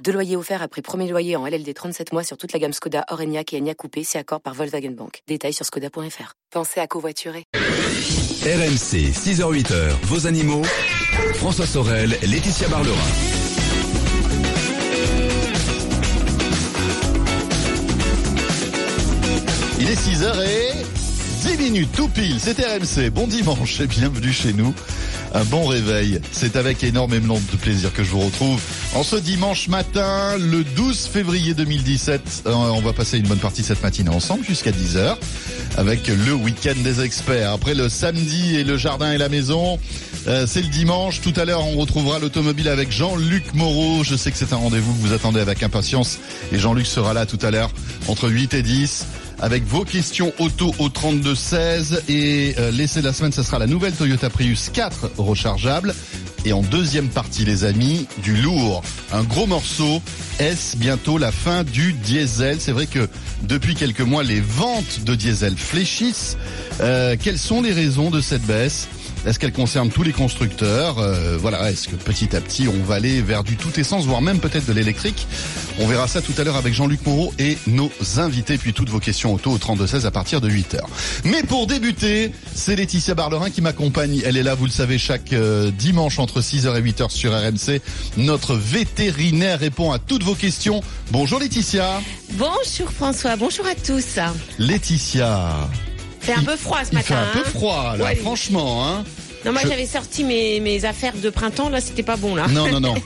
Deux 0.00 0.12
loyers 0.12 0.36
offerts 0.36 0.62
après 0.62 0.82
premier 0.82 1.08
loyer 1.08 1.36
en 1.36 1.46
LLD 1.46 1.72
37 1.74 2.12
mois 2.12 2.24
sur 2.24 2.36
toute 2.36 2.52
la 2.52 2.58
gamme 2.58 2.72
Skoda, 2.72 3.04
Orenia 3.10 3.42
et 3.52 3.58
Enya 3.58 3.74
Coupé, 3.74 4.02
c'est 4.04 4.18
accord 4.18 4.40
par 4.40 4.54
Volkswagen 4.54 4.90
Bank. 4.90 5.22
Détails 5.28 5.52
sur 5.52 5.64
skoda.fr. 5.64 6.34
Pensez 6.50 6.80
à 6.80 6.86
covoiturer. 6.86 7.44
RMC, 7.54 9.12
6h-8h, 9.12 9.90
vos 10.04 10.26
animaux. 10.26 10.62
François 11.34 11.66
Sorel, 11.66 12.16
Laetitia 12.22 12.68
Barlerin. 12.68 12.96
Il 19.78 19.90
est 19.90 19.94
6h 19.94 20.44
et 20.44 21.01
10 21.42 21.58
minutes 21.58 21.90
tout 21.92 22.06
pile, 22.06 22.36
c'est 22.38 22.56
RMC. 22.60 23.10
Bon 23.10 23.26
dimanche 23.26 23.80
et 23.80 23.88
bienvenue 23.88 24.32
chez 24.32 24.52
nous. 24.52 24.72
Un 25.34 25.42
bon 25.44 25.66
réveil. 25.66 26.20
C'est 26.30 26.54
avec 26.54 26.84
énormément 26.84 27.34
de 27.50 27.56
plaisir 27.56 27.92
que 27.92 28.04
je 28.04 28.10
vous 28.10 28.20
retrouve 28.20 28.60
en 28.94 29.02
ce 29.02 29.16
dimanche 29.16 29.66
matin, 29.66 30.36
le 30.38 30.62
12 30.62 31.06
février 31.06 31.54
2017. 31.54 32.44
Euh, 32.46 32.52
On 32.52 32.80
va 32.80 32.92
passer 32.92 33.18
une 33.18 33.26
bonne 33.26 33.40
partie 33.40 33.64
cette 33.64 33.82
matinée 33.82 34.10
ensemble 34.10 34.44
jusqu'à 34.44 34.70
10h 34.70 35.16
avec 35.76 36.06
le 36.06 36.32
week-end 36.32 36.80
des 36.84 37.02
experts. 37.02 37.50
Après 37.50 37.74
le 37.74 37.88
samedi 37.88 38.54
et 38.56 38.62
le 38.62 38.76
jardin 38.76 39.12
et 39.12 39.18
la 39.18 39.28
maison, 39.28 39.80
euh, 40.28 40.46
c'est 40.46 40.62
le 40.62 40.68
dimanche. 40.68 41.22
Tout 41.22 41.34
à 41.34 41.44
l'heure, 41.44 41.66
on 41.66 41.76
retrouvera 41.76 42.20
l'automobile 42.20 42.68
avec 42.68 42.92
Jean-Luc 42.92 43.52
Moreau. 43.54 44.04
Je 44.04 44.14
sais 44.14 44.30
que 44.30 44.38
c'est 44.38 44.52
un 44.52 44.58
rendez-vous 44.58 44.92
que 44.94 45.00
vous 45.00 45.12
attendez 45.12 45.40
avec 45.40 45.64
impatience 45.64 46.20
et 46.52 46.58
Jean-Luc 46.60 46.86
sera 46.86 47.14
là 47.14 47.26
tout 47.26 47.38
à 47.42 47.50
l'heure 47.50 47.72
entre 48.06 48.28
8 48.28 48.54
et 48.54 48.62
10 48.62 49.06
avec 49.42 49.64
vos 49.64 49.84
questions 49.84 50.32
auto 50.38 50.72
au 50.78 50.88
32 50.88 51.34
16 51.34 52.04
et 52.08 52.54
euh, 52.58 52.70
l'essai 52.70 53.00
de 53.00 53.06
la 53.06 53.12
semaine, 53.12 53.32
ce 53.32 53.42
sera 53.42 53.58
la 53.58 53.66
nouvelle 53.66 53.92
Toyota 53.92 54.30
Prius 54.30 54.70
4 54.70 55.10
rechargeable. 55.18 55.94
Et 56.44 56.52
en 56.52 56.62
deuxième 56.62 57.08
partie, 57.08 57.44
les 57.44 57.64
amis, 57.64 58.06
du 58.22 58.36
lourd. 58.36 58.82
Un 59.12 59.24
gros 59.24 59.46
morceau. 59.46 60.00
Est-ce 60.38 60.76
bientôt 60.76 61.18
la 61.18 61.32
fin 61.32 61.64
du 61.64 61.92
diesel? 61.92 62.60
C'est 62.60 62.72
vrai 62.72 62.86
que 62.86 63.08
depuis 63.42 63.74
quelques 63.74 64.00
mois, 64.00 64.22
les 64.22 64.40
ventes 64.40 65.00
de 65.04 65.14
diesel 65.16 65.56
fléchissent. 65.56 66.36
Euh, 66.80 67.16
quelles 67.20 67.38
sont 67.38 67.62
les 67.62 67.72
raisons 67.72 68.10
de 68.10 68.20
cette 68.20 68.42
baisse? 68.42 68.88
Est-ce 69.26 69.38
qu'elle 69.38 69.52
concerne 69.52 69.90
tous 69.90 70.02
les 70.02 70.12
constructeurs 70.12 70.98
Euh, 70.98 71.36
Voilà, 71.40 71.70
est-ce 71.70 71.88
que 71.88 71.96
petit 71.96 72.34
à 72.36 72.40
petit 72.40 72.66
on 72.68 72.82
va 72.84 72.96
aller 72.96 73.22
vers 73.22 73.44
du 73.44 73.56
tout 73.56 73.78
essence, 73.78 74.04
voire 74.04 74.20
même 74.22 74.38
peut-être 74.40 74.66
de 74.66 74.72
l'électrique 74.72 75.26
On 75.78 75.86
verra 75.86 76.08
ça 76.08 76.20
tout 76.20 76.32
à 76.38 76.44
l'heure 76.44 76.56
avec 76.56 76.74
Jean-Luc 76.74 77.04
Moreau 77.06 77.32
et 77.38 77.56
nos 77.66 77.90
invités, 78.18 78.58
puis 78.58 78.72
toutes 78.72 78.88
vos 78.90 78.98
questions 79.00 79.32
auto 79.34 79.50
au 79.52 79.58
32-16 79.58 80.04
à 80.06 80.10
partir 80.10 80.40
de 80.40 80.50
8h. 80.50 80.80
Mais 81.24 81.42
pour 81.42 81.66
débuter, 81.66 82.32
c'est 82.54 82.76
Laetitia 82.76 83.14
Barlerin 83.14 83.50
qui 83.50 83.60
m'accompagne. 83.62 84.22
Elle 84.24 84.36
est 84.36 84.42
là, 84.42 84.54
vous 84.54 84.66
le 84.66 84.70
savez, 84.70 84.98
chaque 84.98 85.32
euh, 85.32 85.70
dimanche 85.70 86.18
entre 86.18 86.40
6h 86.40 86.76
et 86.76 86.82
8h 86.82 87.10
sur 87.10 87.32
RMC. 87.32 87.80
Notre 88.16 88.54
vétérinaire 88.54 89.60
répond 89.60 89.92
à 89.92 89.98
toutes 89.98 90.22
vos 90.24 90.34
questions. 90.34 90.82
Bonjour 91.10 91.38
Laetitia. 91.40 92.00
Bonjour 92.32 92.90
François, 92.96 93.36
bonjour 93.36 93.66
à 93.66 93.74
tous. 93.74 94.18
Laetitia. 94.58 95.68
C'est 96.22 96.34
un 96.34 96.42
peu 96.42 96.56
froid 96.56 96.78
ce 96.84 96.90
Il 96.92 96.94
matin. 96.96 97.06
fait 97.06 97.14
un 97.14 97.32
peu 97.32 97.38
hein. 97.46 97.50
froid 97.50 97.96
là, 97.96 98.04
Ouais. 98.04 98.14
franchement. 98.16 98.86
Hein 98.88 99.04
Non, 99.44 99.52
moi 99.52 99.60
Je- 99.64 99.68
j'avais 99.68 99.86
sorti 99.86 100.22
mes, 100.24 100.60
mes 100.60 100.84
affaires 100.84 101.14
de 101.22 101.30
printemps, 101.30 101.68
là 101.68 101.80
c'était 101.80 102.02
pas 102.04 102.16
bon 102.16 102.34
là. 102.34 102.46
Non, 102.48 102.70
non, 102.70 102.80
non. 102.80 102.94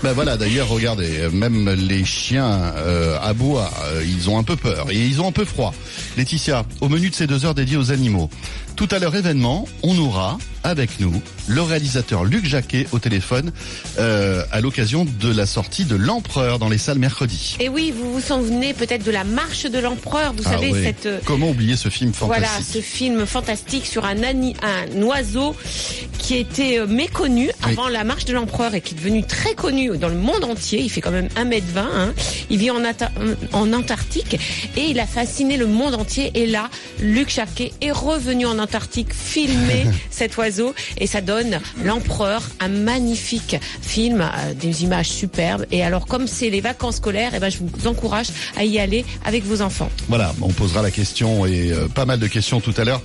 Ben 0.00 0.12
voilà, 0.12 0.36
d'ailleurs, 0.36 0.68
regardez, 0.68 1.28
même 1.32 1.68
les 1.70 2.04
chiens 2.04 2.72
euh, 2.76 3.18
aboient, 3.20 3.68
euh, 3.86 4.04
ils 4.06 4.30
ont 4.30 4.38
un 4.38 4.44
peu 4.44 4.54
peur 4.54 4.86
et 4.92 4.94
ils 4.96 5.20
ont 5.20 5.26
un 5.26 5.32
peu 5.32 5.44
froid. 5.44 5.74
Laetitia, 6.16 6.64
au 6.80 6.88
menu 6.88 7.10
de 7.10 7.16
ces 7.16 7.26
deux 7.26 7.44
heures 7.44 7.54
dédiées 7.56 7.76
aux 7.78 7.90
animaux, 7.90 8.30
tout 8.78 8.86
à 8.92 9.00
l'heure 9.00 9.16
événement, 9.16 9.66
on 9.82 9.98
aura 9.98 10.38
avec 10.62 11.00
nous 11.00 11.20
le 11.48 11.62
réalisateur 11.62 12.24
Luc 12.24 12.44
Jacquet 12.46 12.86
au 12.92 12.98
téléphone 13.00 13.50
euh, 13.98 14.44
à 14.52 14.60
l'occasion 14.60 15.04
de 15.04 15.32
la 15.32 15.46
sortie 15.46 15.84
de 15.84 15.96
l'Empereur 15.96 16.58
dans 16.60 16.68
les 16.68 16.78
salles 16.78 16.98
mercredi. 16.98 17.56
Et 17.58 17.68
oui, 17.68 17.92
vous 17.96 18.12
vous 18.12 18.20
souvenez 18.20 18.74
peut-être 18.74 19.02
de 19.04 19.10
la 19.10 19.24
marche 19.24 19.64
de 19.64 19.78
l'empereur, 19.80 20.32
vous 20.34 20.42
Ah 20.46 20.50
savez 20.52 20.70
oui. 20.72 20.82
cette 20.84 21.06
euh, 21.06 21.18
Comment 21.24 21.50
oublier 21.50 21.74
ce 21.76 21.88
film 21.88 22.12
voilà 22.20 22.46
fantastique 22.46 22.74
ce 22.74 22.80
film 22.86 23.26
fantastique 23.26 23.86
sur 23.86 24.04
un, 24.04 24.22
ani- 24.22 24.54
un 24.62 25.02
oiseau 25.02 25.56
qui 26.18 26.36
était 26.36 26.78
euh, 26.78 26.86
méconnu 26.86 27.50
avant 27.62 27.88
la 27.88 28.04
marche 28.04 28.26
de 28.26 28.32
l'empereur 28.34 28.74
et 28.74 28.80
qui 28.80 28.94
est 28.94 28.98
devenu 28.98 29.24
très 29.24 29.54
connu 29.54 29.96
dans 29.98 30.08
le 30.08 30.16
monde 30.16 30.44
entier. 30.44 30.80
Il 30.80 30.88
fait 30.90 31.00
quand 31.00 31.10
même 31.10 31.28
1m20. 31.36 31.78
Hein. 31.78 32.12
Il 32.50 32.58
vit 32.58 32.70
en, 32.70 32.84
Ata- 32.84 33.10
en 33.52 33.72
Antarctique 33.72 34.38
et 34.76 34.82
il 34.90 35.00
a 35.00 35.06
fasciné 35.06 35.56
le 35.56 35.66
monde 35.66 35.94
entier. 35.94 36.30
Et 36.34 36.46
là, 36.46 36.68
Luc 37.00 37.30
Jacquet 37.30 37.72
est 37.80 37.90
revenu 37.92 38.44
en 38.46 38.52
Antarctique 38.52 38.67
filmer 39.12 39.86
cet 40.10 40.36
oiseau 40.36 40.74
et 40.98 41.06
ça 41.06 41.20
donne 41.20 41.60
l'empereur, 41.84 42.42
un 42.60 42.68
magnifique 42.68 43.56
film, 43.80 44.20
euh, 44.20 44.54
des 44.54 44.84
images 44.84 45.08
superbes. 45.08 45.66
Et 45.70 45.82
alors, 45.82 46.06
comme 46.06 46.26
c'est 46.26 46.50
les 46.50 46.60
vacances 46.60 46.96
scolaires, 46.96 47.32
eh 47.34 47.38
ben, 47.38 47.50
je 47.50 47.58
vous 47.58 47.86
encourage 47.86 48.28
à 48.56 48.64
y 48.64 48.78
aller 48.78 49.04
avec 49.24 49.44
vos 49.44 49.62
enfants. 49.62 49.90
Voilà, 50.08 50.34
on 50.40 50.48
posera 50.48 50.82
la 50.82 50.90
question 50.90 51.46
et 51.46 51.72
euh, 51.72 51.88
pas 51.88 52.04
mal 52.04 52.18
de 52.18 52.26
questions 52.26 52.60
tout 52.60 52.74
à 52.76 52.84
l'heure 52.84 53.02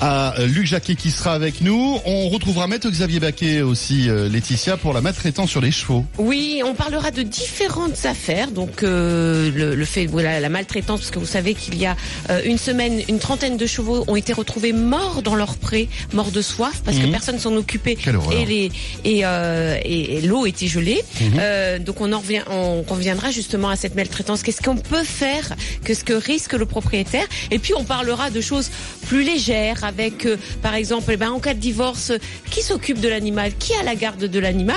à 0.00 0.34
Luc 0.46 0.66
Jacquet 0.66 0.94
qui 0.94 1.10
sera 1.10 1.34
avec 1.34 1.60
nous. 1.60 1.98
On 2.04 2.28
retrouvera 2.28 2.66
Maître 2.66 2.88
Xavier 2.90 3.20
Baquet 3.20 3.62
aussi, 3.62 4.08
euh, 4.08 4.28
Laetitia, 4.28 4.76
pour 4.76 4.92
la 4.92 5.00
maltraitance 5.00 5.50
sur 5.50 5.60
les 5.60 5.70
chevaux. 5.70 6.04
Oui, 6.18 6.62
on 6.64 6.74
parlera 6.74 7.10
de 7.10 7.22
différentes 7.22 8.04
affaires. 8.06 8.50
Donc 8.50 8.82
euh, 8.82 9.50
le, 9.54 9.74
le 9.74 9.84
fait, 9.84 10.06
voilà, 10.06 10.40
la 10.40 10.48
maltraitance, 10.48 11.00
parce 11.00 11.10
que 11.10 11.18
vous 11.18 11.26
savez 11.26 11.54
qu'il 11.54 11.76
y 11.76 11.86
a 11.86 11.96
euh, 12.30 12.40
une 12.44 12.58
semaine, 12.58 13.02
une 13.08 13.18
trentaine 13.18 13.56
de 13.56 13.66
chevaux 13.66 14.04
ont 14.08 14.16
été 14.16 14.32
retrouvés 14.32 14.72
morts 14.72 15.22
dans 15.22 15.34
leur 15.34 15.56
pré, 15.56 15.88
morts 16.12 16.30
de 16.30 16.42
soif, 16.42 16.82
parce 16.84 16.98
que 16.98 17.06
personne 17.06 17.38
s'en 17.38 17.54
occupait 17.56 17.96
et 18.32 18.44
les 18.46 18.72
et, 19.04 19.20
euh, 19.24 19.76
et, 19.84 20.18
et 20.18 20.20
l'eau 20.22 20.46
était 20.46 20.68
gelée. 20.68 21.02
Mhm. 21.20 21.32
Euh, 21.40 21.78
donc 21.78 22.00
on 22.00 22.12
en 22.12 22.20
revient, 22.20 22.42
on 22.50 22.82
reviendra 22.82 23.30
justement 23.30 23.68
à 23.68 23.76
cette 23.76 23.94
maltraitance. 23.94 24.42
Qu'est-ce 24.42 24.62
qu'on 24.62 24.76
peut 24.76 25.04
faire? 25.04 25.54
Qu'est-ce 25.84 26.04
que 26.04 26.12
risque 26.12 26.52
le 26.52 26.66
propriétaire? 26.66 27.26
Et 27.50 27.58
puis 27.58 27.74
on 27.74 27.84
parlera 27.84 28.30
de 28.30 28.40
choses 28.40 28.70
plus 29.08 29.22
légères, 29.22 29.84
avec 29.88 30.26
euh, 30.26 30.36
par 30.62 30.74
exemple, 30.74 31.10
eh 31.12 31.16
ben, 31.16 31.30
en 31.32 31.40
cas 31.40 31.54
de 31.54 31.58
divorce, 31.58 32.10
euh, 32.10 32.18
qui 32.50 32.62
s'occupe 32.62 33.00
de 33.00 33.08
l'animal 33.08 33.52
Qui 33.58 33.74
a 33.74 33.82
la 33.82 33.94
garde 33.96 34.24
de 34.24 34.38
l'animal? 34.38 34.76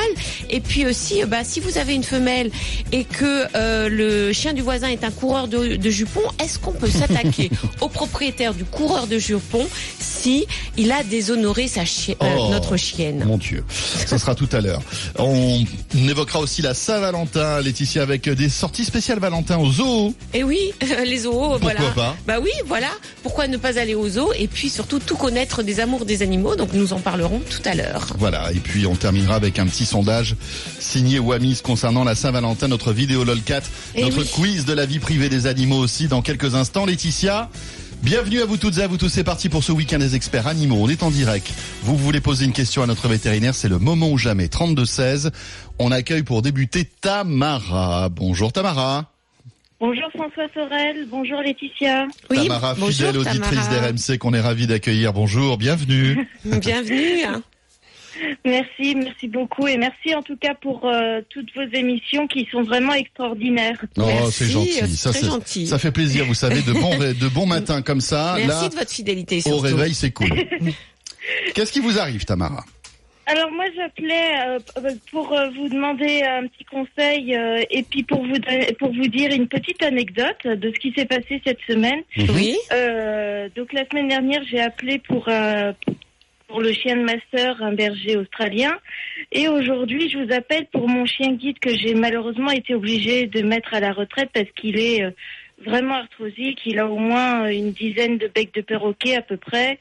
Et 0.50 0.60
puis 0.60 0.86
aussi, 0.88 1.22
euh, 1.22 1.26
bah, 1.28 1.44
si 1.44 1.60
vous 1.60 1.78
avez 1.78 1.94
une 1.94 2.04
femelle 2.04 2.50
et 2.92 3.04
que 3.04 3.46
euh, 3.56 3.88
le 3.90 4.34
chien 4.34 4.54
du 4.54 4.62
voisin 4.62 4.88
est 4.90 5.04
un 5.04 5.12
coureur 5.12 5.48
de, 5.48 5.76
de 5.76 5.90
jupons, 5.90 6.22
est-ce 6.44 6.58
qu'on 6.60 6.72
peut 6.74 6.90
s'attaquer 6.90 7.52
au 7.82 7.88
propriétaire 7.90 8.54
du 8.54 8.64
coureur 8.66 9.06
de 9.08 9.20
jupons 9.20 9.68
si 10.00 10.46
il 10.78 10.92
a 10.92 11.04
déshonoré 11.04 11.68
sa 11.68 11.86
chi- 11.86 12.16
euh, 12.22 12.26
Oh. 12.38 12.50
notre 12.50 12.78
chienne? 12.78 13.24
Mon 13.26 13.38
Dieu, 13.38 13.64
ça 14.06 14.18
sera 14.18 14.34
tout 14.36 14.48
à 14.54 14.62
l'heure. 14.62 14.82
On 15.20 15.64
évoquera 15.94 16.40
aussi 16.40 16.62
la 16.62 16.74
Saint-Valentin, 16.74 17.60
Laetitia, 17.62 18.02
avec 18.04 18.30
des 18.30 18.48
sorties 18.50 18.86
spéciales 18.86 19.20
Valentin 19.20 19.58
au 19.58 19.70
zoo. 19.72 20.14
Et 20.34 20.44
oui, 20.44 20.72
les 21.06 21.18
zoos, 21.20 21.58
voilà. 21.60 21.82
pas? 21.96 22.16
Bah 22.26 22.38
oui, 22.42 22.52
voilà. 22.68 22.88
Pourquoi 23.24 23.48
ne 23.48 23.58
pas 23.58 23.78
aller 23.80 23.96
aux 23.96 24.08
zoos 24.08 24.32
et 24.38 24.48
puis 24.48 24.70
surtout 24.70 25.00
tout 25.06 25.16
connaître 25.16 25.64
des 25.64 25.80
amours 25.80 26.06
des 26.06 26.22
animaux. 26.22 26.56
Donc 26.56 26.74
nous 26.74 26.94
en 26.94 27.00
parlerons 27.00 27.40
tout 27.50 27.62
à 27.70 27.74
l'heure. 27.76 28.08
Voilà, 28.18 28.52
et 28.52 28.60
puis 28.60 28.86
on 28.86 28.96
terminera 28.96 29.36
avec 29.36 29.60
un 29.60 29.66
petit 29.68 29.86
sondage 29.86 30.36
signé 30.80 31.20
Wamis 31.20 31.62
concernant 31.64 32.04
la 32.04 32.16
Saint-Valentin, 32.16 32.68
notre 32.68 32.94
vidéo 32.94 33.24
LOLCAT, 33.24 33.62
Eh 33.96 34.04
notre 34.04 34.20
oui. 34.22 34.30
quiz 34.34 34.66
de 34.66 34.74
la 34.74 34.86
vie 34.86 35.00
privée 35.00 35.30
des 35.30 35.48
animaux 35.48 35.78
aussi 35.80 36.08
dans 36.08 36.22
quelques 36.22 36.56
instants. 36.56 36.86
Laetitia, 36.86 37.50
bienvenue 38.04 38.42
à 38.42 38.46
vous 38.46 38.58
toutes 38.58 38.78
et 38.78 38.84
à 38.84 38.88
vous 38.88 38.98
tous. 38.98 39.10
C'est 39.10 39.24
parti 39.24 39.50
pour 39.50 39.64
ce 39.64 39.72
week-end 39.72 40.00
des 40.00 40.16
experts 40.16 40.48
animaux. 40.48 40.78
On 40.82 40.90
est 40.90 41.04
en 41.04 41.12
direct. 41.12 41.52
Vous 41.84 41.98
voulez 41.98 42.20
poser 42.22 42.46
une 42.46 42.54
question 42.54 42.84
à 42.84 42.88
notre 42.88 43.08
vétérinaire, 43.08 43.56
c'est 43.56 43.70
le 43.70 43.80
moment 43.80 44.10
ou 44.10 44.18
jamais. 44.18 44.48
32-16. 44.48 45.32
On 45.80 45.92
accueille 45.92 46.24
pour 46.24 46.42
débuter 46.42 46.86
Tamara. 47.02 48.10
Bonjour 48.10 48.52
Tamara. 48.54 49.08
Bonjour 49.82 50.10
François 50.14 50.46
Sorel, 50.54 51.08
bonjour 51.10 51.42
Laetitia. 51.42 52.06
Oui, 52.30 52.38
Tamara, 52.44 52.76
bonjour, 52.76 53.08
fidèle 53.08 53.18
auditrice 53.18 53.68
d'RMC 53.70 54.18
qu'on 54.20 54.32
est 54.34 54.40
ravi 54.40 54.68
d'accueillir. 54.68 55.12
Bonjour, 55.12 55.58
bienvenue. 55.58 56.30
Bienvenue. 56.46 57.26
Merci, 58.46 58.94
merci 58.96 59.28
beaucoup 59.28 59.68
et 59.68 59.78
merci 59.78 60.14
en 60.14 60.22
tout 60.22 60.38
cas 60.38 60.54
pour 60.54 60.86
euh, 60.86 61.22
toutes 61.32 61.48
vos 61.56 61.64
émissions 61.76 62.28
qui 62.28 62.48
sont 62.52 62.62
vraiment 62.62 62.94
extraordinaires. 62.94 63.84
Oh, 63.98 64.04
Merci, 64.06 64.32
c'est 64.32 64.50
gentil. 64.52 64.96
Ça, 64.96 65.10
très 65.10 65.20
c'est- 65.22 65.26
gentil. 65.26 65.66
ça 65.68 65.80
fait 65.80 65.92
plaisir, 65.92 66.26
vous 66.26 66.36
savez, 66.36 66.62
de 66.62 66.74
bons, 66.74 66.98
de 67.00 67.28
bons 67.30 67.46
matins 67.48 67.82
comme 67.82 68.02
ça. 68.02 68.36
Merci 68.38 68.48
là, 68.64 68.70
de 68.70 68.76
votre 68.76 68.92
fidélité. 68.92 69.38
au 69.40 69.42
surtout. 69.42 69.62
réveil, 69.62 69.96
c'est 69.96 70.12
cool. 70.12 70.30
Qu'est-ce 71.56 71.72
qui 71.72 71.80
vous 71.80 71.98
arrive, 71.98 72.24
Tamara? 72.26 72.64
Alors 73.32 73.50
moi 73.52 73.64
j'appelais 73.74 74.32
euh, 74.46 74.60
pour 75.10 75.32
euh, 75.32 75.50
vous 75.52 75.70
demander 75.70 76.22
un 76.24 76.48
petit 76.48 76.66
conseil 76.66 77.34
euh, 77.34 77.64
et 77.70 77.82
puis 77.84 78.04
pour 78.04 78.22
vous 78.26 78.38
donner- 78.38 78.74
pour 78.78 78.92
vous 78.92 79.08
dire 79.08 79.32
une 79.32 79.48
petite 79.48 79.82
anecdote 79.84 80.44
de 80.46 80.70
ce 80.74 80.80
qui 80.80 80.92
s'est 80.92 81.06
passé 81.06 81.42
cette 81.46 81.62
semaine. 81.66 82.02
Oui. 82.18 82.58
Euh, 82.74 83.48
donc 83.56 83.72
la 83.72 83.88
semaine 83.90 84.10
dernière 84.10 84.44
j'ai 84.50 84.60
appelé 84.60 85.00
pour 85.00 85.30
pour 86.50 86.60
le 86.60 86.74
chien 86.74 86.98
de 86.98 87.04
ma 87.04 87.16
sœur, 87.34 87.64
un 87.64 87.72
berger 87.72 88.18
australien, 88.18 88.74
et 89.32 89.48
aujourd'hui 89.48 90.10
je 90.10 90.18
vous 90.18 90.34
appelle 90.34 90.66
pour 90.74 90.90
mon 90.90 91.06
chien 91.06 91.32
guide 91.32 91.60
que 91.60 91.74
j'ai 91.74 91.94
malheureusement 91.96 92.52
été 92.52 92.76
obligée 92.76 93.28
de 93.28 93.42
mettre 93.44 93.74
à 93.74 93.80
la 93.80 93.94
retraite 93.94 94.32
parce 94.34 94.52
qu'il 94.58 94.78
est 94.78 95.06
vraiment 95.66 95.96
arthrosique. 95.96 96.60
Il 96.66 96.80
a 96.80 96.88
au 96.88 96.98
moins 96.98 97.50
une 97.50 97.72
dizaine 97.72 98.18
de 98.18 98.28
becs 98.28 98.54
de 98.54 98.62
perroquet 98.62 99.16
à 99.16 99.22
peu 99.22 99.38
près. 99.38 99.80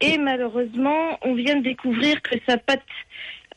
Et 0.00 0.18
malheureusement, 0.18 1.18
on 1.22 1.34
vient 1.34 1.56
de 1.56 1.62
découvrir 1.62 2.20
que 2.22 2.36
sa 2.48 2.56
patte, 2.56 2.82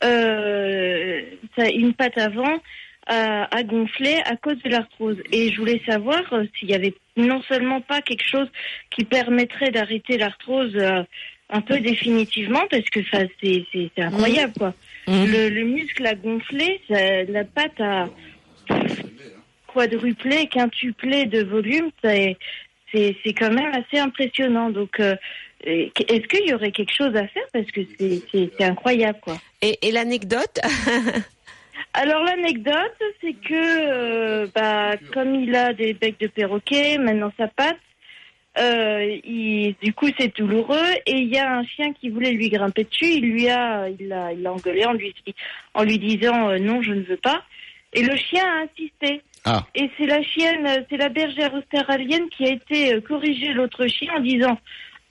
euh, 0.02 1.22
une 1.58 1.94
patte 1.94 2.18
avant, 2.18 2.58
a, 3.06 3.44
a 3.54 3.62
gonflé 3.62 4.16
à 4.24 4.36
cause 4.36 4.60
de 4.62 4.68
l'arthrose. 4.70 5.18
Et 5.32 5.52
je 5.52 5.58
voulais 5.58 5.80
savoir 5.86 6.22
euh, 6.32 6.44
s'il 6.58 6.70
y 6.70 6.74
avait 6.74 6.94
non 7.16 7.42
seulement 7.42 7.80
pas 7.80 8.00
quelque 8.02 8.26
chose 8.26 8.48
qui 8.90 9.04
permettrait 9.04 9.70
d'arrêter 9.70 10.16
l'arthrose 10.18 10.74
euh, 10.76 11.02
un 11.50 11.60
peu 11.60 11.80
définitivement, 11.80 12.62
parce 12.70 12.88
que 12.90 13.02
ça, 13.10 13.18
c'est 13.42 13.64
c'est- 13.72 13.90
c'est 13.94 14.02
incroyable, 14.02 14.52
quoi. 14.58 14.74
Mhm. 15.06 15.26
Le, 15.30 15.48
le 15.50 15.64
muscle 15.64 16.06
a 16.06 16.14
gonflé, 16.14 16.80
ça- 16.88 17.22
la 17.24 17.44
patte 17.44 17.80
a 17.80 18.08
quadruplé, 19.66 20.46
quintuplé 20.46 21.26
de 21.26 21.42
volume. 21.44 21.90
C'est 22.02 22.36
c'est 22.92 23.16
c'est 23.24 23.34
quand 23.34 23.50
même 23.52 23.72
assez 23.74 23.98
impressionnant. 24.00 24.70
Donc, 24.70 24.98
euh, 25.00 25.14
est-ce 25.66 26.26
qu'il 26.28 26.48
y 26.48 26.54
aurait 26.54 26.72
quelque 26.72 26.94
chose 26.94 27.14
à 27.16 27.26
faire 27.26 27.44
parce 27.52 27.70
que 27.70 27.80
c'est 27.98 28.64
incroyable, 28.64 29.18
quoi. 29.22 29.36
Et, 29.62 29.78
et 29.82 29.92
l'anecdote 29.92 30.60
Alors 31.94 32.24
l'anecdote, 32.24 33.00
c'est 33.20 33.34
que 33.34 33.52
euh, 33.52 34.46
bah 34.52 34.96
comme 35.12 35.34
il 35.36 35.54
a 35.54 35.72
des 35.72 35.94
becs 35.94 36.18
de 36.18 36.26
perroquet, 36.26 36.98
maintenant 36.98 37.32
sa 37.38 37.46
patte, 37.46 37.76
euh, 38.58 39.18
il, 39.24 39.76
du 39.80 39.92
coup 39.92 40.08
c'est 40.18 40.36
douloureux 40.36 40.90
et 41.06 41.12
il 41.12 41.28
y 41.32 41.38
a 41.38 41.52
un 41.52 41.64
chien 41.64 41.92
qui 41.92 42.08
voulait 42.08 42.32
lui 42.32 42.48
grimper 42.48 42.84
dessus, 42.84 43.06
il 43.06 43.30
lui 43.30 43.48
a 43.48 43.88
il 43.88 44.08
l'a 44.08 44.32
il 44.32 44.42
l'a 44.42 44.52
engueulé 44.52 44.84
en 44.84 44.92
lui 44.92 45.14
en 45.74 45.84
lui 45.84 45.98
disant 45.98 46.50
euh, 46.50 46.58
non 46.58 46.82
je 46.82 46.92
ne 46.92 47.02
veux 47.02 47.16
pas 47.16 47.44
et 47.94 48.02
le 48.02 48.16
chien 48.16 48.44
a 48.44 48.64
insisté. 48.64 49.22
Ah. 49.44 49.66
Et 49.74 49.90
c'est 49.96 50.06
la 50.06 50.22
chienne, 50.22 50.66
euh, 50.66 50.82
c'est 50.90 50.96
la 50.96 51.08
bergère 51.08 51.54
australienne 51.54 52.28
qui 52.30 52.44
a 52.44 52.52
été 52.52 52.94
euh, 52.94 53.00
corriger 53.00 53.52
l'autre 53.52 53.86
chien 53.86 54.12
en 54.16 54.20
disant 54.20 54.58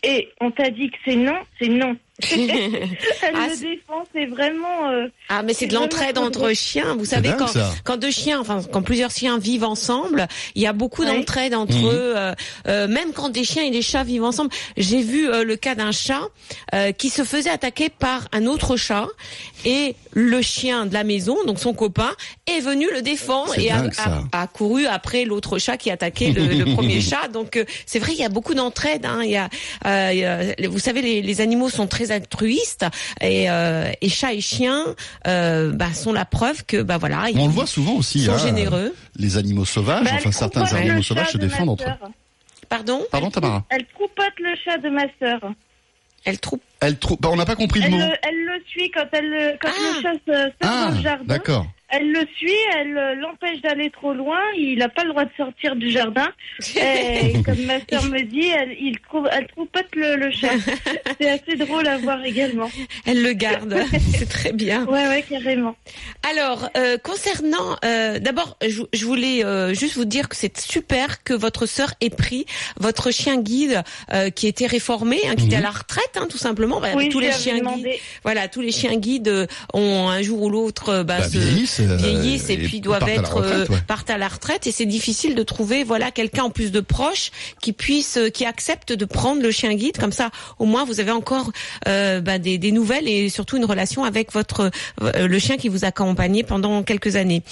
et 0.03 0.29
on 0.41 0.51
t'a 0.51 0.69
dit 0.69 0.89
que 0.89 0.97
c'est 1.05 1.15
non, 1.15 1.39
c'est 1.59 1.69
non. 1.69 1.95
Elle 2.21 2.89
Ah, 3.35 3.47
le 3.49 3.55
c'est- 3.55 3.61
défend, 3.65 4.03
c'est 4.13 4.25
vraiment. 4.27 4.89
euh, 4.91 5.07
Ah, 5.29 5.41
mais 5.41 5.53
c'est 5.53 5.65
de 5.65 5.73
l'entraide 5.73 6.17
entre 6.19 6.53
chiens. 6.53 6.95
Vous 6.95 7.05
savez, 7.05 7.29
dingue, 7.29 7.39
quand, 7.39 7.47
ça. 7.47 7.73
quand 7.83 7.97
deux 7.97 8.11
chiens, 8.11 8.39
enfin, 8.39 8.61
quand 8.71 8.83
plusieurs 8.83 9.09
chiens 9.09 9.39
vivent 9.39 9.63
ensemble, 9.63 10.27
il 10.53 10.61
y 10.61 10.67
a 10.67 10.73
beaucoup 10.73 11.03
d'entraide 11.05 11.55
entre 11.55 11.75
Mhm. 11.75 11.85
eux. 11.87 12.13
euh, 12.15 12.33
euh, 12.67 12.87
même 12.87 13.13
quand 13.13 13.29
des 13.29 13.43
chiens 13.43 13.63
et 13.63 13.71
des 13.71 13.81
chats 13.81 14.03
vivent 14.03 14.23
ensemble. 14.23 14.51
J'ai 14.77 15.01
vu 15.01 15.27
euh, 15.27 15.43
le 15.43 15.55
cas 15.55 15.73
d'un 15.73 15.91
chat 15.91 16.21
euh, 16.75 16.91
qui 16.91 17.09
se 17.09 17.23
faisait 17.23 17.49
attaquer 17.49 17.89
par 17.89 18.27
un 18.31 18.45
autre 18.45 18.77
chat 18.77 19.07
et 19.65 19.95
le 20.11 20.41
chien 20.43 20.85
de 20.85 20.93
la 20.93 21.03
maison, 21.03 21.35
donc 21.47 21.59
son 21.59 21.73
copain, 21.73 22.11
est 22.45 22.59
venu 22.59 22.87
le 22.93 23.01
défendre 23.01 23.57
et 23.57 23.71
a, 23.71 23.81
dingue, 23.81 23.93
ça. 23.93 24.21
a- 24.31 24.41
a 24.43 24.47
couru 24.47 24.85
après 24.85 25.25
l'autre 25.25 25.57
chat 25.57 25.77
qui 25.77 25.89
attaquait 25.89 26.31
le, 26.31 26.45
le 26.63 26.73
premier 26.75 27.01
chat. 27.01 27.27
Donc 27.29 27.57
euh, 27.57 27.65
c'est 27.87 27.99
vrai, 27.99 28.11
il 28.13 28.19
y 28.19 28.23
a 28.25 28.29
beaucoup 28.29 28.53
d'entraide. 28.53 29.05
Hein. 29.05 29.21
Il 29.23 29.31
y 29.31 29.35
a, 29.37 29.49
euh, 29.87 30.09
il 30.13 30.19
y 30.19 30.25
a- 30.25 30.69
vous 30.69 30.79
savez, 30.79 31.01
les, 31.01 31.21
les 31.23 31.41
animaux 31.41 31.69
sont 31.69 31.87
très 31.87 32.02
altruistes 32.11 32.85
et, 33.21 33.49
euh, 33.49 33.91
et 34.01 34.09
chats 34.09 34.33
et 34.33 34.41
chiens 34.41 34.83
euh, 35.27 35.71
bah, 35.71 35.93
sont 35.93 36.13
la 36.13 36.25
preuve 36.25 36.63
que 36.65 36.81
bah 36.81 36.97
voilà, 36.97 37.29
ils 37.29 37.37
On 37.39 37.47
le 37.47 37.51
voit 37.53 37.67
souvent 37.67 37.93
aussi. 37.95 38.23
sont 38.25 38.33
hein, 38.33 38.37
généreux. 38.37 38.93
Les 39.15 39.37
animaux 39.37 39.65
sauvages, 39.65 40.03
bah, 40.03 40.09
elle 40.13 40.17
enfin 40.17 40.31
certains 40.31 40.61
troupote 40.63 40.79
animaux 40.79 40.97
le 40.97 41.03
sauvages 41.03 41.25
chat 41.27 41.31
se 41.33 41.37
de 41.37 41.43
ma 41.45 41.49
défendent 41.49 41.69
entre 41.69 41.87
eux. 41.89 41.93
Pardon? 42.69 43.03
Pardon 43.11 43.29
Tamara? 43.29 43.63
Elle 43.69 43.85
troupote 43.87 44.33
le 44.39 44.55
chat 44.63 44.77
de 44.79 44.89
ma 44.89 45.03
sœur. 45.19 45.39
Elle 46.25 46.39
trouve. 46.39 46.59
Elle 46.79 46.97
trou... 46.97 47.17
bah, 47.19 47.29
on 47.31 47.35
n'a 47.35 47.45
pas 47.45 47.55
compris 47.55 47.81
le 47.81 47.85
Elle, 47.87 47.91
mot. 47.91 47.97
le- 47.97 48.15
elle 48.23 48.45
le 48.45 48.63
suit 48.67 48.89
quand, 48.91 49.05
elle, 49.11 49.29
le- 49.29 49.57
quand 49.61 49.69
Ah. 49.69 49.97
le 49.97 50.01
chat 50.01 50.13
se 50.25 50.33
sort 50.33 50.51
Ah, 50.61 50.87
dans 50.89 50.95
le 50.97 51.01
jardin. 51.03 51.23
d'accord. 51.25 51.65
Elle 51.95 52.11
le 52.11 52.25
suit, 52.37 52.49
elle 52.75 52.97
euh, 52.97 53.15
l'empêche 53.15 53.61
d'aller 53.61 53.91
trop 53.91 54.13
loin. 54.13 54.39
Il 54.57 54.79
n'a 54.79 54.89
pas 54.89 55.03
le 55.03 55.09
droit 55.09 55.25
de 55.25 55.29
sortir 55.37 55.75
du 55.75 55.91
jardin. 55.91 56.27
Et 56.75 57.41
comme 57.43 57.61
ma 57.65 57.77
sœur 57.87 58.03
me 58.09 58.21
dit, 58.23 58.47
elle, 58.47 58.75
il 58.79 58.97
trouve, 59.07 59.27
elle 59.31 59.45
troupote 59.47 59.85
le, 59.95 60.15
le 60.15 60.31
chat. 60.31 60.49
C'est 61.21 61.29
assez 61.29 61.55
drôle 61.55 61.87
à 61.87 61.97
voir 61.97 62.23
également. 62.25 62.69
Elle 63.05 63.21
le 63.21 63.33
garde. 63.33 63.77
C'est 64.17 64.27
très 64.27 64.51
bien. 64.53 64.85
Ouais, 64.85 65.07
ouais, 65.07 65.23
carrément. 65.29 65.75
Alors, 66.31 66.69
euh, 66.77 66.97
concernant, 66.97 67.77
euh, 67.85 68.17
d'abord, 68.19 68.57
je, 68.67 68.81
je 68.91 69.05
voulais 69.05 69.45
euh, 69.45 69.73
juste 69.73 69.95
vous 69.95 70.05
dire 70.05 70.29
que 70.29 70.35
c'est 70.35 70.57
super 70.59 71.23
que 71.23 71.33
votre 71.33 71.65
sœur 71.65 71.93
ait 72.01 72.09
pris 72.09 72.45
votre 72.79 73.11
chien 73.11 73.37
guide 73.39 73.83
euh, 74.13 74.29
qui 74.31 74.47
était 74.47 74.67
réformé, 74.67 75.19
hein, 75.27 75.35
qui 75.35 75.45
était 75.45 75.57
à 75.57 75.61
la 75.61 75.69
retraite, 75.69 76.15
hein, 76.15 76.27
tout 76.29 76.37
simplement. 76.37 76.79
Bah, 76.81 76.89
Oui, 76.95 77.09
tous 77.09 77.19
je 77.21 77.27
les 77.27 77.31
chiens 77.33 77.53
guides, 77.55 77.63
demandé. 77.63 77.99
voilà, 78.23 78.47
tous 78.47 78.61
les 78.61 78.71
chiens 78.71 78.95
guides 78.95 79.47
ont 79.73 80.09
un 80.09 80.21
jour 80.21 80.41
ou 80.43 80.49
l'autre 80.49 81.03
bah, 81.03 81.19
Bah, 81.19 81.23
se- 81.29 81.37
vieillissent, 81.85 82.03
euh, 82.03 82.19
vieillissent 82.19 82.49
et, 82.49 82.53
et 82.53 82.57
puis 82.57 82.81
doivent 82.81 82.99
partent 82.99 83.11
à 83.11 83.15
la 83.15 83.21
être 83.21 83.33
retraite, 83.33 83.69
euh, 83.69 83.73
ouais. 83.73 83.81
partent 83.87 84.09
à 84.09 84.17
la 84.17 84.27
retraite 84.27 84.67
et 84.67 84.71
c'est 84.71 84.85
difficile 84.85 85.35
de 85.35 85.43
trouver 85.43 85.83
voilà 85.83 86.11
quelqu'un 86.11 86.43
en 86.43 86.49
plus 86.49 86.71
de 86.71 86.79
proche 86.79 87.31
qui 87.61 87.73
puisse 87.73 88.17
euh, 88.17 88.29
qui 88.29 88.45
accepte 88.45 88.93
de 88.93 89.05
prendre 89.05 89.41
le 89.41 89.51
chien 89.51 89.73
guide 89.73 89.97
comme 89.97 90.11
ça 90.11 90.29
au 90.59 90.65
moins 90.65 90.85
vous 90.85 90.99
avez 90.99 91.11
encore 91.11 91.51
euh, 91.87 92.21
bah, 92.21 92.39
des, 92.39 92.57
des 92.57 92.71
nouvelles 92.71 93.07
et 93.07 93.29
surtout 93.29 93.57
une 93.57 93.65
relation 93.65 94.03
avec 94.03 94.31
votre 94.33 94.71
euh, 95.01 95.27
le 95.27 95.39
chien 95.39 95.57
qui 95.57 95.69
vous 95.69 95.85
a 95.85 95.93
accompagné 95.93 96.43
pendant 96.43 96.83
quelques 96.83 97.15
années. 97.15 97.43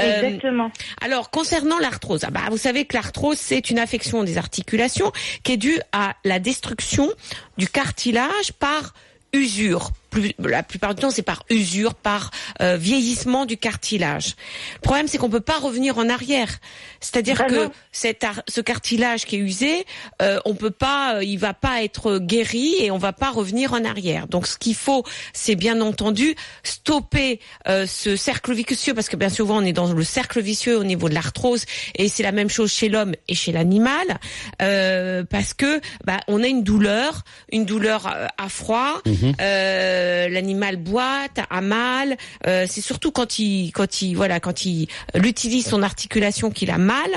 Euh, 0.00 0.22
Exactement. 0.22 0.70
alors, 1.00 1.30
concernant 1.30 1.78
l'arthrose, 1.78 2.22
ah 2.24 2.30
bah, 2.30 2.40
vous 2.50 2.58
savez 2.58 2.84
que 2.84 2.94
l'arthrose, 2.94 3.38
c'est 3.38 3.70
une 3.70 3.78
affection 3.78 4.24
des 4.24 4.38
articulations 4.38 5.12
qui 5.42 5.52
est 5.52 5.56
due 5.56 5.78
à 5.92 6.14
la 6.24 6.38
destruction 6.38 7.10
du 7.56 7.68
cartilage 7.68 8.52
par 8.58 8.94
usure. 9.32 9.90
Plus, 10.14 10.32
la 10.38 10.62
plupart 10.62 10.94
du 10.94 11.02
temps, 11.02 11.10
c'est 11.10 11.22
par 11.22 11.42
usure, 11.50 11.94
par 11.96 12.30
euh, 12.62 12.76
vieillissement 12.76 13.46
du 13.46 13.56
cartilage. 13.56 14.36
Le 14.76 14.80
problème, 14.80 15.08
c'est 15.08 15.18
qu'on 15.18 15.28
peut 15.28 15.40
pas 15.40 15.58
revenir 15.58 15.98
en 15.98 16.08
arrière. 16.08 16.50
C'est-à-dire 17.00 17.38
Bah 17.38 17.46
que 17.46 17.64
non. 17.64 17.70
cet 17.90 18.22
ar- 18.22 18.42
ce 18.48 18.60
cartilage 18.60 19.24
qui 19.24 19.34
est 19.34 19.40
usé, 19.40 19.84
euh, 20.22 20.38
on 20.44 20.54
peut 20.54 20.70
pas, 20.70 21.16
euh, 21.16 21.24
il 21.24 21.38
va 21.40 21.52
pas 21.52 21.82
être 21.82 22.18
guéri 22.18 22.76
et 22.78 22.92
on 22.92 22.98
va 22.98 23.12
pas 23.12 23.30
revenir 23.32 23.72
en 23.72 23.84
arrière. 23.84 24.28
Donc, 24.28 24.46
ce 24.46 24.56
qu'il 24.56 24.76
faut, 24.76 25.02
c'est 25.32 25.56
bien 25.56 25.80
entendu 25.80 26.36
stopper 26.62 27.40
euh, 27.66 27.84
ce 27.88 28.14
cercle 28.14 28.54
vicieux, 28.54 28.94
parce 28.94 29.08
que 29.08 29.16
bien 29.16 29.30
souvent, 29.30 29.58
on 29.58 29.64
est 29.64 29.72
dans 29.72 29.92
le 29.92 30.04
cercle 30.04 30.40
vicieux 30.40 30.78
au 30.78 30.84
niveau 30.84 31.08
de 31.08 31.14
l'arthrose, 31.14 31.64
et 31.96 32.08
c'est 32.08 32.22
la 32.22 32.30
même 32.32 32.50
chose 32.50 32.72
chez 32.72 32.88
l'homme 32.88 33.14
et 33.26 33.34
chez 33.34 33.50
l'animal, 33.50 34.06
euh, 34.62 35.24
parce 35.28 35.54
que 35.54 35.80
bah, 36.04 36.20
on 36.28 36.40
a 36.42 36.46
une 36.46 36.62
douleur, 36.62 37.24
une 37.50 37.64
douleur 37.64 38.06
à 38.38 38.48
froid. 38.48 39.02
Euh, 40.04 40.28
l'animal 40.28 40.76
boite, 40.76 41.40
a 41.50 41.60
mal. 41.60 42.16
Euh, 42.46 42.66
c'est 42.68 42.80
surtout 42.80 43.10
quand 43.10 43.38
il, 43.38 43.72
quand 43.72 44.02
il, 44.02 44.14
voilà, 44.14 44.40
quand 44.40 44.64
il, 44.64 44.88
il 45.14 45.26
utilise 45.26 45.66
son 45.66 45.82
articulation 45.82 46.50
qu'il 46.50 46.70
a 46.70 46.78
mal. 46.78 47.10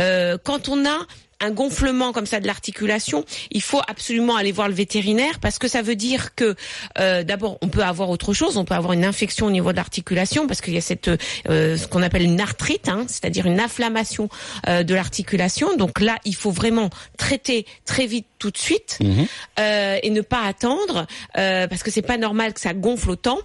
Euh, 0.00 0.38
quand 0.42 0.68
on 0.68 0.86
a 0.86 1.06
un 1.40 1.50
gonflement 1.50 2.12
comme 2.12 2.26
ça 2.26 2.40
de 2.40 2.46
l'articulation, 2.46 3.24
il 3.50 3.62
faut 3.62 3.80
absolument 3.88 4.36
aller 4.36 4.52
voir 4.52 4.68
le 4.68 4.74
vétérinaire 4.74 5.40
parce 5.40 5.58
que 5.58 5.68
ça 5.68 5.82
veut 5.82 5.96
dire 5.96 6.34
que 6.34 6.54
euh, 6.98 7.22
d'abord 7.22 7.58
on 7.62 7.68
peut 7.68 7.82
avoir 7.82 8.10
autre 8.10 8.32
chose, 8.32 8.56
on 8.56 8.64
peut 8.64 8.74
avoir 8.74 8.92
une 8.92 9.04
infection 9.04 9.46
au 9.46 9.50
niveau 9.50 9.72
de 9.72 9.76
l'articulation 9.76 10.46
parce 10.46 10.60
qu'il 10.60 10.74
y 10.74 10.78
a 10.78 10.82
cette 10.82 11.08
euh, 11.48 11.76
ce 11.76 11.86
qu'on 11.86 12.02
appelle 12.02 12.22
une 12.22 12.40
arthrite, 12.40 12.88
hein, 12.88 13.04
c'est-à-dire 13.08 13.46
une 13.46 13.60
inflammation 13.60 14.28
euh, 14.68 14.82
de 14.82 14.94
l'articulation. 14.94 15.76
Donc 15.76 16.00
là, 16.00 16.16
il 16.24 16.34
faut 16.34 16.50
vraiment 16.50 16.90
traiter 17.16 17.66
très 17.84 18.06
vite 18.06 18.26
tout 18.38 18.50
de 18.50 18.58
suite 18.58 18.98
euh, 19.58 19.98
et 20.02 20.10
ne 20.10 20.20
pas 20.20 20.42
attendre 20.42 21.06
euh, 21.36 21.66
parce 21.68 21.82
que 21.82 21.90
c'est 21.90 22.02
pas 22.02 22.16
normal 22.16 22.52
que 22.52 22.60
ça 22.60 22.74
gonfle 22.74 23.10
autant. 23.10 23.38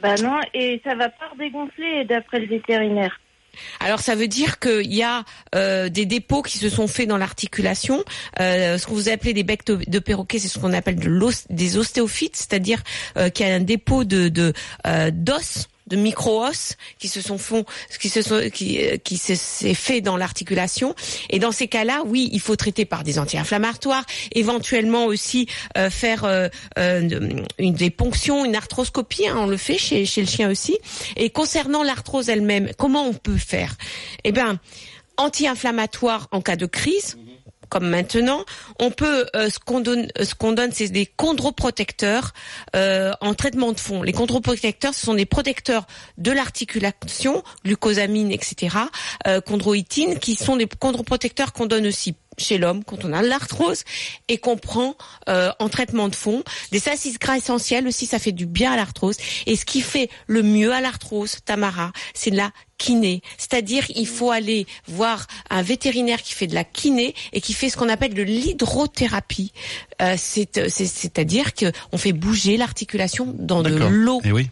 Bah 0.00 0.14
non, 0.22 0.38
et 0.54 0.80
ça 0.84 0.94
va 0.94 1.08
pas 1.08 1.28
redégonfler 1.32 2.04
d'après 2.04 2.38
le 2.40 2.46
vétérinaire. 2.46 3.18
Alors 3.80 4.00
ça 4.00 4.14
veut 4.14 4.28
dire 4.28 4.58
qu'il 4.58 4.92
y 4.94 5.02
a 5.02 5.24
euh, 5.54 5.88
des 5.88 6.06
dépôts 6.06 6.42
qui 6.42 6.58
se 6.58 6.68
sont 6.68 6.86
faits 6.86 7.08
dans 7.08 7.16
l'articulation. 7.16 8.04
Euh, 8.40 8.78
ce 8.78 8.86
que 8.86 8.92
vous 8.92 9.08
appelez 9.08 9.32
des 9.32 9.44
becs 9.44 9.66
de, 9.66 9.98
perroquet, 9.98 10.38
c'est 10.38 10.48
ce 10.48 10.58
qu'on 10.58 10.72
appelle 10.72 10.98
des 11.50 11.76
ostéophytes, 11.76 12.36
c'est-à-dire 12.36 12.82
euh, 13.16 13.28
qu'il 13.28 13.46
y 13.46 13.50
a 13.50 13.54
un 13.54 13.60
dépôt 13.60 14.04
de 14.04 14.52
euh, 14.86 15.10
d'os 15.12 15.68
micro-os 15.96 16.76
qui 16.98 17.08
se 17.08 17.20
sont 17.20 17.38
font, 17.38 17.64
qui 18.00 18.08
se 18.08 18.22
sont, 18.22 18.48
qui, 18.52 18.80
euh, 18.84 18.96
qui 18.98 19.16
se- 19.16 19.34
s'est 19.34 19.74
fait 19.74 20.00
dans 20.00 20.16
l'articulation. 20.16 20.94
Et 21.30 21.38
dans 21.38 21.52
ces 21.52 21.68
cas-là, 21.68 22.02
oui, 22.06 22.28
il 22.32 22.40
faut 22.40 22.56
traiter 22.56 22.84
par 22.84 23.04
des 23.04 23.18
anti-inflammatoires, 23.18 24.04
éventuellement 24.32 25.06
aussi 25.06 25.46
euh, 25.76 25.90
faire 25.90 26.24
euh, 26.24 26.48
une 27.58 27.74
des 27.74 27.90
ponctions, 27.90 28.44
une 28.44 28.56
arthroscopie. 28.56 29.26
hein, 29.28 29.36
on 29.38 29.46
le 29.46 29.56
fait 29.56 29.78
chez, 29.78 30.04
chez 30.06 30.20
le 30.20 30.26
chien 30.28 30.50
aussi. 30.50 30.78
Et 31.16 31.30
concernant 31.30 31.82
l'arthrose 31.82 32.28
elle-même, 32.28 32.70
comment 32.78 33.06
on 33.06 33.14
peut 33.14 33.36
faire? 33.36 33.76
Eh 34.24 34.32
ben, 34.32 34.58
anti-inflammatoire 35.16 36.28
en 36.30 36.40
cas 36.40 36.56
de 36.56 36.66
crise 36.66 37.16
comme 37.68 37.88
maintenant, 37.88 38.44
on 38.78 38.90
peut 38.90 39.26
euh, 39.36 39.50
ce 39.50 39.58
qu'on 39.58 39.80
donne, 39.80 40.08
ce 40.20 40.34
qu'on 40.34 40.52
donne, 40.52 40.72
c'est 40.72 40.88
des 40.88 41.08
chondroprotecteurs 41.16 42.32
euh, 42.76 43.12
en 43.20 43.34
traitement 43.34 43.72
de 43.72 43.80
fond. 43.80 44.02
Les 44.02 44.12
chondroprotecteurs, 44.12 44.94
ce 44.94 45.06
sont 45.06 45.14
des 45.14 45.26
protecteurs 45.26 45.86
de 46.16 46.32
l'articulation, 46.32 47.42
glucosamine, 47.64 48.30
etc., 48.32 48.76
euh, 49.26 49.40
chondroïtine, 49.40 50.18
qui 50.18 50.36
sont 50.36 50.56
des 50.56 50.68
chondroprotecteurs 50.80 51.52
qu'on 51.52 51.66
donne 51.66 51.86
aussi 51.86 52.14
chez 52.38 52.58
l'homme 52.58 52.84
quand 52.84 53.04
on 53.04 53.12
a 53.12 53.22
l'arthrose 53.22 53.84
et 54.28 54.38
qu'on 54.38 54.56
prend 54.56 54.96
euh, 55.28 55.50
en 55.58 55.68
traitement 55.68 56.08
de 56.08 56.14
fond. 56.14 56.42
Des 56.72 56.88
acides 56.88 57.18
gras 57.18 57.36
essentiels 57.36 57.86
aussi, 57.86 58.06
ça 58.06 58.18
fait 58.18 58.32
du 58.32 58.46
bien 58.46 58.72
à 58.72 58.76
l'arthrose. 58.76 59.16
Et 59.46 59.56
ce 59.56 59.64
qui 59.64 59.80
fait 59.80 60.08
le 60.26 60.42
mieux 60.42 60.72
à 60.72 60.80
l'arthrose, 60.80 61.36
Tamara, 61.44 61.92
c'est 62.14 62.30
de 62.30 62.36
la 62.36 62.50
kiné. 62.78 63.22
C'est-à-dire, 63.38 63.84
il 63.96 64.06
faut 64.06 64.30
aller 64.30 64.66
voir 64.86 65.26
un 65.50 65.62
vétérinaire 65.62 66.22
qui 66.22 66.32
fait 66.32 66.46
de 66.46 66.54
la 66.54 66.62
kiné 66.64 67.14
et 67.32 67.40
qui 67.40 67.52
fait 67.52 67.70
ce 67.70 67.76
qu'on 67.76 67.88
appelle 67.88 68.14
de 68.14 68.22
l'hydrothérapie. 68.22 69.52
Euh, 70.00 70.14
c'est- 70.16 70.68
c'est- 70.68 70.86
C'est-à-dire 70.86 71.54
qu'on 71.54 71.98
fait 71.98 72.12
bouger 72.12 72.56
l'articulation 72.56 73.34
dans 73.38 73.62
de 73.62 73.70
l'eau. 73.90 74.20
Et 74.24 74.32
oui. 74.32 74.48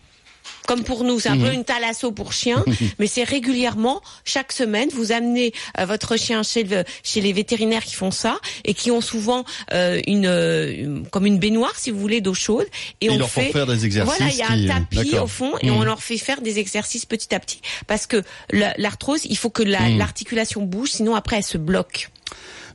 Comme 0.66 0.82
pour 0.84 1.04
nous, 1.04 1.20
c'est 1.20 1.28
un 1.28 1.38
peu 1.38 1.52
une 1.52 1.64
thalasso 1.64 2.10
pour 2.12 2.32
chien, 2.32 2.64
mais 2.98 3.06
c'est 3.06 3.22
régulièrement, 3.24 4.00
chaque 4.24 4.52
semaine, 4.52 4.88
vous 4.92 5.12
amenez 5.12 5.52
euh, 5.78 5.86
votre 5.86 6.16
chien 6.16 6.42
chez, 6.42 6.64
le, 6.64 6.84
chez 7.02 7.20
les 7.20 7.32
vétérinaires 7.32 7.84
qui 7.84 7.94
font 7.94 8.10
ça 8.10 8.38
et 8.64 8.74
qui 8.74 8.90
ont 8.90 9.00
souvent 9.00 9.44
euh, 9.72 10.00
une, 10.06 10.26
euh, 10.26 10.72
une- 10.76 11.06
comme 11.08 11.26
une 11.26 11.38
baignoire, 11.38 11.74
si 11.78 11.90
vous 11.90 11.98
voulez, 12.00 12.20
d'eau 12.20 12.34
chaude. 12.34 12.66
Et 13.00 13.10
on 13.10 13.16
leur 13.18 13.30
fait, 13.30 13.52
faire 13.52 13.66
des 13.66 13.84
exercices 13.84 14.16
Voilà, 14.18 14.32
il 14.32 14.38
y 14.38 14.42
a 14.42 14.46
qui- 14.48 14.70
un 14.70 14.80
tapis 14.82 15.18
au 15.18 15.26
fond 15.26 15.52
et 15.60 15.70
Mhm. 15.70 15.76
on 15.76 15.82
leur 15.84 16.02
fait 16.02 16.18
faire 16.18 16.40
des 16.40 16.58
exercices 16.58 17.06
petit 17.06 17.34
à 17.34 17.40
petit 17.40 17.60
parce 17.86 18.06
que 18.06 18.22
la- 18.50 18.74
l'arthrose, 18.78 19.20
il 19.24 19.36
faut 19.36 19.50
que 19.50 19.62
la- 19.62 19.80
Mhm. 19.88 19.98
l'articulation 19.98 20.62
bouge, 20.62 20.90
sinon 20.90 21.14
après 21.14 21.36
elle 21.36 21.42
se 21.44 21.58
bloque. 21.58 22.10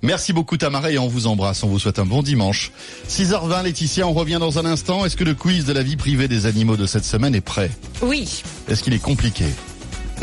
Merci 0.04 0.34
beaucoup 0.34 0.58
Tamara 0.58 0.92
et 0.92 0.98
on 0.98 1.08
vous 1.08 1.28
embrasse. 1.28 1.64
On 1.64 1.68
vous 1.68 1.78
souhaite 1.80 2.00
un 2.00 2.06
bon 2.06 2.24
dimanche. 2.24 2.72
6h20 3.08 3.64
Laetitia, 3.64 4.08
on 4.08 4.14
revient 4.14 4.38
dans 4.40 4.58
un 4.58 4.66
instant. 4.66 5.06
Est-ce 5.06 5.16
que 5.16 5.24
le 5.24 5.36
quiz 5.36 5.66
de 5.66 5.74
la 5.74 5.84
vie 5.84 5.96
privée 5.96 6.28
des 6.28 6.46
animaux 6.48 6.76
de 6.76 6.86
cette 6.88 7.06
semaine 7.06 7.36
est 7.36 7.42
prêt? 7.42 7.70
Oui. 8.02 8.42
Est-ce 8.68 8.82
qu'il 8.84 8.94
est 8.94 9.00
compliqué? 9.02 9.46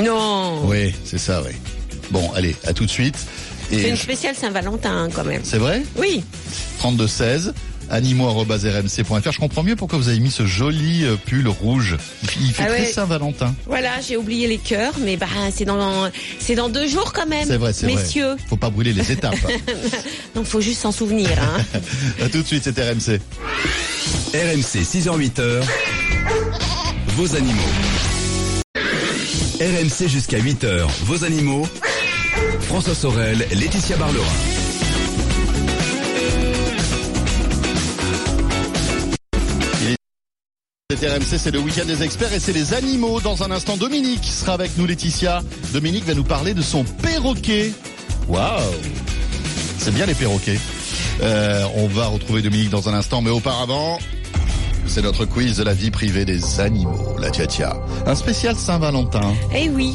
Non. 0.01 0.63
Oui, 0.67 0.95
c'est 1.05 1.19
ça, 1.19 1.43
oui. 1.47 1.53
Bon, 2.11 2.31
allez, 2.33 2.57
à 2.65 2.73
tout 2.73 2.87
de 2.87 2.91
suite. 2.91 3.17
C'est 3.71 3.91
une 3.91 3.97
spéciale 3.97 4.35
Saint-Valentin 4.35 5.09
quand 5.15 5.25
même. 5.25 5.43
c'est 5.45 5.59
vrai? 5.59 5.83
Oui. 5.97 6.25
3216 6.79 7.53
animaux.rmc.fr. 7.90 9.33
Je 9.33 9.38
comprends 9.38 9.62
mieux 9.62 9.76
pourquoi 9.76 9.99
vous 9.99 10.09
avez 10.09 10.21
mis 10.21 10.30
ce 10.30 10.47
joli 10.47 11.04
euh, 11.04 11.16
pull 11.16 11.47
rouge. 11.49 11.97
Il 12.40 12.52
fait- 12.52 12.62
Ah 12.62 12.66
très 12.66 12.80
ouais. 12.80 12.87
Saint-Valentin. 12.87 13.54
Voilà, 13.66 14.00
j'ai 14.07 14.16
oublié 14.16 14.47
les 14.47 14.59
cœurs, 14.59 14.95
mais 15.00 15.16
bah 15.16 15.26
c'est 15.54 15.64
dans 15.64 16.11
c'est 16.38 16.54
dans 16.54 16.68
deux 16.68 16.87
jours 16.88 17.12
quand 17.12 17.26
même. 17.26 17.47
C'est 17.47 17.57
vrai, 17.57 17.73
c'est 17.73 17.87
vrai. 17.87 17.97
Messieurs, 18.02 18.37
Faut 18.49 18.57
pas 18.57 18.71
brûler 18.71 18.92
les 18.92 19.12
étapes. 19.12 19.37
donc 20.35 20.47
faut 20.47 20.61
juste 20.61 20.80
s'en 20.80 20.92
souvenir. 20.92 21.30
Hein. 21.40 21.62
à 22.25 22.28
tout 22.28 22.42
de 22.42 22.47
suite, 22.47 22.62
c'est 22.64 22.78
RMC. 22.78 23.21
RMC 24.35 24.83
6h-8h, 24.85 25.62
vos 27.16 27.35
animaux. 27.37 27.62
RMC 29.61 30.09
jusqu'à 30.09 30.38
8h, 30.38 30.87
vos 31.04 31.25
animaux. 31.25 31.66
François 32.68 32.95
Sorel, 32.95 33.47
Laetitia 33.52 33.97
Barlerin. 33.97 34.25
RMC, 40.90 41.37
c'est 41.37 41.50
le 41.50 41.59
week-end 41.59 41.85
des 41.85 42.02
experts 42.02 42.33
et 42.33 42.40
c'est 42.40 42.54
les 42.54 42.73
animaux. 42.73 43.21
Dans 43.21 43.42
un 43.42 43.50
instant, 43.50 43.76
Dominique 43.76 44.25
sera 44.25 44.54
avec 44.54 44.71
nous, 44.78 44.87
Laetitia. 44.87 45.42
Dominique 45.75 46.07
va 46.07 46.14
nous 46.14 46.25
parler 46.25 46.54
de 46.54 46.62
son 46.62 46.83
perroquet. 46.83 47.75
Waouh 48.26 48.62
C'est 49.76 49.92
bien 49.92 50.07
les 50.07 50.14
perroquets. 50.14 50.59
Euh, 51.21 51.66
on 51.75 51.88
va 51.88 52.07
retrouver 52.07 52.40
Dominique 52.40 52.71
dans 52.71 52.88
un 52.88 52.95
instant, 52.95 53.21
mais 53.21 53.28
auparavant, 53.28 53.99
c'est 54.87 55.02
notre 55.02 55.26
quiz 55.26 55.59
de 55.59 55.62
la 55.62 55.75
vie 55.75 55.90
privée 55.90 56.25
des 56.25 56.59
animaux, 56.59 57.18
la 57.18 57.30
tia 57.30 57.76
Un 58.07 58.14
spécial 58.14 58.57
Saint-Valentin. 58.57 59.35
Eh 59.54 59.68
oui. 59.68 59.95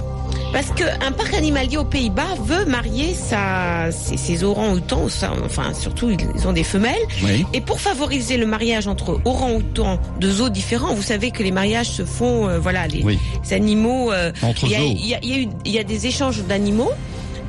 Parce 0.52 0.68
que 0.70 0.84
un 1.04 1.12
parc 1.12 1.34
animalier 1.34 1.78
aux 1.78 1.84
Pays-Bas 1.84 2.36
veut 2.46 2.66
marier 2.66 3.16
sa, 3.16 3.92
ses, 3.92 4.18
ses 4.18 4.44
orangs-outans, 4.44 5.08
enfin 5.44 5.74
surtout 5.74 6.12
ils 6.12 6.48
ont 6.48 6.54
des 6.54 6.64
femelles. 6.64 7.02
Oui. 7.24 7.44
Et 7.54 7.62
pour 7.62 7.82
favoriser 7.82 8.38
le 8.38 8.46
mariage 8.46 8.88
entre 8.88 9.20
orang-outans 9.26 10.00
de 10.20 10.30
zoos 10.30 10.50
différents, 10.50 10.94
vous 10.94 11.02
savez 11.02 11.32
que 11.32 11.42
les 11.42 11.52
mariages 11.52 11.90
se 11.90 12.06
font, 12.06 12.48
euh, 12.48 12.60
voilà, 12.60 12.88
les, 12.88 13.04
Oui. 13.04 13.18
les 13.44 13.54
animaux. 13.54 14.12
euh, 14.12 14.32
Entre 14.44 14.66
il 14.66 14.70
y 14.72 14.76
a- 14.76 14.80
zoos. 14.80 14.94
il 14.96 15.08
y, 15.08 15.16
a, 15.16 15.20
il 15.24 15.30
y 15.30 15.34
a 15.34 15.38
eu- 15.40 15.50
il 15.66 15.72
y 15.72 15.80
a 15.80 15.84
des 15.84 16.06
échanges 16.06 16.44
d'animaux. 16.44 16.92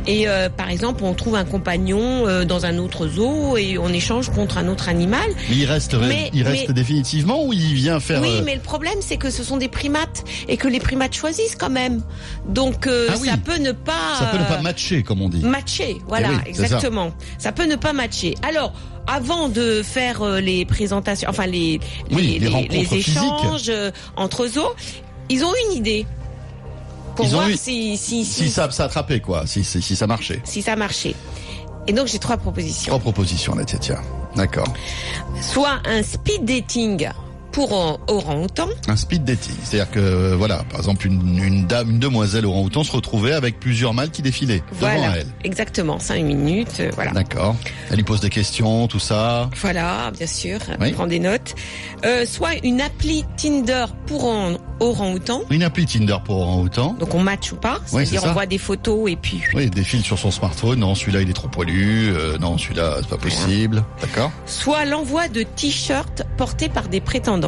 Et 0.06 0.28
euh, 0.28 0.48
par 0.50 0.70
exemple, 0.70 1.02
on 1.04 1.14
trouve 1.14 1.34
un 1.34 1.44
compagnon 1.44 2.26
euh, 2.26 2.44
dans 2.44 2.66
un 2.66 2.78
autre 2.78 3.08
zoo 3.08 3.56
et 3.56 3.78
on 3.78 3.88
échange 3.88 4.30
contre 4.30 4.58
un 4.58 4.68
autre 4.68 4.88
animal. 4.88 5.26
Mais 5.48 5.56
il 5.56 5.64
reste, 5.66 5.94
Mais- 5.94 6.30
il 6.34 6.42
reste 6.42 6.68
mais- 6.68 6.74
définitivement 6.74 7.44
ou 7.44 7.52
il 7.52 7.74
vient 7.74 8.00
faire... 8.00 8.20
Oui, 8.20 8.28
euh, 8.30 8.42
mais 8.44 8.54
le 8.54 8.60
problème, 8.60 8.98
c'est 9.00 9.16
que 9.16 9.30
ce 9.30 9.42
sont 9.42 9.56
des 9.56 9.68
primates 9.68 10.24
et 10.48 10.56
que 10.56 10.68
les 10.68 10.80
primates 10.80 11.14
choisissent 11.14 11.56
quand 11.56 11.70
même. 11.70 12.02
Donc, 12.48 12.86
euh, 12.86 13.08
Ah 13.10 13.14
oui. 13.20 13.28
ça 13.28 13.36
peut 13.36 13.58
ne 13.58 13.72
pas. 13.72 13.92
Ça 14.18 14.26
peut 14.26 14.38
ne 14.38 14.44
pas 14.44 14.58
euh, 14.58 14.62
matcher, 14.62 15.02
comme 15.02 15.22
on 15.22 15.28
dit. 15.28 15.42
matcher. 15.42 15.96
Voilà, 16.06 16.28
Eh 16.32 16.34
oui, 16.36 16.40
c'est 16.48 16.54
ça. 16.54 16.62
exactement. 16.64 17.12
Ça. 17.38 17.52
peut 17.52 17.66
ne 17.66 17.76
pas 17.76 17.92
matcher. 17.92 18.34
Alors. 18.46 18.72
Avant 19.06 19.50
de 19.50 19.82
faire 19.82 20.24
les 20.40 20.64
présentations, 20.64 21.28
enfin 21.28 21.44
les 21.44 21.78
Oui, 22.10 22.38
les 22.40 22.48
les 22.70 22.94
échanges 22.94 23.70
entre 24.16 24.46
zoos, 24.46 24.72
ils 25.28 25.44
ont 25.44 25.52
une 25.68 25.76
idée 25.76 26.06
pour 27.14 27.24
Ils 27.26 27.34
ont 27.34 27.38
voir 27.38 27.48
eu- 27.48 27.56
si 27.56 27.96
si, 27.96 28.24
Si 28.24 28.44
si, 28.44 28.50
ça 28.50 28.70
s'attrapait, 28.70 29.20
quoi, 29.20 29.46
si, 29.46 29.64
si, 29.64 29.80
si 29.82 29.96
ça 29.96 30.06
marchait. 30.06 30.40
si 30.44 30.62
ça 30.62 30.76
marchait. 30.76 31.14
Et 31.86 31.92
donc 31.92 32.06
j'ai 32.06 32.18
trois 32.18 32.36
propositions. 32.36 32.90
Trois 32.90 32.98
propositions, 33.00 33.54
la 33.54 33.64
tia 33.64 34.00
D'accord. 34.36 34.66
Soit 35.40 35.80
un 35.84 36.02
speed 36.02 36.44
dating 36.44 37.08
pour 37.54 37.72
or- 37.72 38.00
orang-outan, 38.08 38.68
Un 38.88 38.96
speed 38.96 39.24
dating, 39.24 39.54
c'est-à-dire 39.62 39.90
que 39.92 40.00
euh, 40.00 40.34
voilà, 40.36 40.64
par 40.70 40.80
exemple 40.80 41.06
une, 41.06 41.38
une 41.42 41.66
dame, 41.66 41.90
une 41.92 41.98
demoiselle 42.00 42.44
orang-outan 42.46 42.82
se 42.82 42.90
retrouvait 42.92 43.32
avec 43.32 43.60
plusieurs 43.60 43.94
mâles 43.94 44.10
qui 44.10 44.22
défilaient 44.22 44.62
devant 44.72 44.80
voilà, 44.80 45.18
elle. 45.18 45.26
exactement, 45.44 45.98
cinq 46.00 46.22
minutes, 46.24 46.80
euh, 46.80 46.90
voilà. 46.94 47.12
D'accord. 47.12 47.54
Elle 47.90 47.96
lui 47.96 48.02
pose 48.02 48.20
des 48.20 48.28
questions, 48.30 48.88
tout 48.88 48.98
ça. 48.98 49.48
Voilà, 49.60 50.10
bien 50.18 50.26
sûr, 50.26 50.58
Oui. 50.80 50.90
prend 50.92 51.06
des 51.06 51.20
notes. 51.20 51.54
Euh, 52.04 52.26
soit 52.26 52.54
une 52.64 52.80
appli 52.80 53.24
Tinder 53.36 53.84
pour 54.06 54.24
en- 54.26 54.54
orang-outan, 54.80 55.42
Une 55.50 55.62
appli 55.62 55.86
Tinder 55.86 56.16
pour 56.24 56.38
orang-outan. 56.40 56.96
donc 56.98 57.14
on 57.14 57.20
match 57.20 57.52
ou 57.52 57.56
pas, 57.56 57.78
Oui, 57.92 58.04
c'est-à-dire 58.04 58.28
on 58.28 58.32
voit 58.32 58.46
des 58.46 58.58
photos 58.58 59.08
et 59.10 59.14
puis 59.16 59.40
Oui, 59.54 59.64
il 59.64 59.70
défile 59.70 60.02
sur 60.02 60.18
son 60.18 60.32
smartphone. 60.32 60.80
Non, 60.80 60.96
celui-là 60.96 61.20
il 61.22 61.30
est 61.30 61.34
trop 61.34 61.46
poilu. 61.48 62.08
Euh, 62.12 62.36
non, 62.38 62.58
celui-là 62.58 62.96
c'est 63.00 63.08
pas 63.08 63.16
possible. 63.16 63.84
D'accord. 64.00 64.32
soit 64.46 64.84
l'envoi 64.84 65.28
de 65.28 65.44
t-shirts 65.44 66.24
portés 66.36 66.68
par 66.68 66.88
des 66.88 67.00
prétendants. 67.00 67.43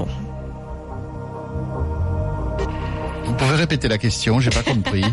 Vous 3.24 3.32
pouvez 3.34 3.54
répéter 3.54 3.88
la 3.88 3.98
question, 3.98 4.40
j'ai 4.40 4.50
pas 4.50 4.62
compris. 4.62 5.04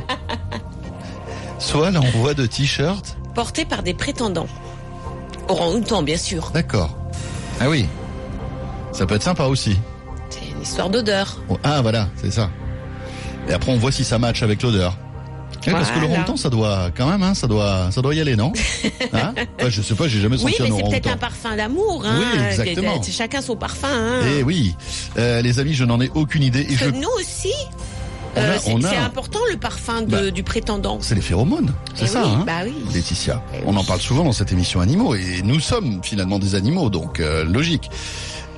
Soit 1.59 1.91
l'envoi 1.91 2.33
de 2.33 2.45
t-shirt. 2.45 3.17
Portés 3.33 3.65
par 3.65 3.83
des 3.83 3.93
prétendants. 3.93 4.47
Orang-outan, 5.47 6.03
bien 6.03 6.17
sûr. 6.17 6.51
D'accord. 6.53 6.97
Ah 7.59 7.69
oui. 7.69 7.87
Ça 8.91 9.05
peut 9.05 9.15
être 9.15 9.23
sympa 9.23 9.45
aussi. 9.45 9.77
C'est 10.29 10.45
une 10.51 10.61
histoire 10.61 10.89
d'odeur. 10.89 11.41
Oh, 11.49 11.57
Ah 11.63 11.81
voilà, 11.81 12.07
c'est 12.15 12.31
ça. 12.31 12.49
Et 13.49 13.53
après 13.53 13.71
on 13.71 13.77
voit 13.77 13.91
si 13.91 14.03
ça 14.03 14.19
match 14.19 14.43
avec 14.43 14.61
l'odeur. 14.61 14.97
Oui, 15.67 15.73
parce 15.73 15.91
que 15.91 15.99
le 15.99 16.05
orang-outan, 16.07 16.35
ça 16.37 16.49
doit 16.49 16.89
quand 16.95 17.07
même, 17.09 17.23
hein, 17.23 17.33
ça 17.33 17.47
doit, 17.47 17.89
ça 17.91 18.01
doit 18.01 18.13
y 18.15 18.21
aller, 18.21 18.35
non 18.35 18.51
hein 19.13 19.33
Je 19.67 19.81
sais 19.81 19.95
pas, 19.95 20.07
j'ai 20.07 20.19
jamais 20.21 20.35
Oui, 20.43 20.51
senti 20.53 20.63
mais 20.63 20.71
un 20.71 20.77
c'est 20.77 20.89
peut-être 20.89 21.11
un 21.13 21.17
parfum 21.17 21.55
d'amour. 21.55 22.03
Hein. 22.05 22.15
Oui, 22.19 22.39
exactement. 22.49 23.01
C'est 23.01 23.11
Chacun 23.11 23.41
son 23.41 23.55
parfum. 23.55 23.87
Hein. 23.89 24.19
Eh 24.37 24.43
oui, 24.43 24.75
Euh, 25.17 25.41
les 25.41 25.59
amis, 25.59 25.73
je 25.73 25.85
n'en 25.85 25.99
ai 26.01 26.09
aucune 26.15 26.43
idée. 26.43 26.61
Et 26.69 26.75
je... 26.75 26.85
que 26.85 26.95
nous 26.95 27.09
aussi, 27.19 27.53
On 28.35 28.39
a- 28.39 28.41
euh, 28.41 28.57
c'est 28.89 28.95
a- 28.97 29.03
important 29.05 29.39
le 29.51 29.57
parfum 29.57 30.01
de- 30.01 30.07
Bah, 30.07 30.31
du 30.31 30.43
prétendant. 30.43 30.97
C'est 31.01 31.15
les 31.15 31.21
phéromones, 31.21 31.71
c'est 31.95 32.05
Eh 32.05 32.07
ça, 32.07 32.23
oui, 32.23 32.29
hein 32.35 32.43
bah 32.45 32.61
oui. 32.65 32.73
Laetitia. 32.93 33.41
Eh 33.53 33.59
On 33.65 33.75
en 33.75 33.81
oui. 33.81 33.85
parle 33.87 34.01
souvent 34.01 34.23
dans 34.23 34.31
cette 34.33 34.51
émission 34.51 34.81
animaux 34.81 35.13
et 35.15 35.41
nous 35.43 35.59
sommes 35.59 35.99
finalement 36.03 36.39
des 36.39 36.55
animaux, 36.55 36.89
donc 36.89 37.19
euh, 37.19 37.43
logique. 37.45 37.89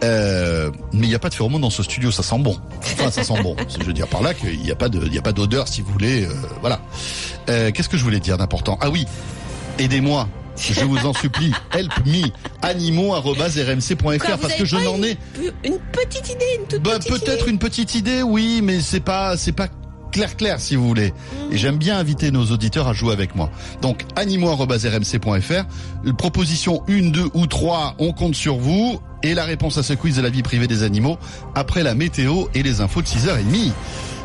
Euh, 0.04 0.72
mais 0.94 1.08
il 1.08 1.10
n'y 1.10 1.16
a 1.16 1.20
pas 1.20 1.30
de 1.30 1.34
phéromones 1.34 1.62
dans 1.62 1.70
ce 1.70 1.84
studio, 1.84 2.12
ça 2.12 2.22
sent 2.24 2.40
bon. 2.40 2.58
Enfin, 2.82 3.10
ça 3.12 3.24
sent 3.24 3.42
bon. 3.42 3.56
Je 3.80 3.86
veux 3.86 3.94
dire 3.94 4.08
par 4.08 4.22
là 4.22 4.34
qu'il 4.34 4.60
n'y 4.60 4.72
a 4.72 4.75
pas 4.75 4.90
de, 4.90 5.02
il 5.06 5.14
y 5.14 5.18
a 5.18 5.22
pas 5.22 5.32
d'odeur, 5.32 5.68
si 5.68 5.82
vous 5.82 5.92
voulez. 5.92 6.25
euh, 6.25 6.34
voilà. 6.62 6.82
Euh, 7.50 7.72
Qu'est-ce 7.72 7.90
que 7.90 7.98
je 7.98 8.04
voulais 8.04 8.20
dire 8.20 8.38
d'important? 8.38 8.78
Ah 8.82 8.90
oui, 8.90 9.06
aidez-moi. 9.80 10.28
Je 10.58 10.86
vous 10.86 10.98
en 11.06 11.14
supplie, 11.14 11.52
help 11.74 11.92
me, 12.06 12.28
animaux.rmc.fr 12.62 14.38
parce 14.38 14.54
que 14.54 14.64
je 14.66 14.78
n'en 14.78 15.04
ai 15.04 15.18
Une 15.66 15.80
petite 15.92 16.30
idée, 16.30 16.46
une 16.60 16.66
toute 16.68 16.82
bah, 16.82 16.98
petite 16.98 17.12
peut-être 17.12 17.48
une 17.50 17.60
petite 17.60 17.94
idée, 17.96 18.22
oui, 18.24 18.62
mais 18.64 18.80
c'est 18.80 19.02
pas, 19.02 19.36
c'est 19.36 19.52
pas 19.52 19.68
clair 20.14 20.38
clair 20.38 20.62
si 20.62 20.78
vous 20.78 20.88
voulez. 20.88 21.14
Et 21.52 21.58
j'aime 21.58 21.75
bien 21.78 21.98
inviter 21.98 22.32
nos 22.32 22.46
auditeurs 22.46 22.88
à 22.88 22.94
jouer 22.94 23.12
avec 23.12 23.36
moi. 23.36 23.52
Donc 23.82 24.04
animaux@rmc.fr. 24.16 26.14
Proposition 26.18 26.84
1, 26.88 27.10
2 27.12 27.25
ou 27.34 27.48
3, 27.48 27.96
on 28.00 28.14
compte 28.14 28.36
sur 28.36 28.56
vous. 28.56 29.02
Et 29.24 29.34
la 29.34 29.46
réponse 29.46 29.78
à 29.78 29.84
ce 29.84 29.94
quiz 29.94 30.18
de 30.18 30.22
la 30.22 30.30
vie 30.30 30.44
privée 30.44 30.68
des 30.68 30.84
animaux 30.84 31.18
après 31.56 31.84
la 31.84 31.96
météo 31.96 32.46
et 32.54 32.64
les 32.64 32.82
infos 32.82 33.02
de 33.02 33.08
6h30. 33.08 33.72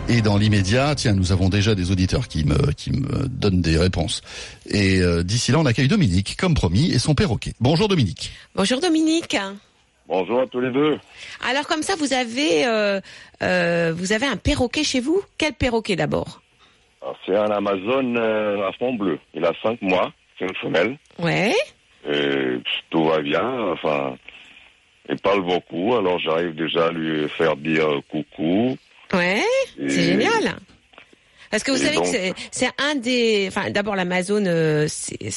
Et 0.09 0.23
dans 0.23 0.37
l'immédiat, 0.37 0.95
tiens, 0.95 1.15
nous 1.15 1.33
avons 1.33 1.49
déjà 1.49 1.75
des 1.75 1.91
auditeurs 1.91 2.27
qui 2.27 2.45
me, 2.45 2.73
qui 2.73 2.91
me 2.91 3.29
donnent 3.29 3.61
des 3.61 3.79
réponses. 3.79 4.23
Et 4.69 5.01
euh, 5.01 5.23
d'ici 5.23 5.53
là, 5.53 5.59
on 5.59 5.67
accueille 5.67 5.89
Dominique, 5.89 6.37
comme 6.37 6.55
promis, 6.55 6.91
et 6.91 6.99
son 6.99 7.15
perroquet. 7.15 7.53
Bonjour 7.61 7.87
Dominique. 7.89 8.33
Bonjour 8.55 8.81
Dominique. 8.81 9.37
Bonjour 10.11 10.41
à 10.41 10.47
tous 10.49 10.59
les 10.59 10.73
deux. 10.73 10.99
Alors 11.49 11.69
comme 11.69 11.83
ça, 11.83 11.95
vous 11.95 12.13
avez 12.13 12.67
euh, 12.67 13.01
euh, 13.45 13.93
vous 13.95 14.13
avez 14.13 14.27
un 14.27 14.37
perroquet 14.37 14.83
chez 14.83 14.99
vous? 14.99 15.23
Quel 15.39 15.53
perroquet 15.53 15.95
d'abord? 15.95 16.43
C'est 17.25 17.37
un 17.37 17.49
Amazon 17.51 18.17
euh, 18.17 18.69
à 18.69 18.73
fond 18.73 18.95
bleu. 18.95 19.21
Il 19.35 19.45
a 19.45 19.53
cinq 19.63 19.81
mois. 19.81 20.13
C'est 20.37 20.47
une 20.47 20.57
femelle. 20.57 20.99
Ouais. 21.21 21.55
Et 22.11 22.59
tout 22.91 23.05
va 23.05 23.21
bien. 23.21 23.71
Enfin, 23.73 24.17
il 25.11 25.19
parle 25.19 25.43
beaucoup. 25.45 25.95
Alors 25.95 26.19
j'arrive 26.19 26.55
déjà 26.55 26.87
à 26.87 26.90
lui 26.93 27.29
faire 27.31 27.57
dire 27.57 27.87
coucou. 28.11 28.76
Ouais. 29.12 29.43
C'est 29.76 29.90
génial. 29.90 30.57
Parce 31.50 31.64
que 31.64 31.73
vous 31.73 31.83
Et 31.83 31.87
savez 31.87 31.97
donc- 31.97 32.05
que 32.12 32.33
c'est- 32.52 32.71
un 32.79 32.95
des, 32.95 33.47
enfin 33.49 33.71
d'abord 33.71 33.97
l'Amazon, 33.97 34.45
euh, 34.47 34.87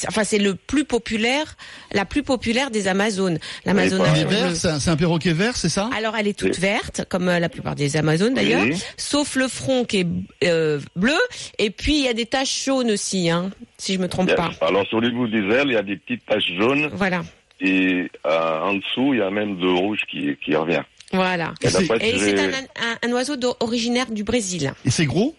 enfin 0.06 0.22
c'est 0.22 0.38
le 0.38 0.54
plus 0.54 0.84
populaire, 0.84 1.56
la 1.92 2.04
plus 2.04 2.22
populaire 2.22 2.70
des 2.70 2.86
Amazones. 2.86 3.40
C'est 3.64 3.70
un, 3.70 4.96
perroquet 4.96 5.32
vert, 5.32 5.56
c'est 5.56 5.68
ça? 5.68 5.90
Alors 5.96 6.14
elle 6.16 6.28
est 6.28 6.38
toute 6.38 6.56
verte, 6.56 7.04
comme 7.08 7.28
euh, 7.28 7.40
la 7.40 7.48
plupart 7.48 7.74
des 7.74 7.96
Amazones 7.96 8.34
d'ailleurs, 8.34 8.62
Oui. 8.62 8.80
sauf 8.96 9.34
le 9.34 9.48
front 9.48 9.84
qui 9.84 10.00
est 10.02 10.06
euh, 10.48 10.78
bleu, 10.94 11.18
et 11.58 11.70
puis 11.70 11.96
il 11.96 12.04
y 12.04 12.08
a 12.08 12.14
des 12.14 12.26
taches 12.26 12.64
jaunes 12.64 12.92
aussi, 12.92 13.28
hein, 13.28 13.50
si 13.76 13.94
je 13.94 13.98
me 13.98 14.06
trompe 14.06 14.32
pas. 14.36 14.52
Alors 14.60 14.86
sur 14.86 15.00
les 15.00 15.10
bouts 15.10 15.26
des 15.26 15.38
ailes, 15.52 15.66
il 15.66 15.72
y 15.72 15.76
a 15.76 15.82
des 15.82 15.96
petites 15.96 16.24
taches 16.26 16.52
jaunes. 16.56 16.90
Voilà, 16.92 17.22
Et 17.60 18.10
euh, 18.26 18.60
en 18.60 18.74
dessous, 18.74 19.14
il 19.14 19.18
y 19.18 19.22
a 19.22 19.30
même 19.30 19.58
de 19.58 19.68
rouge 19.68 20.00
qui, 20.10 20.36
qui 20.44 20.54
revient. 20.56 20.82
voilà. 21.12 21.54
Et 21.62 21.68
c'est 21.70 22.38
un, 22.40 22.48
un, 22.52 23.08
un 23.08 23.12
oiseau 23.12 23.34
originaire 23.60 24.10
du 24.10 24.24
Brésil. 24.24 24.72
Et 24.84 24.90
c'est 24.90 25.06
gros? 25.06 25.34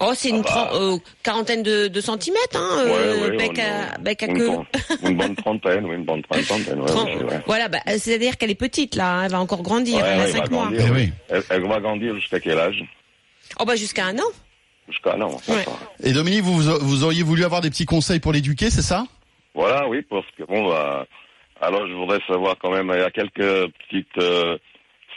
Oh, 0.00 0.12
c'est 0.14 0.28
une 0.30 0.44
Ah 0.48 0.70
bah. 0.70 0.70
euh, 0.74 0.96
quarantaine 1.24 1.64
de, 1.64 1.88
de 1.88 2.00
centimètres, 2.00 2.54
hein, 2.56 2.84
Ouais, 2.84 2.90
euh, 2.92 3.30
ouais, 3.30 3.36
bec, 3.36 3.50
on- 3.58 3.94
à, 3.94 3.98
bec 3.98 4.22
à 4.22 4.26
une, 4.26 4.38
queue. 4.38 4.46
tren- 4.46 4.66
une 5.02 5.16
bonne 5.16 5.34
trentaine, 5.34 5.84
oui, 5.86 5.96
une 5.96 6.04
bonne 6.04 6.22
trentaine. 6.22 6.80
Ouais, 6.80 6.86
Tren- 6.86 7.16
ouais, 7.18 7.24
ouais. 7.24 7.40
Voilà, 7.46 7.68
bah, 7.68 7.80
c'est-à-dire 7.86 8.36
qu'elle 8.38 8.50
est 8.52 8.54
petite 8.54 8.94
là, 8.94 9.12
hein, 9.18 9.24
elle 9.24 9.32
va 9.32 9.40
encore 9.40 9.62
grandir, 9.62 9.96
Ouais, 9.96 10.02
elle 10.06 10.20
a 10.20 10.22
ouais, 10.22 10.28
elle 10.28 10.32
va 10.36 10.38
5 10.44 10.50
mois. 10.52 10.62
grandir, 10.66 10.84
Eh 10.86 10.90
oui. 10.92 10.96
oui. 11.08 11.12
Elle, 11.30 11.42
elle 11.50 11.66
va 11.66 11.80
grandir 11.80 12.14
jusqu'à 12.14 12.38
quel 12.38 12.58
âge? 12.60 12.84
Oh 13.58 13.64
bah 13.64 13.74
jusqu'à 13.74 14.06
un 14.06 14.16
an. 14.18 14.30
Jusqu'à 14.88 15.14
un 15.14 15.20
an. 15.22 15.36
Et 16.04 16.12
Dominique, 16.12 16.42
vous, 16.44 16.62
vous 16.62 17.02
auriez 17.04 17.24
voulu 17.24 17.44
avoir 17.44 17.60
des 17.60 17.68
petits 17.70 17.84
conseils 17.84 18.20
pour 18.20 18.32
l'éduquer, 18.32 18.70
c'est 18.70 18.82
ça? 18.82 19.04
Voilà, 19.58 19.88
oui, 19.88 20.02
parce 20.08 20.24
que 20.36 20.44
bon, 20.44 20.68
bah, 20.68 21.04
alors 21.60 21.84
je 21.88 21.92
voudrais 21.92 22.20
savoir 22.28 22.54
quand 22.62 22.70
même, 22.70 22.92
il 22.94 23.00
y 23.00 23.02
a 23.02 23.10
quelques 23.10 23.72
petites 23.72 24.18
euh, 24.18 24.56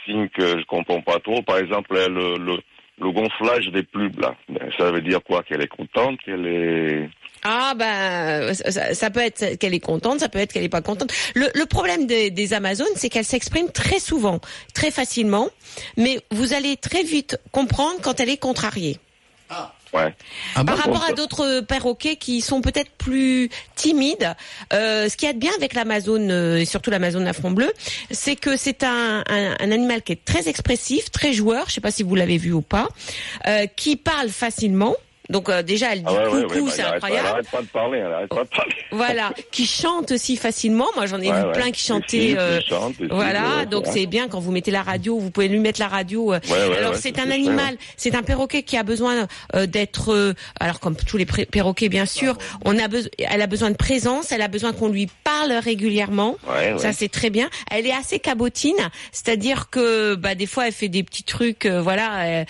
signes 0.04 0.28
que 0.30 0.58
je 0.58 0.64
comprends 0.64 1.00
pas 1.00 1.20
trop. 1.20 1.40
Par 1.42 1.58
exemple, 1.58 1.94
le, 1.94 2.34
le, 2.38 2.58
le 2.98 3.10
gonflage 3.12 3.68
des 3.68 3.84
pubs, 3.84 4.18
là. 4.18 4.34
Ben, 4.48 4.68
Ça 4.76 4.90
veut 4.90 5.00
dire 5.00 5.20
quoi? 5.22 5.44
Qu'elle 5.44 5.62
est 5.62 5.68
contente, 5.68 6.18
qu'elle 6.24 6.44
est... 6.44 7.08
Ah 7.44 7.74
bah 7.76 8.52
ça, 8.52 8.94
ça 8.94 9.10
peut 9.10 9.20
être 9.20 9.58
qu'elle 9.60 9.74
est 9.74 9.80
contente, 9.80 10.18
ça 10.18 10.28
peut 10.28 10.40
être 10.40 10.52
qu'elle 10.52 10.64
est 10.64 10.68
pas 10.68 10.82
contente. 10.82 11.12
Le, 11.36 11.46
le 11.54 11.66
problème 11.66 12.06
des, 12.08 12.32
des 12.32 12.52
Amazones, 12.52 12.96
c'est 12.96 13.10
qu'elles 13.10 13.24
s'expriment 13.24 13.70
très 13.70 14.00
souvent, 14.00 14.40
très 14.74 14.90
facilement, 14.90 15.50
mais 15.96 16.18
vous 16.32 16.52
allez 16.52 16.76
très 16.76 17.04
vite 17.04 17.38
comprendre 17.52 18.00
quand 18.02 18.18
elle 18.18 18.28
est 18.28 18.38
contrariée. 18.38 18.98
Ouais. 19.92 20.14
Ah 20.54 20.64
Par 20.64 20.76
bon 20.76 20.82
rapport 20.82 21.04
à 21.04 21.12
d'autres 21.12 21.60
perroquets 21.60 22.16
qui 22.16 22.40
sont 22.40 22.62
peut-être 22.62 22.90
plus 22.92 23.50
timides, 23.74 24.34
euh, 24.72 25.08
ce 25.08 25.16
qui 25.16 25.26
est 25.26 25.34
bien 25.34 25.52
avec 25.56 25.74
l'Amazone 25.74 26.30
euh, 26.30 26.58
et 26.58 26.64
surtout 26.64 26.90
l'Amazone 26.90 27.26
à 27.28 27.32
front 27.34 27.50
bleu, 27.50 27.70
c'est 28.10 28.36
que 28.36 28.56
c'est 28.56 28.84
un, 28.84 29.22
un, 29.28 29.56
un 29.60 29.70
animal 29.70 30.02
qui 30.02 30.12
est 30.12 30.24
très 30.24 30.48
expressif, 30.48 31.10
très 31.10 31.32
joueur. 31.32 31.66
Je 31.68 31.74
sais 31.74 31.80
pas 31.82 31.90
si 31.90 32.02
vous 32.02 32.14
l'avez 32.14 32.38
vu 32.38 32.52
ou 32.52 32.62
pas, 32.62 32.88
euh, 33.46 33.66
qui 33.76 33.96
parle 33.96 34.30
facilement. 34.30 34.96
Donc 35.32 35.48
euh, 35.48 35.62
déjà 35.62 35.92
elle 35.92 36.00
dit 36.04 36.04
Ah 36.08 36.30
ouais, 36.30 36.42
coucou, 36.42 36.54
ouais, 36.54 36.60
bah, 36.66 36.70
c'est 36.70 36.82
pas- 36.82 36.88
Elle 36.88 36.94
incroyable. 36.94 37.28
arrête 37.28 37.50
pas 37.50 37.62
de 37.62 37.66
parler, 37.66 37.98
elle 37.98 38.12
arrête 38.12 38.28
pas 38.28 38.44
de 38.44 38.48
parler. 38.48 38.72
Voilà, 38.92 39.32
qui 39.50 39.66
chante 39.66 40.12
aussi 40.12 40.36
facilement. 40.36 40.86
Moi, 40.94 41.06
j'en 41.06 41.20
ai 41.20 41.30
Ouais, 41.30 41.44
vu 41.46 41.52
plein 41.52 41.70
qui 41.72 41.80
chantaient. 41.84 42.34
euh, 42.38 42.60
voilà, 43.10 43.58
ouais, 43.58 43.66
donc 43.66 43.86
c'est 43.86 44.06
bien 44.06 44.28
quand 44.28 44.38
vous 44.38 44.52
mettez 44.52 44.70
la 44.70 44.82
radio, 44.82 45.18
vous 45.18 45.30
pouvez 45.30 45.48
lui 45.48 45.58
mettre 45.58 45.80
la 45.80 45.88
radio. 45.88 46.32
euh. 46.34 46.40
Ouais, 46.48 46.68
ouais, 46.68 46.76
alors 46.78 46.94
c'est 46.94 47.18
un 47.18 47.30
animal, 47.30 47.76
c'est 47.96 48.14
un 48.14 48.22
perroquet 48.22 48.62
qui 48.62 48.76
a 48.76 48.82
besoin 48.82 49.26
euh, 49.56 49.66
d'être, 49.66 50.12
euh, 50.12 50.34
alors 50.60 50.78
comme 50.78 50.94
tous 50.96 51.16
les 51.16 51.24
perroquets 51.26 51.88
bien 51.88 52.06
sûr, 52.06 52.36
on 52.64 52.78
a 52.78 52.86
besoin, 52.88 53.10
elle 53.18 53.40
a 53.42 53.46
besoin 53.46 53.70
de 53.70 53.76
présence, 53.76 54.30
elle 54.30 54.42
a 54.42 54.48
besoin 54.48 54.72
qu'on 54.74 54.88
lui 54.88 55.08
parle 55.24 55.52
régulièrement. 55.52 56.36
Ça 56.76 56.92
c'est 56.92 57.08
très 57.08 57.30
bien. 57.30 57.48
Elle 57.70 57.86
est 57.86 57.92
assez 57.94 58.18
cabotine, 58.18 58.76
c'est-à-dire 59.10 59.70
que 59.70 60.14
bah 60.14 60.34
des 60.34 60.46
fois 60.46 60.66
elle 60.66 60.72
fait 60.74 60.88
des 60.88 61.02
petits 61.02 61.24
trucs, 61.24 61.64
euh, 61.66 61.80
voilà. 61.80 62.20
euh, 62.24 62.44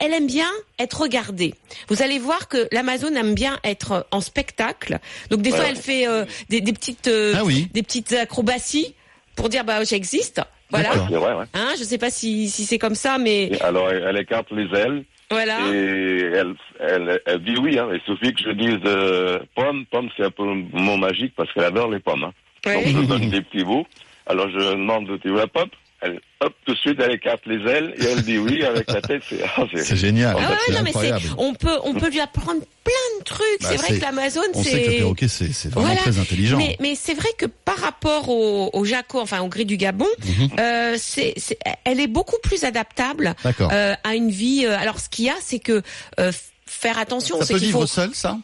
elle 0.00 0.12
aime 0.12 0.26
bien 0.26 0.48
être 0.82 1.00
regardée. 1.00 1.54
Vous 1.88 2.02
allez 2.02 2.18
voir 2.18 2.48
que 2.48 2.68
l'Amazon 2.72 3.14
aime 3.14 3.34
bien 3.34 3.58
être 3.64 4.06
en 4.10 4.20
spectacle. 4.20 4.98
Donc 5.30 5.42
des 5.42 5.50
fois 5.50 5.64
elle 5.68 5.76
fait 5.76 6.06
euh, 6.06 6.24
des, 6.48 6.60
des 6.60 6.72
petites, 6.72 7.08
euh, 7.08 7.34
Ah 7.36 7.44
oui. 7.44 7.68
des 7.72 7.82
petites 7.82 8.12
acrobaties 8.12 8.94
pour 9.36 9.48
dire 9.48 9.64
bah 9.64 9.84
j'existe. 9.84 10.40
Voilà. 10.70 10.90
Vrai, 10.90 11.34
ouais. 11.34 11.44
Hein, 11.54 11.68
je 11.78 11.84
sais 11.84 11.98
pas 11.98 12.10
si, 12.10 12.48
si 12.48 12.64
c'est 12.64 12.78
comme 12.78 12.94
ça, 12.94 13.18
mais 13.18 13.44
Et 13.48 13.60
alors, 13.60 13.90
elle, 13.90 14.16
écarte 14.16 14.50
les 14.52 14.64
ailes 14.78 15.04
voilà. 15.30 15.58
et 15.70 16.30
elle, 16.34 16.54
elle, 16.80 17.20
elle 17.26 17.44
dit 17.44 17.56
oui. 17.60 17.78
Hein. 17.78 17.88
Il 17.92 18.00
suffit 18.06 18.32
que 18.32 18.42
je 18.42 18.50
dise 18.52 18.78
euh, 18.86 19.38
pomme. 19.54 19.84
Pomme, 19.90 20.08
c'est 20.16 20.24
un 20.24 20.30
peu 20.30 20.44
mot 20.44 20.96
magique 20.96 21.34
parce 21.36 21.52
qu'elle 21.52 21.64
adore 21.64 21.90
les 21.90 22.00
pommes. 22.00 22.24
Hein. 22.24 22.32
Ouais. 22.64 22.90
Donc, 22.90 23.02
je 23.02 23.06
donne 23.06 23.28
des 23.30 23.42
petits 23.42 23.64
bouts. 23.64 23.84
Alors, 24.26 24.48
je 24.50 24.56
demande 24.72 25.08
tu 25.20 25.28
veux 25.28 25.36
la 25.36 25.46
pomme 25.46 25.68
elle, 26.02 26.20
hop, 26.40 26.52
tout 26.66 26.72
de 26.74 26.78
suite, 26.78 26.98
elle 27.00 27.12
écarte 27.12 27.42
les 27.46 27.56
ailes 27.70 27.94
et 27.98 28.04
elle 28.04 28.22
dit 28.22 28.38
oui 28.38 28.64
avec 28.64 28.90
la 28.90 29.00
tête. 29.00 29.22
C'est 29.28 29.38
c'est- 29.72 29.84
C'est 29.84 29.96
génial. 29.96 30.36
Ah 30.38 30.50
ouais, 30.50 30.56
c'est 30.66 30.72
non, 30.72 30.78
mais 30.82 30.92
c'est, 30.92 30.98
incroyable. 31.12 31.34
on 31.38 31.54
peut, 31.54 31.78
on 31.84 31.94
peut 31.94 32.10
lui 32.10 32.20
apprendre 32.20 32.60
plein 32.84 33.18
de 33.20 33.24
trucs. 33.24 33.44
Bah, 33.60 33.68
c'est 33.70 33.76
vrai 33.76 33.86
c'est- 33.88 33.96
que 33.98 34.02
l'Amazon, 34.04 34.40
On 34.54 34.62
sait 34.62 34.70
que 34.70 34.76
le 34.76 34.82
c'est. 34.84 34.96
perroquet, 34.98 35.28
c'est 35.28 35.52
c'est 35.52 35.68
vraiment 35.68 35.86
Voilà. 35.86 36.00
très 36.02 36.18
intelligent. 36.18 36.56
Mais, 36.58 36.76
mais 36.80 36.94
c'est 36.94 37.14
vrai 37.14 37.28
que 37.38 37.46
par 37.46 37.76
rapport 37.78 38.28
au, 38.28 38.70
au 38.72 38.84
Jaco, 38.84 39.20
enfin 39.20 39.40
au 39.42 39.48
gris 39.48 39.64
du 39.64 39.76
Gabon, 39.76 40.06
Mhm. 40.24 40.48
euh, 40.58 40.96
c'est, 40.98 41.34
c'est- 41.36 41.58
elle 41.84 42.00
est 42.00 42.06
beaucoup 42.08 42.38
plus 42.42 42.64
adaptable 42.64 43.34
euh, 43.60 43.94
à 44.02 44.14
une 44.14 44.30
vie. 44.30 44.64
euh, 44.66 44.76
alors 44.78 44.98
ce 44.98 45.08
qu'il 45.08 45.26
y 45.26 45.30
a, 45.30 45.34
c'est 45.40 45.60
que 45.60 45.82
euh, 46.18 46.32
faire 46.66 46.98
attention, 46.98 47.38
ça 47.38 47.46
c'est 47.46 47.54
peut 47.54 47.60
vivre 47.60 47.80
faut. 47.80 47.86
seul, 47.86 48.10
ça? 48.14 48.38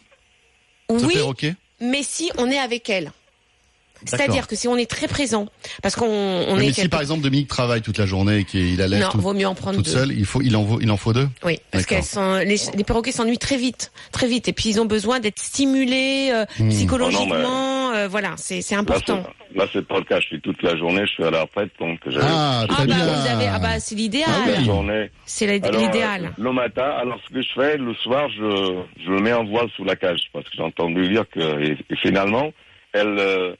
Ce 0.90 1.04
Oui, 1.04 1.14
perroquet? 1.14 1.54
mais 1.80 2.02
si 2.02 2.30
on 2.38 2.50
est 2.50 2.58
avec 2.58 2.88
elle. 2.88 3.12
C'est-à-dire 4.04 4.46
que 4.46 4.56
si 4.56 4.68
on 4.68 4.76
est 4.76 4.88
très 4.90 5.08
présent, 5.08 5.46
parce 5.82 5.96
qu'on 5.96 6.06
on 6.06 6.56
est 6.58 6.66
Mais 6.66 6.72
si 6.72 6.88
par 6.88 7.00
exemple 7.00 7.22
Dominique 7.22 7.48
travaille 7.48 7.82
toute 7.82 7.98
la 7.98 8.06
journée 8.06 8.38
et 8.38 8.44
qu'il 8.44 8.80
a 8.80 8.86
l'air 8.88 9.00
non, 9.06 9.08
tout, 9.10 9.20
vaut 9.20 9.34
mieux 9.34 9.46
en 9.46 9.54
prendre 9.54 9.76
toute 9.76 9.86
deux. 9.86 9.90
seule, 9.92 10.12
il 10.12 10.24
faut, 10.24 10.40
il 10.42 10.54
en, 10.56 10.62
vaut- 10.62 10.80
il 10.80 10.90
en 10.90 10.96
faut 10.96 11.12
deux. 11.12 11.28
Oui, 11.44 11.58
parce 11.70 11.84
qu'elles 11.86 12.02
sont 12.04 12.34
les, 12.36 12.56
les 12.76 12.84
perroquets 12.84 13.12
s'ennuient 13.12 13.38
très 13.38 13.56
vite, 13.56 13.90
très 14.12 14.26
vite, 14.28 14.48
et 14.48 14.52
puis 14.52 14.68
ils 14.70 14.80
ont 14.80 14.84
besoin 14.86 15.20
d'être 15.20 15.38
stimulés 15.40 16.30
euh, 16.32 16.44
Hmm. 16.58 16.68
psychologiquement. 16.70 17.92
euh, 17.94 18.08
voilà, 18.08 18.34
c'est 18.36 18.74
important. 18.74 19.24
là, 19.54 19.66
c'est 19.72 19.86
pas 19.86 19.98
le 19.98 20.04
cas. 20.04 20.20
Je 20.20 20.26
suis 20.26 20.40
toute 20.40 20.62
la 20.62 20.76
journée, 20.76 21.02
je 21.06 21.12
suis 21.12 21.24
à 21.24 21.30
la 21.30 21.42
retraite, 21.42 21.70
donc 21.80 21.98
Ah, 22.20 22.64
Ah 22.68 22.84
bah 22.86 22.94
vous 22.94 23.26
avez, 23.28 23.46
ah 23.46 23.58
bah 23.58 23.80
c'est 23.80 23.94
l'idéal, 23.94 24.28
Ah 24.28 24.44
c'est 25.26 25.46
l'idéal. 25.46 26.24
euh, 26.26 26.28
le 26.42 26.52
matin, 26.52 26.84
alors 27.00 27.18
ce 27.28 27.34
que 27.34 27.42
je 27.42 27.48
fais, 27.54 27.76
le 27.76 27.94
soir, 27.94 28.28
je, 28.30 28.82
je 29.04 29.10
le 29.10 29.20
mets 29.20 29.32
en 29.32 29.44
voile 29.44 29.68
sous 29.76 29.84
la 29.84 29.96
cage, 29.96 30.20
parce 30.32 30.44
que 30.46 30.50
j'ai 30.56 30.62
entendu 30.62 31.08
dire 31.08 31.24
que 31.32 31.40
et, 31.62 31.72
et 31.90 31.96
finalement, 31.96 32.52
elle, 32.92 33.16
euh, 33.18 33.54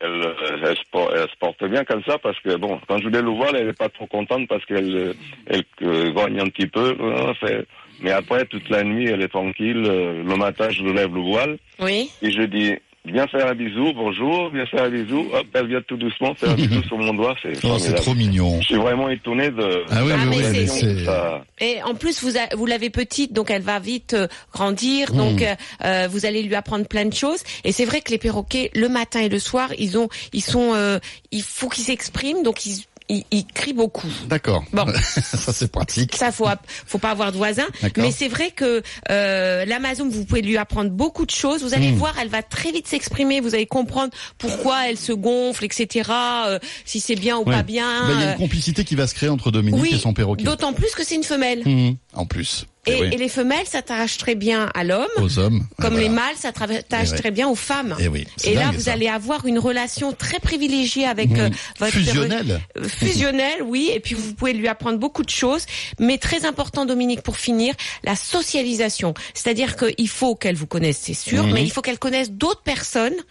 elle, 0.00 0.10
euh, 0.10 0.34
elle, 0.64 0.76
se 0.76 0.82
por- 0.90 1.12
elle 1.14 1.28
se 1.28 1.36
porte 1.38 1.64
bien 1.64 1.84
comme 1.84 2.02
ça, 2.04 2.18
parce 2.18 2.38
que 2.40 2.56
bon, 2.56 2.80
quand 2.88 2.98
je 2.98 3.08
mets 3.08 3.22
le 3.22 3.30
voile, 3.30 3.56
elle 3.56 3.68
est 3.68 3.72
pas 3.78 3.88
trop 3.88 4.06
contente 4.06 4.46
parce 4.48 4.64
qu'elle, 4.66 4.96
euh, 4.96 5.12
elle 5.46 5.62
euh, 5.82 6.10
grogne 6.12 6.40
un 6.40 6.48
petit 6.48 6.66
peu. 6.66 6.96
fait- 7.40 7.66
mais 8.00 8.12
après, 8.12 8.44
toute 8.46 8.68
la 8.68 8.84
nuit, 8.84 9.06
elle 9.08 9.22
est 9.22 9.28
tranquille. 9.28 9.82
Le 9.82 10.36
matin, 10.36 10.70
je 10.70 10.84
lève 10.84 11.12
le 11.14 11.20
voile 11.20 11.58
Oui. 11.80 12.10
et 12.22 12.30
je 12.30 12.42
dis. 12.42 12.76
Viens 13.12 13.26
faire 13.26 13.46
un 13.46 13.54
bisou, 13.54 13.92
bonjour, 13.94 14.50
viens 14.52 14.66
faire 14.66 14.84
un 14.84 14.90
bisou. 14.90 15.26
Hop, 15.32 15.46
elle 15.54 15.66
vient 15.66 15.80
tout 15.86 15.96
doucement 15.96 16.34
faire 16.34 16.50
un 16.50 16.54
bisou 16.56 16.82
sur 16.84 16.98
mon 16.98 17.14
doigt, 17.14 17.34
c'est 17.42 17.52
Oh, 17.64 17.78
c'est 17.78 17.94
trop 17.94 18.14
mignon. 18.14 18.60
Je 18.60 18.66
suis 18.66 18.74
vraiment 18.76 19.08
étonné 19.08 19.50
de, 19.50 19.82
Ah 19.90 20.02
oui, 20.04 20.12
mais 20.28 20.66
ça- 21.04 21.42
Et 21.60 21.82
en 21.82 21.94
plus, 21.94 22.22
vous, 22.22 22.36
a- 22.36 22.54
vous 22.56 22.66
l'avez 22.66 22.90
petite, 22.90 23.32
donc 23.32 23.50
elle 23.50 23.62
va 23.62 23.78
vite 23.78 24.14
euh, 24.14 24.26
grandir. 24.52 25.12
Hmm. 25.12 25.16
Donc, 25.16 25.42
euh, 25.42 25.54
euh, 25.84 26.08
vous 26.10 26.26
allez 26.26 26.42
lui 26.42 26.54
apprendre 26.54 26.86
plein 26.86 27.04
de 27.06 27.14
choses. 27.14 27.42
Et 27.64 27.72
c'est 27.72 27.84
vrai 27.84 28.00
que 28.00 28.10
les 28.10 28.18
perroquets, 28.18 28.70
le 28.74 28.88
matin 28.88 29.20
et 29.20 29.28
le 29.28 29.38
soir, 29.38 29.70
ils 29.78 29.96
ont, 29.98 30.08
ils 30.32 30.42
sont, 30.42 30.72
euh, 30.74 30.98
il 31.32 31.42
faut 31.42 31.68
qu'ils 31.68 31.84
s'expriment, 31.84 32.42
donc 32.42 32.66
ils, 32.66 32.84
ils, 33.08 33.24
ils 33.30 33.46
crient 33.46 33.72
beaucoup. 33.72 34.08
D'accord. 34.28 34.64
Bon. 34.72 34.86
ça 35.02 35.52
c'est 35.52 35.70
pratique. 35.72 36.14
Ça, 36.16 36.30
faut, 36.32 36.46
faut 36.86 36.98
pas 36.98 37.10
avoir 37.10 37.32
de 37.32 37.36
voisins. 37.36 37.66
Mais 37.96 38.10
c'est 38.10 38.28
vrai 38.28 38.50
que 38.50 38.82
euh, 39.10 39.64
l'Amazon, 39.64 40.08
vous 40.08 40.24
pouvez 40.24 40.42
lui 40.42 40.56
apprendre 40.56 40.90
beaucoup 40.90 41.24
de 41.26 41.30
choses. 41.30 41.62
Vous 41.62 41.74
allez 41.74 41.88
Hmm. 41.92 41.94
voir, 41.96 42.14
elle 42.20 42.28
va 42.28 42.42
très 42.42 42.70
vite 42.70 42.86
s'exprimer. 42.86 43.40
Vous 43.40 43.54
allez 43.54 43.66
comprendre 43.66 44.12
pourquoi 44.36 44.88
elle 44.90 44.98
se 44.98 45.12
gonfle, 45.12 45.64
etc. 45.64 46.10
euh, 46.46 46.58
si 46.84 47.00
c'est 47.00 47.14
bien 47.16 47.38
ou 47.38 47.44
Ouais. 47.44 47.54
pas 47.54 47.62
bien. 47.62 48.06
Bah, 48.06 48.12
Il 48.14 48.20
y 48.20 48.24
a 48.24 48.26
euh, 48.28 48.32
une 48.32 48.38
complicité 48.38 48.84
qui 48.84 48.94
va 48.94 49.06
se 49.06 49.14
créer 49.14 49.28
entre 49.30 49.50
Dominique 49.50 49.80
oui, 49.82 49.94
et 49.94 49.98
son 49.98 50.12
perroquet. 50.12 50.44
d'autant 50.44 50.72
plus 50.72 50.90
que 50.94 51.04
c'est 51.04 51.14
une 51.14 51.24
femelle. 51.24 51.62
Mhm. 51.66 51.96
En 52.14 52.26
plus. 52.26 52.66
Et, 52.86 52.92
Eh 52.92 53.00
oui. 53.02 53.08
et 53.12 53.16
les 53.18 53.28
femelles 53.28 53.66
s'attachent 53.66 54.16
très 54.18 54.34
bien 54.34 54.70
à 54.74 54.82
l'homme, 54.84 55.08
Aux 55.18 55.38
hommes. 55.38 55.66
comme 55.78 55.90
Voilà. 55.94 56.08
les 56.08 56.08
mâles 56.08 56.36
s'attachent 56.36 56.70
Eh 56.70 57.10
ouais. 57.12 57.18
très 57.18 57.30
bien 57.30 57.46
aux 57.48 57.54
femmes. 57.54 57.94
Eh 58.00 58.08
oui, 58.08 58.26
Et 58.44 58.54
là, 58.54 58.70
vous 58.72 58.82
ça. 58.82 58.92
allez 58.92 59.08
avoir 59.08 59.44
une 59.46 59.58
relation 59.58 60.12
très 60.12 60.38
privilégiée 60.38 61.04
avec 61.06 61.30
euh, 61.32 61.50
Mmh. 61.50 61.54
votre 61.80 61.92
Fusionnelle. 61.92 62.60
Euh, 62.78 62.88
fusionnelle, 62.88 63.62
oui. 63.62 63.90
Et 63.92 64.00
puis 64.00 64.14
vous 64.14 64.32
pouvez 64.32 64.52
lui 64.54 64.68
apprendre 64.68 64.98
beaucoup 64.98 65.22
de 65.22 65.28
choses. 65.30 65.66
Mais 65.98 66.16
très 66.18 66.46
important, 66.46 66.86
Dominique, 66.86 67.20
pour 67.22 67.36
finir, 67.36 67.74
la 68.04 68.16
socialisation. 68.16 69.12
C'est-à-dire 69.34 69.76
qu'il 69.76 70.08
faut 70.08 70.34
qu'elle 70.34 70.56
vous 70.56 70.66
connaisse, 70.66 70.98
c'est 71.02 71.14
sûr, 71.14 71.44
Mhm. 71.44 71.52
mais 71.52 71.62
il 71.62 71.70
faut 71.70 71.82
qu'elle 71.82 71.98
connaisse 71.98 72.30
d'autres 72.30 72.62
personnes 72.62 73.12
euh, 73.14 73.22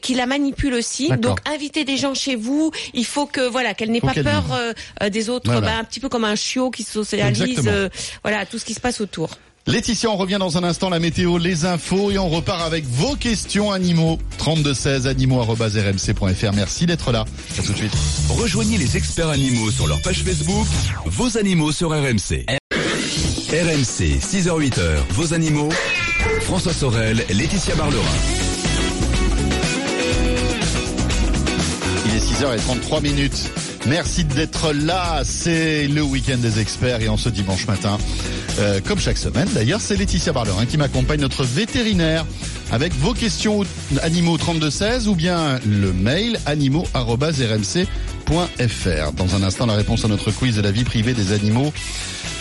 qui 0.00 0.14
la 0.14 0.26
manipulent 0.26 0.74
aussi. 0.74 1.10
Donc 1.18 1.38
invitez 1.46 1.84
des 1.84 1.96
gens 1.96 2.14
chez 2.14 2.36
vous. 2.36 2.70
Il 2.92 3.06
faut 3.06 3.26
que 3.26 3.46
voilà 3.46 3.74
qu'elle 3.74 3.90
n'ait 3.90 4.00
pas 4.00 4.12
qu'elle 4.12 4.24
peur 4.24 4.44
euh, 4.52 4.72
euh, 5.02 5.10
des 5.10 5.28
autres. 5.28 5.50
Voilà. 5.50 5.60
bah, 5.60 5.78
un 5.78 5.84
petit 5.84 6.00
peu 6.00 6.08
comme 6.08 6.24
un 6.24 6.36
chiot 6.36 6.70
qui 6.70 6.82
socialise. 6.82 7.62
Euh, 7.66 7.88
voilà 8.22 8.46
tout 8.46 8.58
ce 8.58 8.64
qui 8.64 8.74
se 8.74 8.80
passe 8.80 9.00
autour. 9.00 9.30
Laetitia, 9.66 10.10
on 10.10 10.16
revient 10.16 10.36
dans 10.38 10.58
un 10.58 10.64
instant, 10.64 10.90
la 10.90 10.98
météo, 10.98 11.38
les 11.38 11.64
infos 11.64 12.10
et 12.10 12.18
on 12.18 12.28
repart 12.28 12.62
avec 12.62 12.84
vos 12.84 13.16
questions 13.16 13.72
animaux. 13.72 14.18
3216 14.36 15.06
animaux.rmc.fr. 15.06 16.52
Merci 16.52 16.84
d'être 16.84 17.12
là. 17.12 17.24
À 17.58 17.62
tout 17.62 17.72
de 17.72 17.78
suite. 17.78 17.92
Rejoignez 18.28 18.76
les 18.76 18.98
experts 18.98 19.30
animaux 19.30 19.70
sur 19.70 19.86
leur 19.86 20.02
page 20.02 20.22
Facebook, 20.22 20.66
vos 21.06 21.38
animaux 21.38 21.72
sur 21.72 21.90
RMC. 21.90 22.44
RMC, 23.50 24.18
6h-8h, 24.20 24.96
vos 25.10 25.32
animaux. 25.32 25.70
François 26.42 26.74
Sorel, 26.74 27.24
Laetitia 27.30 27.74
Barlerin. 27.74 28.43
6h33 32.34 33.00
minutes. 33.00 33.50
Merci 33.86 34.24
d'être 34.24 34.72
là. 34.72 35.22
C'est 35.24 35.86
le 35.86 36.02
week-end 36.02 36.38
des 36.38 36.58
experts 36.58 37.00
et 37.00 37.08
en 37.08 37.16
ce 37.16 37.28
dimanche 37.28 37.68
matin, 37.68 37.96
euh, 38.58 38.80
comme 38.84 38.98
chaque 38.98 39.18
semaine 39.18 39.48
d'ailleurs, 39.54 39.80
c'est 39.80 39.94
Laetitia 39.94 40.32
Barlerin 40.32 40.66
qui 40.66 40.76
m'accompagne, 40.76 41.20
notre 41.20 41.44
vétérinaire, 41.44 42.26
avec 42.72 42.92
vos 42.94 43.14
questions 43.14 43.62
animaux 44.02 44.36
3216 44.36 45.06
ou 45.06 45.14
bien 45.14 45.60
le 45.64 45.92
mail 45.92 46.40
animaux.rmc.fr. 46.46 49.12
Dans 49.12 49.36
un 49.36 49.42
instant, 49.44 49.66
la 49.66 49.74
réponse 49.74 50.04
à 50.04 50.08
notre 50.08 50.32
quiz 50.32 50.56
de 50.56 50.62
la 50.62 50.72
vie 50.72 50.84
privée 50.84 51.14
des 51.14 51.32
animaux. 51.32 51.72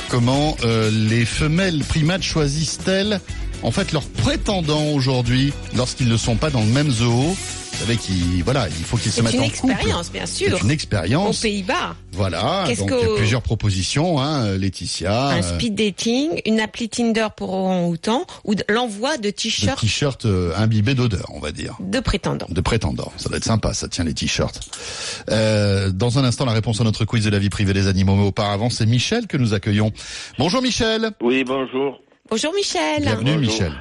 Comment 0.10 0.58
euh, 0.64 0.90
les 0.90 1.26
femelles 1.26 1.84
primates 1.84 2.24
choisissent-elles 2.24 3.20
en 3.64 3.72
fait 3.72 3.92
leurs 3.92 4.06
prétendants 4.08 4.88
aujourd'hui 4.94 5.54
lorsqu'ils 5.76 6.10
ne 6.10 6.18
sont 6.18 6.36
pas 6.36 6.50
dans 6.50 6.62
le 6.62 6.68
même 6.68 6.90
zoo 6.92 7.10
Vous 7.12 7.80
savez 7.80 7.98
qu'ils 7.98 8.44
voilà, 8.44 8.68
il 8.68 8.86
faut 8.86 8.98
qu'ils 8.98 9.12
se 9.12 9.16
C'est 9.18 9.22
mettent 9.24 9.34
une 9.34 9.42
en 9.42 9.50
couple. 9.50 9.72
expérience, 9.72 10.12
bien 10.12 10.26
C'est 10.26 10.46
sûr. 10.50 10.58
une 10.64 10.68
Aux 10.70 10.74
expérience. 10.74 11.40
Pays-Bas, 11.40 11.96
Voilà, 12.12 12.66
Qu'est-ce 12.68 12.82
donc 12.82 12.94
il 13.02 13.08
y 13.10 13.12
a 13.12 13.16
plusieurs 13.16 13.42
propositions, 13.42 14.20
hein, 14.22 14.56
Laetitia. 14.58 15.30
un 15.30 15.40
euh, 15.40 15.42
speed 15.42 15.74
dating, 15.76 16.30
une 16.46 16.60
appli 16.60 16.88
Tinder 16.90 17.28
pour 17.36 17.52
orang-outan 17.54 18.26
ou 18.46 18.54
l'envoi 18.70 19.18
de 19.18 19.24
de 19.24 19.30
t-shirts 19.32 19.80
t-shirts 19.80 20.26
euh, 20.26 20.54
imbibés 20.58 20.94
d'odeur, 20.94 21.26
on 21.34 21.40
va 21.40 21.52
dire. 21.52 21.76
de 21.80 22.00
prétendants. 22.00 22.46
De 22.50 22.62
prétendants. 22.62 23.12
Ça 23.18 23.30
doit 23.30 23.38
être 23.38 23.44
sympa, 23.46 23.74
ça 23.74 23.88
tient 23.88 24.04
les 24.04 24.14
t-shirts. 24.14 24.60
Euh, 25.32 25.90
dans 25.92 26.20
un 26.20 26.24
instant, 26.26 26.46
la 26.46 26.52
réponse 26.54 26.80
à 26.82 26.84
notre 26.84 27.06
quiz 27.06 27.24
de 27.26 27.30
la 27.32 27.40
vie 27.40 27.50
privée 27.50 27.74
des 27.74 27.88
animaux. 27.88 28.16
Mais 28.16 28.26
auparavant, 28.28 28.70
c'est 28.70 28.86
Michel 28.86 29.26
que 29.28 29.38
nous 29.38 29.54
accueillons. 29.54 29.92
Bonjour 30.38 30.62
Michel. 30.62 31.12
Oui, 31.22 31.44
bonjour. 31.44 32.00
Bonjour 32.34 32.52
Michel. 32.56 33.04
Bienvenue 33.04 33.34
Bonjour. 33.36 33.42
Michel. 33.42 33.72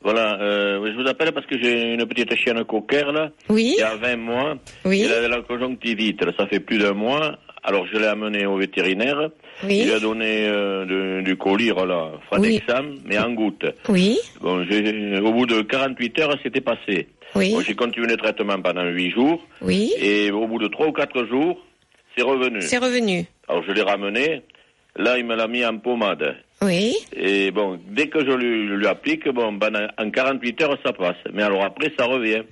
Voilà, 0.00 0.40
euh, 0.40 0.78
oui, 0.80 0.92
je 0.96 1.02
vous 1.02 1.06
appelle 1.06 1.30
parce 1.32 1.44
que 1.44 1.60
j'ai 1.62 1.92
une 1.92 2.06
petite 2.06 2.34
chienne 2.36 2.64
cocker, 2.64 3.12
là, 3.12 3.28
Oui, 3.50 3.74
qui 3.76 3.82
a 3.82 3.96
20 3.96 4.16
mois. 4.16 4.54
oui, 4.86 5.02
Elle 5.04 5.12
avait 5.12 5.28
la 5.28 5.42
conjonctivite, 5.42 6.24
là, 6.24 6.32
ça 6.38 6.46
fait 6.46 6.58
plus 6.60 6.78
d'un 6.78 6.94
mois. 6.94 7.36
Alors 7.62 7.86
je 7.92 7.98
l'ai 7.98 8.06
amenée 8.06 8.46
au 8.46 8.56
vétérinaire. 8.56 9.28
Il 9.62 9.68
oui, 9.68 9.84
lui 9.84 9.92
a 9.92 10.00
donné 10.00 10.46
euh, 10.48 10.86
de- 10.86 11.22
du 11.22 11.36
collyre, 11.36 11.84
là, 11.84 12.12
Fradexam, 12.28 12.94
mais 13.04 13.18
en 13.18 13.32
gouttes. 13.34 13.66
oui, 13.90 14.16
Bon, 14.40 14.64
j'ai- 14.64 15.18
au 15.20 15.32
bout 15.34 15.44
de 15.44 15.60
48 15.60 16.18
heures, 16.20 16.34
c'était 16.42 16.62
passé. 16.62 17.08
oui, 17.34 17.52
Bon, 17.52 17.60
j'ai 17.60 17.74
continué 17.74 18.06
le 18.06 18.16
traitement 18.16 18.58
pendant 18.62 18.84
8 18.86 19.10
jours. 19.10 19.46
oui. 19.60 19.92
Et 20.00 20.30
au 20.30 20.46
bout 20.46 20.58
de 20.58 20.68
3 20.68 20.86
ou 20.86 20.92
4 20.92 21.26
jours, 21.26 21.58
c'est 22.16 22.24
revenu. 22.24 22.62
C'est 22.62 22.78
revenu. 22.78 23.26
Alors 23.50 23.62
je 23.64 23.72
l'ai 23.72 23.82
ramené. 23.82 24.40
Là, 24.98 25.18
il 25.18 25.26
me 25.26 25.36
l'a 25.36 25.46
mis 25.46 25.62
en 25.62 25.76
pommade. 25.76 26.36
Oui, 26.62 26.96
Et 27.14 27.50
bon, 27.50 27.78
dès 27.88 28.08
que 28.08 28.20
je 28.20 28.32
lui, 28.32 28.66
lui 28.76 28.86
applique, 28.86 29.28
bon, 29.28 29.52
ben, 29.52 29.88
en 29.98 30.10
48 30.10 30.62
heures, 30.62 30.78
ça 30.84 30.92
passe. 30.92 31.16
Mais 31.32 31.42
alors 31.42 31.62
après, 31.64 31.92
ça 31.98 32.06
revient. 32.06 32.42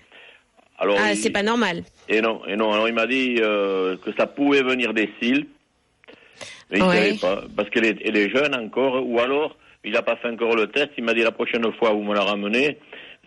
Alors, 0.79 0.99
ah, 1.01 1.13
il- 1.13 1.17
c'est 1.17 1.31
pas 1.31 1.43
normal. 1.43 1.85
Et 2.09 2.21
non, 2.21 2.43
et 2.47 2.57
non. 2.57 2.73
Alors 2.73 2.87
il 2.89 2.95
m'a 2.95 3.07
dit 3.07 3.37
euh, 3.41 3.97
que 4.05 4.11
ça 4.19 4.27
pouvait 4.27 4.63
venir 4.63 4.93
des 4.93 5.09
cils. 5.23 5.47
Mais 6.71 6.79
il 6.79 6.83
Ouais. 6.85 7.15
savait 7.15 7.19
pas. 7.37 7.43
Parce 7.57 7.71
qu'elle 7.71 7.87
est, 7.87 7.99
elle 8.05 8.17
est 8.17 8.29
jeune 8.31 8.55
encore. 8.55 9.07
Ou 9.07 9.21
alors, 9.21 9.57
il 9.85 9.93
n'a 9.93 10.03
pas 10.03 10.17
fait 10.17 10.29
encore 10.29 10.55
le 10.57 10.67
test. 10.67 10.91
Il 10.99 11.05
m'a 11.05 11.15
dit 11.15 11.23
la 11.23 11.33
prochaine 11.33 11.65
fois, 11.79 11.93
vous 11.93 12.03
me 12.03 12.15
la 12.15 12.23
ramenez 12.25 12.77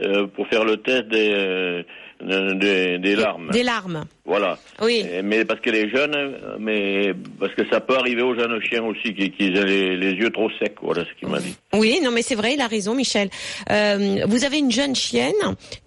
euh, 0.01 0.27
pour 0.27 0.47
faire 0.47 0.63
le 0.63 0.77
test 0.77 1.07
des, 1.07 1.31
euh, 1.33 1.83
des, 2.21 2.99
des 2.99 3.15
larmes. 3.15 3.49
Des 3.51 3.63
larmes. 3.63 4.03
Voilà. 4.27 4.59
Oui. 4.81 5.05
Et- 5.09 5.21
Mais 5.21 5.45
parce 5.45 5.61
qu'elle 5.61 5.75
est 5.75 5.89
jeune, 5.89 6.13
mais 6.59 7.13
parce 7.39 7.53
que 7.55 7.61
ça 7.71 7.79
peut 7.79 7.95
arriver 7.95 8.21
aux 8.21 8.35
jeunes 8.35 8.61
chiens 8.61 8.83
aussi 8.83 9.13
qui, 9.15 9.31
qui 9.31 9.45
ont 9.57 9.63
les, 9.63 9.95
les 9.95 10.11
yeux 10.11 10.29
trop 10.31 10.49
secs. 10.59 10.75
Voilà 10.81 11.03
ce 11.05 11.17
qu'il 11.19 11.29
m'a 11.29 11.39
dit. 11.39 11.55
Oui, 11.73 11.99
non, 12.03 12.11
mais 12.11 12.21
c'est 12.21 12.35
vrai, 12.35 12.53
il 12.55 12.61
a 12.61 12.67
raison, 12.67 12.93
Michel. 12.93 13.29
Euh, 13.71 14.19
vous 14.27 14.43
avez 14.43 14.59
une 14.59 14.71
jeune 14.71 14.95
chienne, 14.95 15.33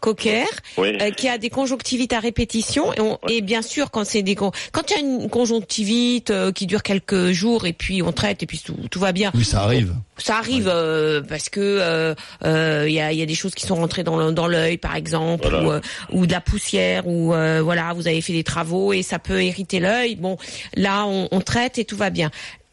cocker, 0.00 0.44
Oui. 0.78 0.96
euh, 1.00 1.10
qui 1.10 1.28
a 1.28 1.36
des 1.38 1.50
conjonctivites 1.50 2.12
à 2.14 2.20
répétition, 2.20 2.92
et, 2.94 3.00
on- 3.00 3.18
et 3.28 3.42
bien 3.42 3.60
sûr, 3.62 3.90
quand 3.90 4.04
c'est 4.04 4.22
des 4.22 4.34
con- 4.34 4.52
quand 4.72 4.90
il 4.90 4.94
y 4.94 4.96
a 4.96 5.00
une 5.00 5.28
conjonctivite 5.28 6.30
euh, 6.30 6.50
qui 6.52 6.66
dure 6.66 6.82
quelques 6.82 7.32
jours, 7.32 7.66
et 7.66 7.72
puis 7.74 8.02
on 8.02 8.12
traite, 8.12 8.42
et 8.42 8.46
puis 8.46 8.60
tout, 8.64 8.76
tout 8.90 9.00
va 9.00 9.12
bien. 9.12 9.30
Oui, 9.34 9.44
ça 9.44 9.60
arrive. 9.62 9.92
Ça 10.16 10.36
arrive 10.36 10.68
euh, 10.72 11.22
parce 11.22 11.48
que 11.48 11.60
euh, 11.60 12.14
euh, 12.44 12.84
il 12.88 12.92
y, 12.94 13.00
a, 13.00 13.12
il 13.12 13.18
y 13.18 13.22
a 13.22 13.26
des 13.26 13.34
choses 13.34 13.54
qui 13.54 13.66
sont 13.66 13.74
rentrées 13.76 14.02
dans 14.04 14.16
le- 14.16 14.32
dans 14.32 14.46
l'œil, 14.46 14.76
par 14.78 14.96
exemple, 14.96 15.48
Voilà. 15.48 15.66
ou, 15.66 15.70
euh, 15.72 15.80
ou 16.12 16.26
de 16.26 16.32
la 16.32 16.40
poussière, 16.40 17.06
ou 17.06 17.32
euh, 17.34 17.60
voilà, 17.62 17.92
vous 17.94 18.06
avez 18.08 18.20
fait 18.20 18.29
des 18.32 18.44
travaux 18.44 18.92
et 18.92 19.02
ça 19.02 19.18
peut 19.18 19.42
hériter 19.42 19.80
l'œil. 19.80 20.16
Bon, 20.16 20.36
là, 20.74 21.06
on, 21.06 21.40
traite 21.40 21.78
et 21.78 21.84
tout 21.84 21.96
va 21.96 22.10
bien. 22.10 22.30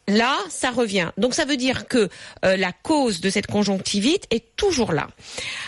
Là, 0.08 0.38
ça 0.50 0.72
revient. 0.72 1.12
Donc 1.17 1.34
ça 1.34 1.46
veut 1.46 1.58
dire 1.58 1.88
que 1.88 2.10
euh, 2.46 2.56
la 2.58 2.72
cause 2.72 3.20
de 3.20 3.30
cette 3.30 3.48
conjonctivite 3.48 4.26
est 4.32 4.56
toujours 4.56 4.93
là. 4.93 5.08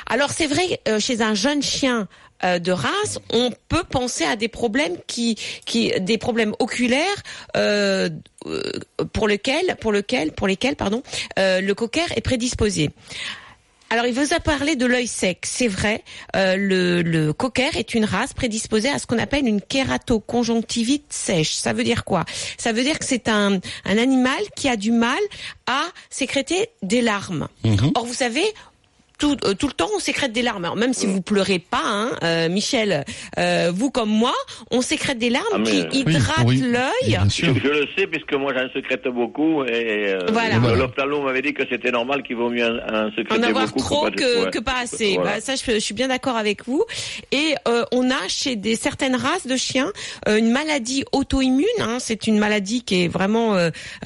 Alors 0.07 0.29
c'est 0.31 0.47
vrai, 0.47 0.79
euh, 0.87 0.99
chez 0.99 1.21
un 1.21 1.33
jeune 1.33 1.61
chien 1.61 2.07
euh, 2.45 2.57
de 2.57 2.71
race, 2.71 3.19
on 3.33 3.51
peut 3.67 3.83
penser 3.83 4.23
à 4.23 4.37
des 4.37 4.47
problèmes 4.47 4.95
qui, 5.07 5.35
qui, 5.65 5.91
des 5.99 6.17
problèmes 6.17 6.53
oculaires 6.59 7.23
pour 9.11 9.27
lesquels, 9.27 9.75
pour 9.81 9.91
lequel, 9.91 10.31
pour 10.31 10.47
lesquels, 10.47 10.77
pardon, 10.77 11.03
le 11.37 11.73
cocker 11.73 12.05
est 12.15 12.21
prédisposé. 12.21 12.91
Alors, 13.91 14.05
il 14.05 14.13
vous 14.13 14.33
a 14.33 14.39
parlé 14.39 14.75
de 14.75 14.85
l'œil 14.85 15.07
sec. 15.07 15.39
C'est 15.45 15.67
vrai, 15.67 16.03
euh, 16.35 16.55
le, 16.55 17.01
le 17.01 17.33
cocker 17.33 17.75
est 17.75 17.95
une 17.95 18.05
race 18.05 18.33
prédisposée 18.33 18.89
à 18.89 18.99
ce 18.99 19.07
qu'on 19.07 19.17
appelle 19.17 19.47
une 19.47 19.61
kératoconjonctivite 19.61 21.11
sèche. 21.11 21.55
Ça 21.55 21.73
veut 21.73 21.83
dire 21.83 22.03
quoi? 22.03 22.23
Ça 22.57 22.71
veut 22.71 22.83
dire 22.83 22.99
que 22.99 23.05
c'est 23.05 23.27
un, 23.27 23.59
un 23.85 23.97
animal 23.97 24.39
qui 24.55 24.69
a 24.69 24.75
du 24.75 24.91
mal 24.91 25.17
à 25.65 25.83
sécréter 26.09 26.69
des 26.83 27.01
larmes. 27.01 27.47
Or, 27.95 28.05
vous 28.05 28.13
savez, 28.13 28.45
tout, 29.19 29.37
euh, 29.45 29.53
tout 29.53 29.67
le 29.67 29.73
temps, 29.73 29.89
on 29.95 29.99
sécrète 29.99 30.31
des 30.31 30.41
larmes. 30.41 30.63
Alors, 30.65 30.75
même 30.77 30.93
si 30.93 31.05
vous 31.05 31.21
pleurez 31.21 31.59
pas, 31.59 31.81
hein, 31.83 32.11
euh, 32.23 32.49
Michel, 32.49 33.03
euh, 33.37 33.71
vous 33.75 33.91
comme 33.91 34.09
moi, 34.09 34.33
on 34.71 34.81
sécrète 34.81 35.17
des 35.19 35.29
larmes 35.29 35.45
Ah, 35.53 35.59
qui 35.63 35.81
euh, 35.81 35.89
Oui, 35.91 35.99
hydratent 36.01 36.45
oui. 36.47 36.61
l'œil. 36.61 37.19
Je, 37.29 37.45
le 37.51 37.85
sais 37.97 38.07
puisque 38.07 38.33
moi 38.33 38.53
j'en 38.55 38.67
secrète 38.73 39.03
beaucoup 39.09 39.63
et 39.65 40.07
euh, 40.13 40.19
Voilà. 40.31 40.57
l'ophtalmo 40.75 41.21
m'avait 41.21 41.41
dit 41.41 41.53
que 41.53 41.63
c'était 41.69 41.91
normal 41.91 42.23
qu'il 42.23 42.37
vaut 42.37 42.49
mieux 42.49 42.65
en, 42.65 43.05
en 43.07 43.09
secréter 43.11 43.39
en 43.39 43.43
avoir 43.43 43.65
beaucoup 43.67 43.79
trop 43.79 44.03
pas- 44.05 44.11
que, 44.11 44.45
ouais. 44.45 44.51
que 44.51 44.59
pas 44.59 44.77
assez. 44.81 45.15
Voilà. 45.15 45.35
Bah, 45.35 45.41
ça, 45.41 45.55
je, 45.55 45.71
je 45.73 45.79
suis 45.79 45.93
bien 45.93 46.07
d'accord 46.07 46.37
avec 46.37 46.65
vous. 46.65 46.83
Et 47.31 47.55
euh, 47.67 47.83
on 47.91 48.09
a 48.09 48.27
chez 48.27 48.55
des 48.55 48.75
certaines 48.75 49.15
races 49.15 49.45
de 49.47 49.57
chiens 49.57 49.91
euh, 50.27 50.37
une 50.37 50.51
maladie 50.51 51.03
auto-immune. 51.11 51.65
hein. 51.79 51.97
C'est 51.99 52.25
une 52.27 52.39
maladie 52.39 52.83
qui 52.83 53.03
est 53.03 53.07
vraiment 53.07 53.57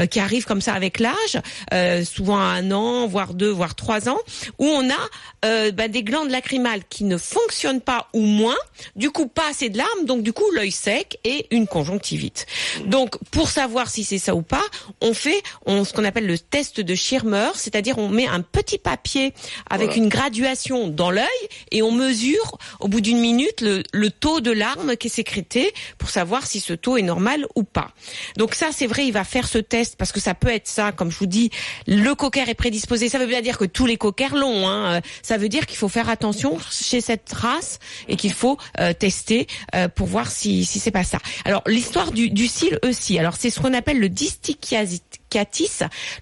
qui 0.10 0.20
arrive 0.20 0.46
comme 0.46 0.62
ça 0.62 0.74
avec 0.74 1.00
l'âge, 1.00 1.38
euh, 1.74 2.04
souvent 2.04 2.38
à 2.38 2.44
un 2.46 2.72
an, 2.72 3.06
voire 3.08 3.34
deux, 3.34 3.50
voire 3.50 3.76
trois 3.76 4.10
ans, 4.10 4.18
où 4.58 4.66
on 4.66 4.90
a 4.90 5.03
euh, 5.46 5.72
bah, 5.72 5.88
des 5.88 6.04
glandes 6.04 6.30
lacrymales 6.30 6.82
qui 6.90 7.04
ne 7.04 7.18
fonctionnent 7.18 7.82
pas 7.82 8.08
ou 8.14 8.22
moins. 8.22 8.56
Du 8.96 9.12
coup, 9.12 9.28
pas 9.28 9.50
assez 9.50 9.70
de 9.70 9.78
larmes, 9.78 10.06
donc 10.06 10.24
du 10.24 10.34
coup 10.34 10.50
l'œil 10.52 10.72
sec 10.72 11.20
et 11.24 11.48
une 11.52 11.68
conjonctivite. 11.68 12.46
Donc, 12.86 13.18
pour 13.32 13.50
savoir 13.50 13.90
si 13.90 14.04
c'est 14.04 14.18
ça 14.18 14.36
ou 14.36 14.42
pas, 14.42 14.64
on 15.02 15.14
fait 15.14 15.42
on, 15.66 15.84
ce 15.84 15.94
qu'on 15.94 16.04
appelle 16.04 16.26
le 16.28 16.40
test 16.40 16.80
de 16.80 16.96
Schirmer, 16.96 17.50
c'est-à-dire 17.56 17.98
on 17.98 18.10
met 18.10 18.28
un 18.28 18.42
petit 18.42 18.78
papier 18.78 19.34
avec 19.70 19.90
Voilà. 19.90 20.04
une 20.04 20.10
graduation 20.10 20.88
dans 20.88 21.12
l'œil 21.12 21.28
et 21.72 21.82
on 21.82 21.92
mesure 21.92 22.58
au 22.80 22.88
bout 22.88 23.02
d'une 23.02 23.20
minute 23.20 23.62
le, 23.62 23.84
le 23.92 24.10
taux 24.12 24.40
de 24.42 24.52
larmes 24.52 24.96
qui 24.98 25.08
est 25.08 25.10
sécrété 25.10 25.74
pour 25.98 26.10
savoir 26.10 26.46
si 26.46 26.60
ce 26.60 26.74
taux 26.74 26.98
est 26.98 27.02
normal 27.02 27.46
ou 27.56 27.64
pas. 27.64 27.92
Donc 28.38 28.56
ça, 28.56 28.70
c'est 28.72 28.88
vrai, 28.88 29.06
il 29.06 29.12
va 29.14 29.24
faire 29.24 29.48
ce 29.48 29.58
test 29.58 29.96
parce 29.98 30.12
que 30.12 30.20
ça 30.20 30.34
peut 30.34 30.50
être 30.50 30.68
ça, 30.68 30.92
comme 30.92 31.12
je 31.12 31.18
vous 31.18 31.26
dis, 31.26 31.50
le 31.88 32.14
cocker 32.16 32.48
est 32.50 32.54
prédisposé. 32.56 33.10
Ça 33.10 33.20
veut 33.20 33.26
bien 33.26 33.42
dire 33.42 33.58
que 33.58 33.66
tous 33.66 33.86
les 33.86 33.98
cockers 33.98 34.36
l'ont. 34.36 34.68
Hein. 34.68 34.93
Euh, 34.94 35.02
Ça 35.22 35.38
veut 35.38 35.50
dire 35.50 35.66
qu'il 35.66 35.78
faut 35.78 35.90
faire 35.90 36.10
attention 36.10 36.58
chez 36.72 37.02
cette 37.02 37.32
race 37.32 37.80
et 38.08 38.16
qu'il 38.16 38.34
faut 38.34 38.58
euh, 38.80 38.94
tester 38.94 39.48
euh, 39.76 39.88
pour 39.88 40.08
voir 40.08 40.32
si, 40.32 40.66
si 40.66 40.80
c'est 40.80 40.92
pas 40.92 41.04
ça. 41.04 41.20
Alors 41.46 41.64
l'histoire 41.68 42.12
du, 42.12 42.30
du 42.30 42.48
cil 42.48 42.80
aussi. 42.84 43.20
Alors 43.20 43.36
c'est 43.38 43.50
ce 43.50 43.60
qu'on 43.60 43.74
appelle 43.74 44.00
le 44.00 44.10
distichiasis 44.10 45.02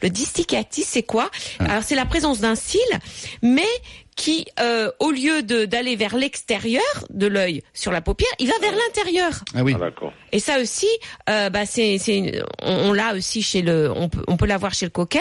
Le 0.01 0.09
distichatis, 0.09 0.83
c'est 0.83 1.03
quoi 1.03 1.29
Alors 1.59 1.83
c'est 1.83 1.95
la 1.95 2.05
présence 2.05 2.39
d'un 2.39 2.55
cil, 2.55 2.79
mais 3.41 3.67
qui, 4.15 4.45
euh, 4.59 4.91
au 4.99 5.09
lieu 5.11 5.41
d'aller 5.41 5.95
vers 5.95 6.15
l'extérieur 6.15 6.83
de 7.09 7.27
l'œil 7.27 7.63
sur 7.73 7.91
la 7.91 8.01
paupière, 8.01 8.29
il 8.39 8.47
va 8.47 8.53
vers 8.61 8.75
l'intérieur. 8.75 9.31
Ah 9.55 9.63
oui. 9.63 9.73
Ah, 9.75 9.79
d'accord. 9.79 10.13
Et 10.31 10.39
ça 10.39 10.59
aussi, 10.59 10.87
euh, 11.29 11.49
bah 11.49 11.65
c'est, 11.65 11.97
on, 12.61 12.89
on 12.89 12.93
l'a 12.93 13.15
aussi 13.15 13.41
chez 13.41 13.61
le, 13.61 13.91
on 13.95 14.09
peut, 14.09 14.23
on 14.27 14.37
peut 14.37 14.45
l'avoir 14.45 14.73
chez 14.73 14.85
le 14.85 14.91
cocker. 14.91 15.19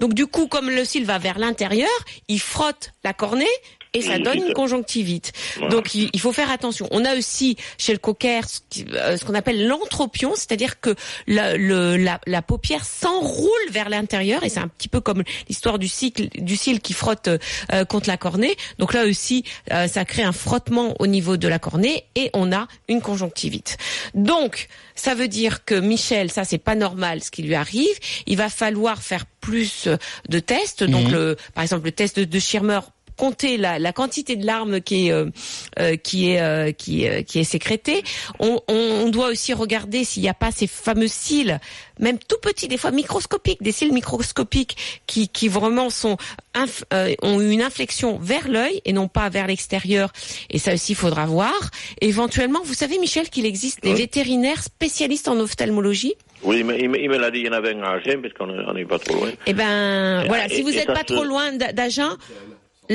Donc 0.00 0.14
du 0.14 0.26
coup, 0.26 0.48
comme 0.48 0.68
le 0.70 0.84
cil 0.84 1.04
va 1.04 1.18
vers 1.18 1.38
l'intérieur, 1.38 1.88
il 2.28 2.40
frotte 2.40 2.92
la 3.04 3.12
cornée. 3.12 3.46
Et 3.94 4.00
ça 4.00 4.18
donne 4.18 4.38
une 4.38 4.54
conjonctivite. 4.54 5.32
Voilà. 5.56 5.70
Donc 5.74 5.94
il, 5.94 6.08
il 6.12 6.20
faut 6.20 6.32
faire 6.32 6.50
attention. 6.50 6.88
On 6.92 7.04
a 7.04 7.14
aussi 7.14 7.56
chez 7.76 7.92
le 7.92 7.98
cocker 7.98 8.40
ce 8.48 8.60
euh, 8.94 9.16
ce 9.18 9.24
qu'on 9.24 9.34
appelle 9.34 9.66
l'entropion, 9.66 10.32
c'est-à-dire 10.34 10.80
que 10.80 10.94
la, 11.26 11.56
le, 11.58 11.96
la, 11.98 12.18
la 12.26 12.40
paupière 12.40 12.84
s'enroule 12.86 13.50
vers 13.70 13.90
l'intérieur 13.90 14.44
et 14.44 14.48
c'est 14.48 14.60
un 14.60 14.68
petit 14.68 14.88
peu 14.88 15.00
comme 15.00 15.22
l'histoire 15.48 15.78
du 15.78 15.88
cycle 15.88 16.28
du 16.34 16.56
cil 16.56 16.80
qui 16.80 16.94
frotte 16.94 17.28
euh, 17.28 17.84
contre 17.84 18.08
la 18.08 18.16
cornée. 18.16 18.56
Donc 18.78 18.94
là 18.94 19.04
aussi, 19.04 19.44
euh, 19.72 19.86
ça 19.88 20.04
crée 20.06 20.22
un 20.22 20.32
frottement 20.32 20.94
au 20.98 21.06
niveau 21.06 21.36
de 21.36 21.48
la 21.48 21.58
cornée 21.58 22.04
et 22.14 22.30
on 22.32 22.50
a 22.52 22.68
une 22.88 23.02
conjonctivite. 23.02 23.76
Donc 24.14 24.68
ça 24.94 25.14
veut 25.14 25.28
dire 25.28 25.64
que 25.66 25.74
Michel, 25.74 26.30
ça 26.30 26.44
c'est 26.44 26.58
pas 26.58 26.74
normal 26.74 27.22
ce 27.22 27.30
qui 27.30 27.42
lui 27.42 27.54
arrive. 27.54 27.94
Il 28.26 28.38
va 28.38 28.48
falloir 28.48 29.02
faire 29.02 29.26
plus 29.26 29.88
de 30.28 30.38
tests. 30.38 30.82
Donc 30.82 31.06
Mhm. 31.08 31.12
le, 31.12 31.36
par 31.54 31.62
exemple 31.64 31.84
le 31.84 31.92
test 31.92 32.18
de, 32.18 32.24
de 32.24 32.38
Schirmer 32.38 32.80
compter 33.16 33.56
la, 33.56 33.78
la 33.78 33.92
quantité 33.92 34.36
de 34.36 34.44
larmes 34.46 34.80
qui 34.80 35.08
est 35.08 35.12
euh, 35.12 35.26
euh, 35.78 35.96
qui 35.96 36.30
est 36.30 36.40
euh, 36.40 36.72
qui, 36.72 37.06
euh, 37.08 37.22
qui 37.22 37.38
est 37.40 37.44
sécrétée. 37.44 38.02
On, 38.38 39.08
doit 39.08 39.28
aussi 39.28 39.52
regarder 39.52 40.04
s'il 40.04 40.22
n'y 40.22 40.28
a 40.28 40.34
pas 40.34 40.50
ces 40.50 40.66
fameux 40.66 41.06
cils, 41.08 41.60
même 42.00 42.18
tout 42.18 42.38
petits, 42.40 42.66
des 42.68 42.78
fois 42.78 42.90
microscopiques, 42.90 43.62
des 43.62 43.72
cils 43.72 43.92
microscopiques 43.92 44.76
qui 45.06 45.28
qui 45.28 45.48
vraiment 45.48 45.90
sont 45.90 46.16
inf- 46.54 46.84
ont 47.22 47.40
une 47.40 47.60
inflexion 47.62 48.18
vers 48.18 48.48
l'œil 48.48 48.80
et 48.86 48.92
non 48.92 49.08
pas 49.08 49.28
vers 49.28 49.46
l'extérieur. 49.46 50.12
Et 50.48 50.58
ça 50.58 50.72
aussi, 50.74 50.92
il 50.92 50.96
faudra 50.96 51.26
voir. 51.26 51.52
Éventuellement, 52.00 52.60
vous 52.64 52.74
savez, 52.74 52.98
Michel, 52.98 53.28
qu'il 53.28 53.44
existe 53.46 53.82
des 53.82 53.92
vétérinaires 53.94 54.62
spécialistes 54.62 55.28
en 55.28 55.38
ophtalmologie? 55.38 56.14
Oui, 56.44 56.58
il 56.58 56.64
me, 56.64 56.76
il 56.80 56.88
me- 56.88 57.18
l'a 57.18 57.30
dit, 57.30 57.40
il 57.40 57.46
y 57.46 57.48
en 57.48 57.52
avait 57.52 57.72
un 57.74 57.82
à 57.82 57.90
Agen, 57.96 58.20
parce 58.20 58.34
qu'on 58.34 58.72
n'est 58.74 58.84
pas 58.84 58.98
trop 58.98 59.14
loin. 59.14 59.30
Eh 59.46 59.52
ben, 59.52 60.24
voilà. 60.26 60.46
et- 60.46 60.54
Si 60.56 60.62
vous 60.62 60.70
n'êtes 60.70 60.86
pas 60.86 61.04
trop 61.04 61.22
loin 61.24 61.52
d'A- 61.52 61.72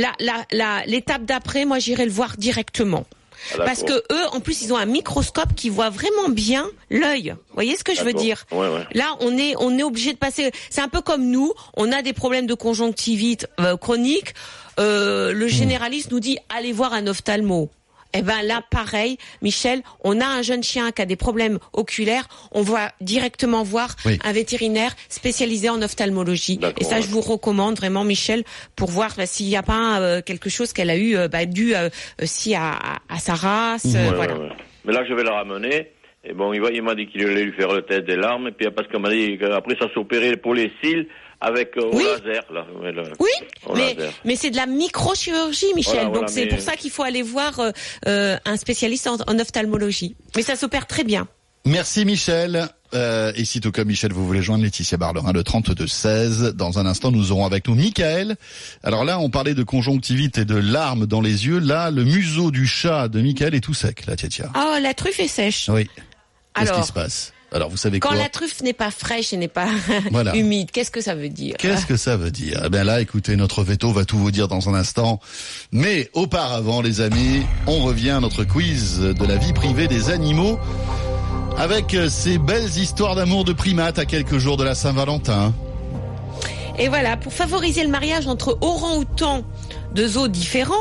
d'Agen, 0.01 0.13
la, 0.19 0.25
la, 0.25 0.45
la, 0.51 0.85
l'étape 0.85 1.23
d'après, 1.23 1.65
moi, 1.65 1.79
j'irai 1.79 2.05
le 2.05 2.11
voir 2.11 2.37
directement. 2.37 3.05
Ah, 3.53 3.63
Parce 3.65 3.83
que 3.83 3.93
eux, 3.93 4.25
en 4.31 4.39
plus, 4.39 4.61
ils 4.63 4.73
ont 4.73 4.77
un 4.77 4.85
microscope 4.85 5.53
qui 5.55 5.69
voit 5.69 5.89
vraiment 5.89 6.29
bien 6.29 6.67
l'œil. 6.89 7.35
Vous 7.49 7.53
voyez 7.53 7.77
ce 7.77 7.83
que 7.83 7.93
je 7.95 8.03
veux 8.03 8.13
dire 8.13 8.45
Ouais, 8.51 8.67
ouais. 8.67 8.85
Là, 8.93 9.15
on 9.19 9.37
est, 9.37 9.53
on 9.59 9.77
est 9.77 9.83
obligé 9.83 10.11
de 10.13 10.17
passer. 10.17 10.51
C'est 10.69 10.81
un 10.81 10.89
peu 10.89 11.01
comme 11.01 11.25
nous. 11.29 11.53
On 11.75 11.91
a 11.91 12.01
des 12.01 12.13
problèmes 12.13 12.47
de 12.47 12.53
conjonctivite 12.55 13.47
euh, 13.59 13.77
chronique. 13.77 14.33
Euh, 14.79 15.33
le 15.33 15.47
généraliste 15.47 16.11
nous 16.11 16.19
dit 16.19 16.37
allez 16.49 16.71
voir 16.73 16.93
un 16.93 17.07
ophtalmo. 17.07 17.69
Eh 18.13 18.21
ben 18.21 18.41
là, 18.43 18.61
pareil, 18.69 19.17
Michel, 19.41 19.81
on 20.03 20.19
a 20.21 20.25
un 20.25 20.41
jeune 20.41 20.63
chien 20.63 20.91
qui 20.91 21.01
a 21.01 21.05
des 21.05 21.15
problèmes 21.15 21.59
oculaires, 21.73 22.27
on 22.51 22.61
va 22.61 22.91
directement 23.01 23.63
voir 23.63 23.95
Oui. 24.05 24.17
un 24.23 24.31
vétérinaire 24.31 24.95
spécialisé 25.09 25.69
en 25.69 25.81
ophtalmologie. 25.81 26.59
Et 26.79 26.83
ça, 26.83 27.01
je 27.01 27.07
vous 27.07 27.21
recommande 27.21 27.75
vraiment, 27.77 28.03
Michel, 28.03 28.43
pour 28.75 28.89
voir 28.89 29.13
bah, 29.17 29.25
s'il 29.25 29.47
n'y 29.47 29.57
a 29.57 29.63
pas 29.63 29.99
euh, 29.99 30.21
quelque 30.21 30.49
chose 30.49 30.73
qu'elle 30.73 30.89
a 30.89 30.95
eu 30.97 31.15
euh, 31.17 31.27
bah, 31.27 31.45
dû 31.45 31.75
euh, 31.75 31.89
aussi 32.21 32.55
à, 32.55 32.79
sa 33.19 33.35
race. 33.35 33.85
euh, 33.85 34.09
Ouais, 34.09 34.15
voilà. 34.15 34.33
ouais, 34.35 34.39
ouais. 34.47 34.55
Mais 34.85 34.93
là, 34.93 35.03
je 35.07 35.13
vais 35.13 35.23
la 35.23 35.33
ramener. 35.33 35.91
Et 36.29 36.33
bon, 36.33 36.51
il, 36.53 36.81
m'a 36.81 36.93
dit 36.95 37.07
qu'il 37.07 37.21
allait 37.25 37.43
lui 37.45 37.53
faire 37.53 37.71
le 37.71 37.81
test 37.83 38.05
des 38.05 38.15
larmes. 38.17 38.47
Et 38.47 38.51
puis, 38.51 38.67
parce 38.75 38.87
qu'on 38.89 38.99
m'a 38.99 39.09
dit 39.09 39.37
qu'après, 39.39 39.75
ça 39.79 39.85
s'opérait 39.93 40.35
pour 40.35 40.53
les 40.53 40.71
cils 40.83 41.07
avec 41.39 41.77
euh, 41.77 41.89
Oui. 41.93 42.03
au 42.03 42.25
laser. 42.25 42.43
Là, 42.51 42.65
Ouais, 42.81 42.91
le- 42.91 43.03
Oui, 43.19 43.29
au 43.65 43.75
mais, 43.75 43.93
laser. 43.93 44.11
mais 44.25 44.35
c'est 44.35 44.49
de 44.51 44.57
la 44.57 44.65
microchirurgie, 44.65 45.73
Michel. 45.75 45.93
Voilà, 45.93 46.05
donc 46.05 46.13
voilà, 46.15 46.27
c'est 46.27 46.41
mais- 46.45 46.47
pour 46.49 46.59
ça 46.59 46.75
qu'il 46.75 46.91
faut 46.91 47.03
aller 47.03 47.21
voir 47.21 47.59
euh, 47.59 47.71
euh, 48.07 48.37
un 48.45 48.57
spécialiste 48.57 49.07
en, 49.07 49.15
en 49.27 49.39
ophtalmologie. 49.39 50.15
Mais 50.35 50.41
ça 50.41 50.55
s'opère 50.55 50.85
très 50.87 51.03
bien. 51.03 51.27
Merci 51.65 52.05
Michel. 52.05 52.67
Euh, 52.93 53.33
et 53.35 53.43
si 53.43 53.59
tout 53.59 53.73
comme 53.73 53.89
Michel, 53.89 54.13
vous 54.13 54.25
voulez 54.25 54.41
joindre 54.41 54.63
Laetitia 54.63 54.97
Barlerin, 54.97 55.33
le 55.33 55.41
32-16. 55.43 56.53
Dans 56.53 56.79
un 56.79 56.85
instant, 56.85 57.11
nous 57.11 57.33
aurons 57.33 57.45
avec 57.45 57.67
nous 57.67 57.75
Michael. 57.75 58.37
Alors 58.83 59.03
là, 59.03 59.19
on 59.19 59.29
parlait 59.29 59.53
de 59.53 59.63
conjonctivite 59.63 60.37
et 60.37 60.45
de 60.45 60.55
larmes 60.55 61.05
dans 61.05 61.19
les 61.19 61.45
yeux. 61.45 61.59
Là, 61.59 61.91
le 61.91 62.05
museau 62.05 62.49
du 62.51 62.65
chat 62.65 63.09
de 63.09 63.19
Michael 63.21 63.53
est 63.55 63.59
tout 63.59 63.73
sec, 63.73 64.05
là, 64.05 64.15
Tietia. 64.15 64.49
Oh, 64.55 64.75
la 64.81 64.93
truffe 64.93 65.19
est 65.19 65.27
sèche. 65.27 65.67
Oui. 65.69 65.89
Qu'est-ce 66.59 66.79
qui 66.81 66.87
se 66.87 66.93
passe? 66.93 67.33
Alors, 67.53 67.69
vous 67.69 67.77
savez 67.77 68.01
quand 68.01 68.09
quoi? 68.09 68.17
la 68.17 68.27
truffe 68.27 68.61
n'est 68.61 68.73
pas 68.73 68.91
fraîche 68.91 69.31
et 69.31 69.37
n'est 69.37 69.47
pas 69.47 69.67
Voilà. 70.11 70.35
humide, 70.35 70.69
qu'est-ce 70.71 70.91
que 70.91 70.99
ça 70.99 71.15
veut 71.15 71.29
dire? 71.29 71.55
Qu'est-ce 71.57 71.85
que 71.85 71.95
ça 71.95 72.17
veut 72.17 72.29
dire? 72.31 72.61
Eh 72.65 72.69
bien 72.69 72.83
là, 72.83 72.99
écoutez, 72.99 73.37
notre 73.37 73.63
veto 73.63 73.91
va 73.93 74.03
tout 74.03 74.17
vous 74.17 74.31
dire 74.31 74.49
dans 74.49 74.67
un 74.67 74.73
instant. 74.73 75.21
Mais 75.71 76.09
auparavant, 76.13 76.81
les 76.81 76.99
amis, 76.99 77.43
on 77.65 77.83
revient 77.83 78.09
à 78.09 78.19
notre 78.19 78.43
quiz 78.43 78.99
de 78.99 79.25
la 79.25 79.37
vie 79.37 79.53
privée 79.53 79.87
des 79.87 80.09
animaux 80.09 80.59
avec 81.57 81.93
euh, 81.93 82.09
ces 82.09 82.37
belles 82.37 82.77
histoires 82.77 83.15
d'amour 83.15 83.45
de 83.45 83.53
primates 83.53 83.97
à 83.97 84.05
quelques 84.05 84.37
jours 84.37 84.57
de 84.57 84.63
la 84.65 84.75
Saint-Valentin. 84.75 85.53
Et 86.77 86.89
voilà, 86.89 87.17
pour 87.17 87.33
favoriser 87.33 87.81
le 87.83 87.89
mariage 87.89 88.27
entre 88.27 88.57
orang-outans 88.61 89.43
de 89.95 90.05
zoos 90.07 90.27
différents, 90.27 90.75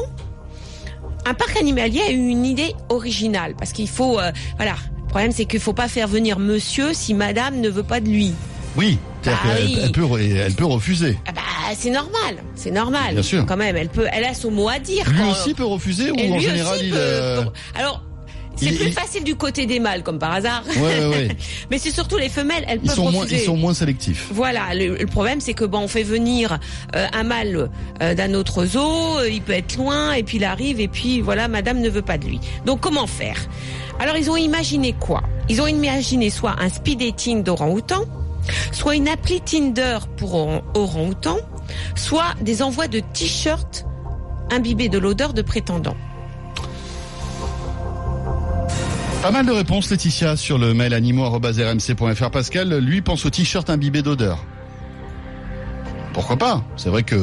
un 1.25 1.33
parc 1.35 1.57
animalier 1.57 2.01
a 2.03 2.11
eu 2.11 2.27
une 2.29 2.45
idée 2.45 2.75
originale. 2.89 3.55
Parce 3.57 3.73
qu'il 3.73 3.89
faut, 3.89 4.19
euh, 4.21 4.31
voilà, 4.57 4.75
problème 5.17 5.33
c'est 5.33 5.47
qu'il 5.47 5.61
faut 5.61 5.73
pas 5.73 5.89
faire 5.89 6.09
venir 6.09 6.39
monsieur 6.39 6.93
si 6.93 7.15
madame 7.15 7.61
ne 7.63 7.71
veut 7.71 7.83
pas 7.83 8.01
de 8.01 8.09
lui. 8.09 8.35
Oui, 8.77 8.99
Bah 9.25 9.33
oui. 9.59 9.79
elle, 9.83 9.91
peut, 9.93 10.03
re- 10.03 10.37
elle 10.37 10.53
peut 10.53 10.67
refuser. 10.67 11.19
Ah 11.27 11.33
bah, 11.35 11.41
c'est 11.75 11.89
normal, 11.89 12.37
c'est 12.55 12.71
normal. 12.71 13.15
Bien 13.15 13.23
sûr. 13.23 13.47
Quand 13.47 13.57
même, 13.57 13.75
elle 13.77 13.89
peut, 13.89 14.07
elle 14.13 14.25
a 14.25 14.35
son 14.35 14.51
mot 14.51 14.69
à 14.69 14.79
dire. 14.79 15.09
Lui 15.09 15.17
quand- 15.19 15.31
aussi 15.31 15.55
peut 15.55 15.65
refuser 15.65 16.11
ou 16.11 16.35
en 16.35 16.39
général 16.39 16.77
aussi 16.77 16.85
il... 16.89 16.91
peut- 16.93 16.99
euh, 17.01 17.45
Alors, 17.75 18.03
c'est 18.57 18.73
plus 18.73 18.87
il- 18.87 18.92
facile 18.92 19.23
du 19.25 19.35
côté 19.37 19.66
des 19.66 19.79
mâles, 19.81 20.03
comme 20.03 20.19
par 20.19 20.33
hasard. 20.33 20.62
Ouais, 20.77 20.99
ouais, 21.01 21.07
ouais. 21.07 21.29
Mais 21.71 21.79
c'est 21.79 21.90
surtout 21.90 22.16
les 22.16 22.29
femelles, 22.29 22.64
elles 22.66 22.81
Ils 22.83 22.87
peuvent 22.88 22.97
sont 22.97 23.11
moins, 23.12 23.27
ils 23.27 23.38
sont 23.40 23.57
moins 23.57 23.75
sélectifs. 23.75 24.29
Voilà, 24.33 24.75
le, 24.75 24.97
le 24.97 25.07
problème 25.07 25.40
c'est 25.40 25.55
que 25.55 25.64
bon, 25.64 25.81
on 25.81 25.88
fait 25.88 26.03
venir 26.03 26.59
euh, 26.95 27.07
un 27.12 27.23
mâle 27.25 27.69
euh, 28.03 28.14
d'un 28.14 28.35
autre 28.35 28.64
zoo, 28.66 29.19
euh, 29.19 29.29
il 29.31 29.42
peut 29.42 29.53
être 29.53 29.77
loin 29.77 30.12
et 30.12 30.23
puis 30.23 30.38
il 30.38 30.45
arrive 30.45 30.81
et 30.81 30.88
puis 30.88 31.21
voilà, 31.21 31.49
madame 31.49 31.81
ne 31.81 31.88
veut 31.88 32.03
pas 32.03 32.19
de 32.19 32.27
lui. 32.27 32.40
Donc 32.64 32.81
comment 32.81 33.07
faire? 33.07 33.38
Alors 33.99 34.16
ils 34.16 34.31
ont 34.31 34.37
imaginé 34.37 34.92
quoi? 34.92 35.23
Ils 35.49 35.61
ont 35.62 35.66
imaginé 35.66 36.31
soit 36.31 36.57
un 36.61 36.69
speed 36.69 36.99
dating 37.01 37.42
d'orang-outan, 37.42 38.05
soit 38.73 38.95
une 38.97 39.09
appli 39.09 39.40
Tinder 39.40 39.99
pour 40.16 40.35
orang- 40.35 40.62
orang-outan, 40.75 41.37
soit 41.95 42.35
des 42.40 42.62
envois 42.62 42.88
de 42.88 43.01
t-shirts 43.01 43.85
imbibés 44.51 44.88
de 44.88 44.99
l'odeur 44.99 45.33
de 45.35 45.42
prétendants. 45.42 45.97
Pas 49.27 49.33
mal 49.33 49.45
de 49.45 49.51
réponses, 49.51 49.91
Laetitia, 49.91 50.37
sur 50.37 50.57
le 50.57 50.73
mail 50.73 50.95
animaux.rmc.fr. 50.95 52.31
Pascal, 52.31 52.79
lui, 52.79 53.03
pense 53.03 53.27
au 53.27 53.31
t-shirt 53.31 53.69
imbibé 53.69 54.01
d'odeur. 54.01 54.39
Pourquoi 56.12 56.37
pas? 56.37 56.62
C'est 56.77 56.91
vrai 56.91 57.03
que 57.03 57.17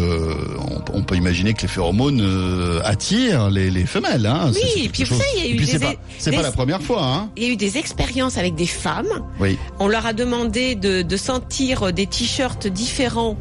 on, 0.59 0.81
on 0.97 1.03
peut 1.03 1.15
imaginer 1.15 1.53
que 1.53 1.61
les 1.61 1.69
phéromones 1.69 2.19
euh, 2.19 2.81
attirent 2.83 3.49
les, 3.49 3.71
les 3.71 3.85
femelles. 3.85 4.25
Hein. 4.25 4.51
Oui, 4.53 4.83
et 4.83 4.89
puis 4.89 5.05
savez, 5.05 5.23
il 5.37 5.45
y 5.45 5.47
a 5.47 5.55
eu 5.55 5.65
c'est 5.65 5.79
des- 5.79 5.85
pas, 5.85 5.93
c'est 6.17 6.31
pas 6.35 6.41
la 6.41 6.51
première 6.51 6.81
fois. 6.81 7.05
Hein. 7.05 7.29
Il 7.37 7.43
y 7.43 7.45
a 7.45 7.49
eu 7.53 7.55
des 7.55 7.77
expériences 7.77 8.37
avec 8.37 8.55
des 8.55 8.67
femmes 8.67 9.23
Oui. 9.39 9.57
On 9.79 9.87
leur 9.87 10.05
a 10.05 10.11
demandé 10.11 10.75
de, 10.75 11.03
de 11.03 11.17
sentir 11.17 11.93
des 11.93 12.05
t-shirts 12.05 12.67
différents 12.67 13.37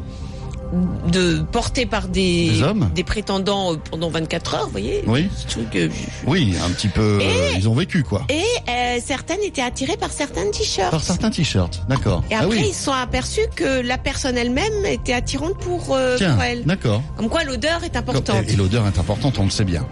de 1.11 1.41
portés 1.51 1.85
par 1.85 2.07
des, 2.07 2.49
Des 2.49 2.63
hommes 2.63 2.89
prétendants 3.05 3.73
euh, 3.73 3.77
pendant 3.91 4.09
24 4.09 4.55
heures, 4.55 4.65
vous 4.65 4.71
voyez 4.71 5.03
Oui. 5.07 5.29
Euh, 5.75 5.89
Oui, 6.25 6.55
un 6.65 6.69
petit 6.71 6.87
peu. 6.87 7.19
Et- 7.21 7.25
euh, 7.27 7.51
ils 7.57 7.69
ont 7.69 7.73
vécu 7.73 8.03
quoi. 8.03 8.23
Et 8.29 8.41
euh, 8.69 8.99
certaines 9.03 9.41
étaient 9.41 9.61
attirées 9.61 9.97
par 9.97 10.11
certains 10.11 10.49
t-shirts. 10.51 10.91
Par 10.91 11.03
certains 11.03 11.29
t-shirts, 11.29 11.81
d'accord. 11.89 12.23
Et 12.31 12.35
ah 12.35 12.39
après, 12.43 12.57
oui. 12.57 12.65
ils 12.69 12.73
se 12.73 12.85
sont 12.85 12.91
aperçus 12.91 13.41
que 13.55 13.81
la 13.81 13.97
personne 13.97 14.37
elle-même 14.37 14.85
était 14.85 15.13
attirante 15.13 15.57
pour, 15.59 15.93
euh, 15.95 16.15
Tiens, 16.17 16.33
pour 16.35 16.43
elle. 16.43 16.63
d'accord. 16.63 17.01
Comme 17.17 17.29
quoi, 17.29 17.43
l'odeur 17.43 17.83
est 17.83 17.95
importante. 17.95 18.45
Et, 18.47 18.53
et 18.53 18.55
l'odeur 18.55 18.85
est 18.87 18.97
importante, 18.99 19.37
on 19.39 19.43
le 19.45 19.49
sait 19.51 19.65
bien. 19.65 19.85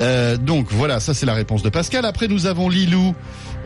Euh, 0.00 0.36
donc 0.36 0.66
voilà, 0.70 0.98
ça 1.00 1.12
c'est 1.14 1.26
la 1.26 1.34
réponse 1.34 1.62
de 1.62 1.68
Pascal. 1.68 2.04
Après 2.06 2.26
nous 2.26 2.46
avons 2.46 2.68
Lilou 2.68 3.14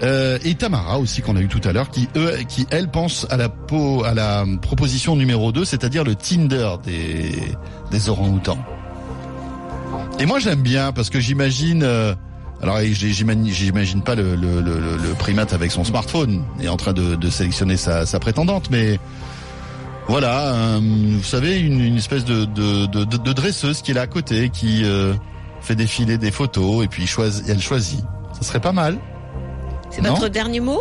euh, 0.02 0.38
et 0.44 0.54
Tamara 0.57 0.98
aussi 0.98 1.22
qu'on 1.22 1.37
a 1.37 1.40
eu 1.40 1.48
tout 1.48 1.61
à 1.64 1.72
l'heure, 1.72 1.88
qui 1.90 2.09
eux, 2.16 2.33
qui 2.48 2.66
elles 2.70 2.90
pensent 2.90 3.26
à 3.30 3.37
la 3.37 3.48
po- 3.48 4.04
à 4.04 4.12
la 4.14 4.44
proposition 4.61 5.14
numéro 5.16 5.52
2, 5.52 5.64
c'est-à-dire 5.64 6.04
le 6.04 6.14
Tinder 6.14 6.70
des 6.85 7.33
des 7.90 8.09
orang-outans. 8.09 8.59
Et 10.18 10.26
moi 10.26 10.38
j'aime 10.40 10.62
bien 10.62 10.92
parce 10.92 11.11
que 11.11 11.20
j'imagine. 11.20 11.83
euh, 11.85 12.14
alors 12.62 12.78
j'imagine 12.80 14.02
pas 14.02 14.14
le, 14.14 14.37
le, 14.37 14.61
le, 14.61 14.78
le- 14.80 15.14
primate 15.18 15.52
avec 15.52 15.70
son 15.70 15.85
smartphone 15.85 16.42
et 16.61 16.68
en 16.68 16.76
train 16.76 16.92
de, 16.92 17.14
de 17.14 17.30
sélectionner 17.30 17.76
sa, 17.76 18.07
sa 18.07 18.18
prétendante, 18.20 18.70
mais 18.70 18.98
voilà, 20.09 20.54
euh, 20.54 20.80
vous 20.83 21.22
savez, 21.22 21.59
une, 21.61 21.80
une 21.80 21.96
espèce 21.96 22.24
de, 22.24 22.44
de- 22.44 22.87
de 23.04 23.33
dresseuse 23.33 23.83
qui 23.83 23.90
est 23.90 23.94
là 23.94 24.02
à 24.02 24.07
côté, 24.07 24.50
qui 24.50 24.83
euh, 24.85 25.14
fait 25.61 25.74
défiler 25.74 26.16
des 26.16 26.30
photos 26.30 26.85
et 26.85 26.88
puis 26.88 27.07
choisit, 27.07 27.44
elle 27.48 27.61
choisit. 27.61 28.00
Ça 28.33 28.42
serait 28.42 28.61
pas 28.61 28.72
mal. 28.72 28.98
C'est 29.94 30.02
votre 30.07 30.28
dernier 30.28 30.61
mot? 30.61 30.80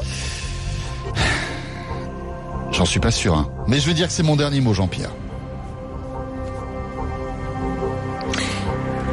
J'en 2.71 2.85
suis 2.85 2.99
pas 2.99 3.11
sûr, 3.11 3.35
hein. 3.35 3.49
Mais 3.67 3.79
je 3.79 3.87
veux 3.87 3.93
dire 3.93 4.07
que 4.07 4.13
c'est 4.13 4.23
mon 4.23 4.35
dernier 4.35 4.59
mot, 4.59 4.73
Jean-Pierre. 4.73 5.11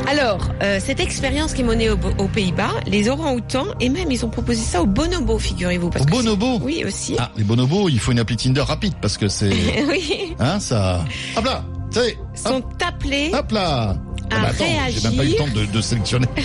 Alors, 0.07 0.49
euh, 0.63 0.81
cette 0.85 0.99
expérience 0.99 1.53
qui 1.53 1.61
est 1.61 1.65
menée 1.65 1.89
au- 1.91 1.99
aux 2.19 2.27
Pays-Bas, 2.27 2.71
les 2.87 3.09
orang-outans, 3.09 3.67
et 3.79 3.89
même 3.89 4.11
ils 4.11 4.25
ont 4.25 4.29
proposé 4.31 4.61
ça 4.61 4.83
aux 4.83 4.87
bonobos, 4.87 5.39
figurez-vous. 5.39 5.89
Aux 6.01 6.05
bonobos 6.05 6.59
Oui, 6.63 6.83
aussi. 6.87 7.15
Ah, 7.19 7.31
les 7.37 7.45
bonobos, 7.45 7.89
il 7.89 8.01
faut 8.01 8.11
une 8.11 8.19
appli 8.19 8.37
Tinder 8.37 8.63
rapide 8.63 8.95
parce 9.01 9.17
que 9.17 9.29
c'est... 9.29 9.51
oui. 9.89 10.35
Hein, 10.41 10.59
ça... 10.59 11.05
Hop 11.37 11.45
là 11.45 11.63
C'est... 11.91 12.19
Sont 12.35 12.63
appelés 12.85 13.31
hop 13.33 13.53
là 13.53 13.95
Ah 14.31 14.37
à 14.37 14.41
bah 14.41 14.49
attends, 14.51 14.65
j'ai 14.89 15.09
même 15.09 15.17
pas 15.17 15.25
eu 15.25 15.29
le 15.29 15.37
temps 15.37 15.47
de, 15.55 15.67
de 15.67 15.81
sélectionner. 15.81 16.27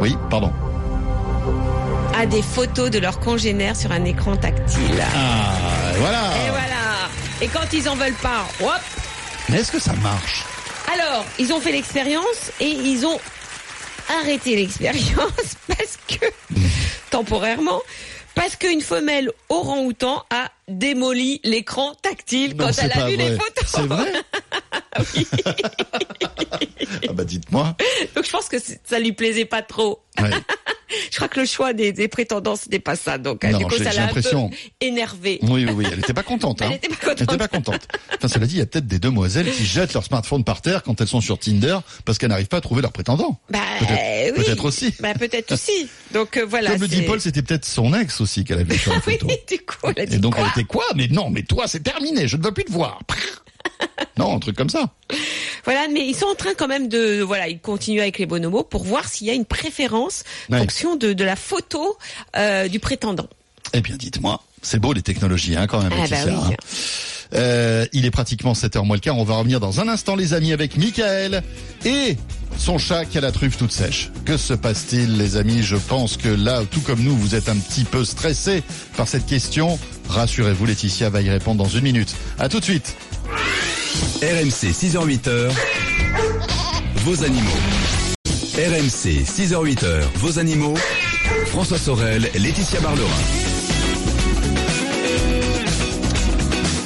Oui, 0.00 0.16
pardon. 0.30 0.50
À 2.22 2.26
des 2.26 2.40
photos 2.40 2.88
de 2.88 3.00
leurs 3.00 3.18
congénères 3.18 3.74
sur 3.74 3.90
un 3.90 4.04
écran 4.04 4.36
tactile. 4.36 5.02
Ah, 5.12 5.92
voilà 5.96 6.20
Et 6.46 6.50
voilà. 6.50 7.10
Et 7.40 7.48
quand 7.48 7.72
ils 7.72 7.88
en 7.88 7.96
veulent 7.96 8.14
pas, 8.22 8.46
hop. 8.60 8.70
Mais 9.48 9.58
est-ce 9.58 9.72
que 9.72 9.80
ça 9.80 9.92
marche? 9.94 10.44
Alors, 10.94 11.24
ils 11.40 11.52
ont 11.52 11.60
fait 11.60 11.72
l'expérience 11.72 12.52
et 12.60 12.68
ils 12.68 13.04
ont 13.04 13.18
arrêté 14.20 14.54
l'expérience 14.54 15.56
parce 15.66 15.98
que, 16.06 16.24
temporairement, 17.10 17.82
parce 18.36 18.54
qu'une 18.54 18.82
femelle 18.82 19.32
orang-outan 19.48 20.22
a 20.30 20.48
démoli 20.68 21.40
l'écran 21.42 21.92
tactile 22.02 22.54
Non, 22.54 22.66
quand 22.66 22.82
elle 22.84 22.92
a 22.92 23.06
vu 23.08 23.16
les 23.16 23.32
photos. 23.32 23.66
C'est 23.66 23.82
vrai? 23.82 24.12
Ah 27.08 27.12
bah 27.12 27.24
dites-moi. 27.24 27.76
Donc 28.14 28.24
je 28.24 28.30
pense 28.30 28.48
que 28.48 28.56
ça 28.84 28.98
lui 28.98 29.12
plaisait 29.12 29.44
pas 29.44 29.62
trop. 29.62 30.02
Ouais. 30.20 30.30
Je 31.10 31.16
crois 31.16 31.28
que 31.28 31.40
le 31.40 31.46
choix 31.46 31.72
des, 31.72 31.90
des 31.90 32.06
prétendants 32.06 32.54
c'était 32.54 32.78
pas 32.78 32.96
ça. 32.96 33.16
Donc 33.16 33.46
euh, 33.46 33.50
Non, 33.50 33.58
du 33.60 33.64
coup 33.64 33.78
ça 33.78 33.84
l'a 33.84 33.88
un 33.90 34.08
peu 34.08 34.16
l'impression. 34.16 34.50
énervé. 34.82 35.38
Oui, 35.40 35.64
oui, 35.64 35.72
oui, 35.74 35.86
elle 35.90 36.00
était 36.00 36.12
pas 36.12 36.22
contente. 36.22 36.60
Hein. 36.60 36.66
Elle 36.68 36.76
était 36.76 36.88
pas 36.88 36.96
Elle 37.06 37.12
était 37.12 37.24
contente. 37.24 37.38
pas 37.38 37.48
contente. 37.48 37.88
Enfin, 38.14 38.28
cela 38.28 38.44
dit, 38.46 38.56
il 38.56 38.58
y 38.58 38.62
a 38.62 38.66
peut-être 38.66 38.86
des 38.86 38.98
demoiselles 38.98 39.50
qui 39.50 39.64
jettent 39.64 39.94
leur 39.94 40.04
smartphone 40.04 40.44
par 40.44 40.60
terre 40.60 40.82
quand 40.82 41.00
elles 41.00 41.08
sont 41.08 41.22
sur 41.22 41.38
Tinder 41.38 41.78
parce 42.04 42.18
qu'elles 42.18 42.28
n'arrivent 42.28 42.48
pas 42.48 42.58
à 42.58 42.60
trouver 42.60 42.82
leur 42.82 42.92
prétendant. 42.92 43.40
Bah, 43.48 43.60
Peut-être 43.78 44.36
oui. 44.38 44.44
peut-être 44.44 44.64
aussi. 44.66 44.94
Bah 45.00 45.14
peut-être 45.14 45.52
aussi. 45.52 45.88
Donc 46.12 46.36
euh, 46.36 46.44
voilà. 46.44 46.72
Comme 46.72 46.82
le 46.82 46.88
dit 46.88 47.00
Paul, 47.02 47.22
c'était 47.22 47.40
peut-être 47.40 47.64
son 47.64 47.94
ex 47.94 48.20
aussi 48.20 48.44
qu'elle 48.44 48.58
avait 48.58 48.74
vu 48.74 48.78
sur 48.78 48.92
la 48.92 49.00
Oui, 49.06 49.14
photo. 49.18 49.28
du 49.48 49.58
coup, 49.60 49.74
elle 49.96 50.02
a 50.02 50.06
dit 50.06 50.16
Et 50.16 50.18
donc 50.18 50.34
quoi 50.34 50.44
elle 50.44 50.60
était 50.60 50.68
quoi? 50.68 50.84
Mais 50.94 51.08
non, 51.08 51.30
mais 51.30 51.42
toi, 51.42 51.66
c'est 51.68 51.80
terminé, 51.82 52.28
je 52.28 52.36
ne 52.36 52.42
veux 52.42 52.52
plus 52.52 52.64
te 52.64 52.72
voir. 52.72 53.00
Non, 54.18 54.36
un 54.36 54.38
truc 54.38 54.56
comme 54.56 54.68
ça. 54.70 54.90
Voilà, 55.64 55.86
mais 55.92 56.06
ils 56.06 56.14
sont 56.14 56.26
en 56.26 56.34
train 56.34 56.54
quand 56.56 56.68
même 56.68 56.88
de, 56.88 57.20
voilà, 57.22 57.48
ils 57.48 57.58
continuent 57.60 58.00
avec 58.00 58.18
les 58.18 58.26
bonobos 58.26 58.64
pour 58.64 58.84
voir 58.84 59.08
s'il 59.08 59.26
y 59.26 59.30
a 59.30 59.34
une 59.34 59.44
préférence 59.44 60.24
en 60.50 60.54
Ouais. 60.54 60.58
fonction 60.60 60.96
de, 60.96 61.12
de 61.12 61.24
la 61.24 61.36
photo 61.36 61.96
euh, 62.36 62.68
du 62.68 62.78
prétendant. 62.80 63.28
Eh 63.74 63.80
bien, 63.80 63.96
dites-moi, 63.96 64.42
c'est 64.60 64.78
beau 64.80 64.92
les 64.92 65.02
technologies, 65.02 65.56
hein, 65.56 65.66
quand 65.66 65.82
même, 65.82 65.92
Ah 65.94 66.06
bah 66.10 66.16
oui. 66.26 66.32
hein. 66.34 66.50
Euh, 67.34 67.86
il 67.94 68.04
est 68.04 68.10
pratiquement 68.10 68.52
7h 68.52 68.84
moins 68.84 68.96
le 68.96 69.00
quart. 69.00 69.16
On 69.16 69.24
va 69.24 69.36
revenir 69.36 69.58
dans 69.60 69.80
un 69.80 69.88
instant, 69.88 70.16
les 70.16 70.34
amis, 70.34 70.52
avec 70.52 70.76
Michael 70.76 71.42
et 71.86 72.18
son 72.58 72.76
chat 72.76 73.06
qui 73.06 73.16
a 73.16 73.22
la 73.22 73.32
truffe 73.32 73.56
toute 73.56 73.72
sèche. 73.72 74.10
Que 74.26 74.36
se 74.36 74.52
passe-t-il, 74.52 75.16
les 75.16 75.36
amis? 75.38 75.62
Je 75.62 75.76
pense 75.76 76.18
que 76.18 76.28
là, 76.28 76.62
tout 76.70 76.80
comme 76.82 77.02
nous, 77.02 77.16
vous 77.16 77.34
êtes 77.34 77.48
un 77.48 77.56
petit 77.56 77.84
peu 77.84 78.04
stressés 78.04 78.62
par 78.98 79.08
cette 79.08 79.24
question. 79.24 79.78
Rassurez-vous, 80.10 80.66
Laetitia 80.66 81.08
va 81.08 81.22
y 81.22 81.30
répondre 81.30 81.64
dans 81.64 81.70
une 81.70 81.84
minute. 81.84 82.14
À 82.38 82.50
tout 82.50 82.60
de 82.60 82.64
suite. 82.64 82.94
RMC 84.22 84.72
6h-8h, 84.72 85.50
vos 87.04 87.24
animaux. 87.24 87.50
RMC 88.54 89.24
6h-8h, 89.24 90.02
vos 90.16 90.38
animaux. 90.38 90.74
François 91.46 91.78
Sorel, 91.78 92.30
Laetitia 92.34 92.80
Barlerin. 92.80 93.08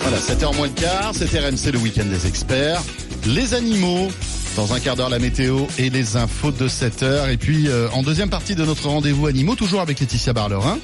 Voilà, 0.00 0.18
7h 0.18 0.56
moins 0.56 0.66
le 0.68 0.72
quart, 0.72 1.12
c'est 1.14 1.26
RMC 1.26 1.72
le 1.72 1.78
week-end 1.78 2.04
des 2.04 2.26
experts. 2.26 2.82
Les 3.26 3.54
animaux, 3.54 4.08
dans 4.56 4.72
un 4.72 4.80
quart 4.80 4.96
d'heure 4.96 5.10
la 5.10 5.18
météo 5.18 5.66
et 5.78 5.90
les 5.90 6.16
infos 6.16 6.52
de 6.52 6.68
7h. 6.68 7.30
Et 7.30 7.36
puis 7.36 7.68
euh, 7.68 7.88
en 7.92 8.02
deuxième 8.02 8.30
partie 8.30 8.54
de 8.54 8.64
notre 8.64 8.88
rendez-vous 8.88 9.26
animaux, 9.26 9.54
toujours 9.54 9.80
avec 9.80 10.00
Laetitia 10.00 10.32
Barlerin, 10.32 10.78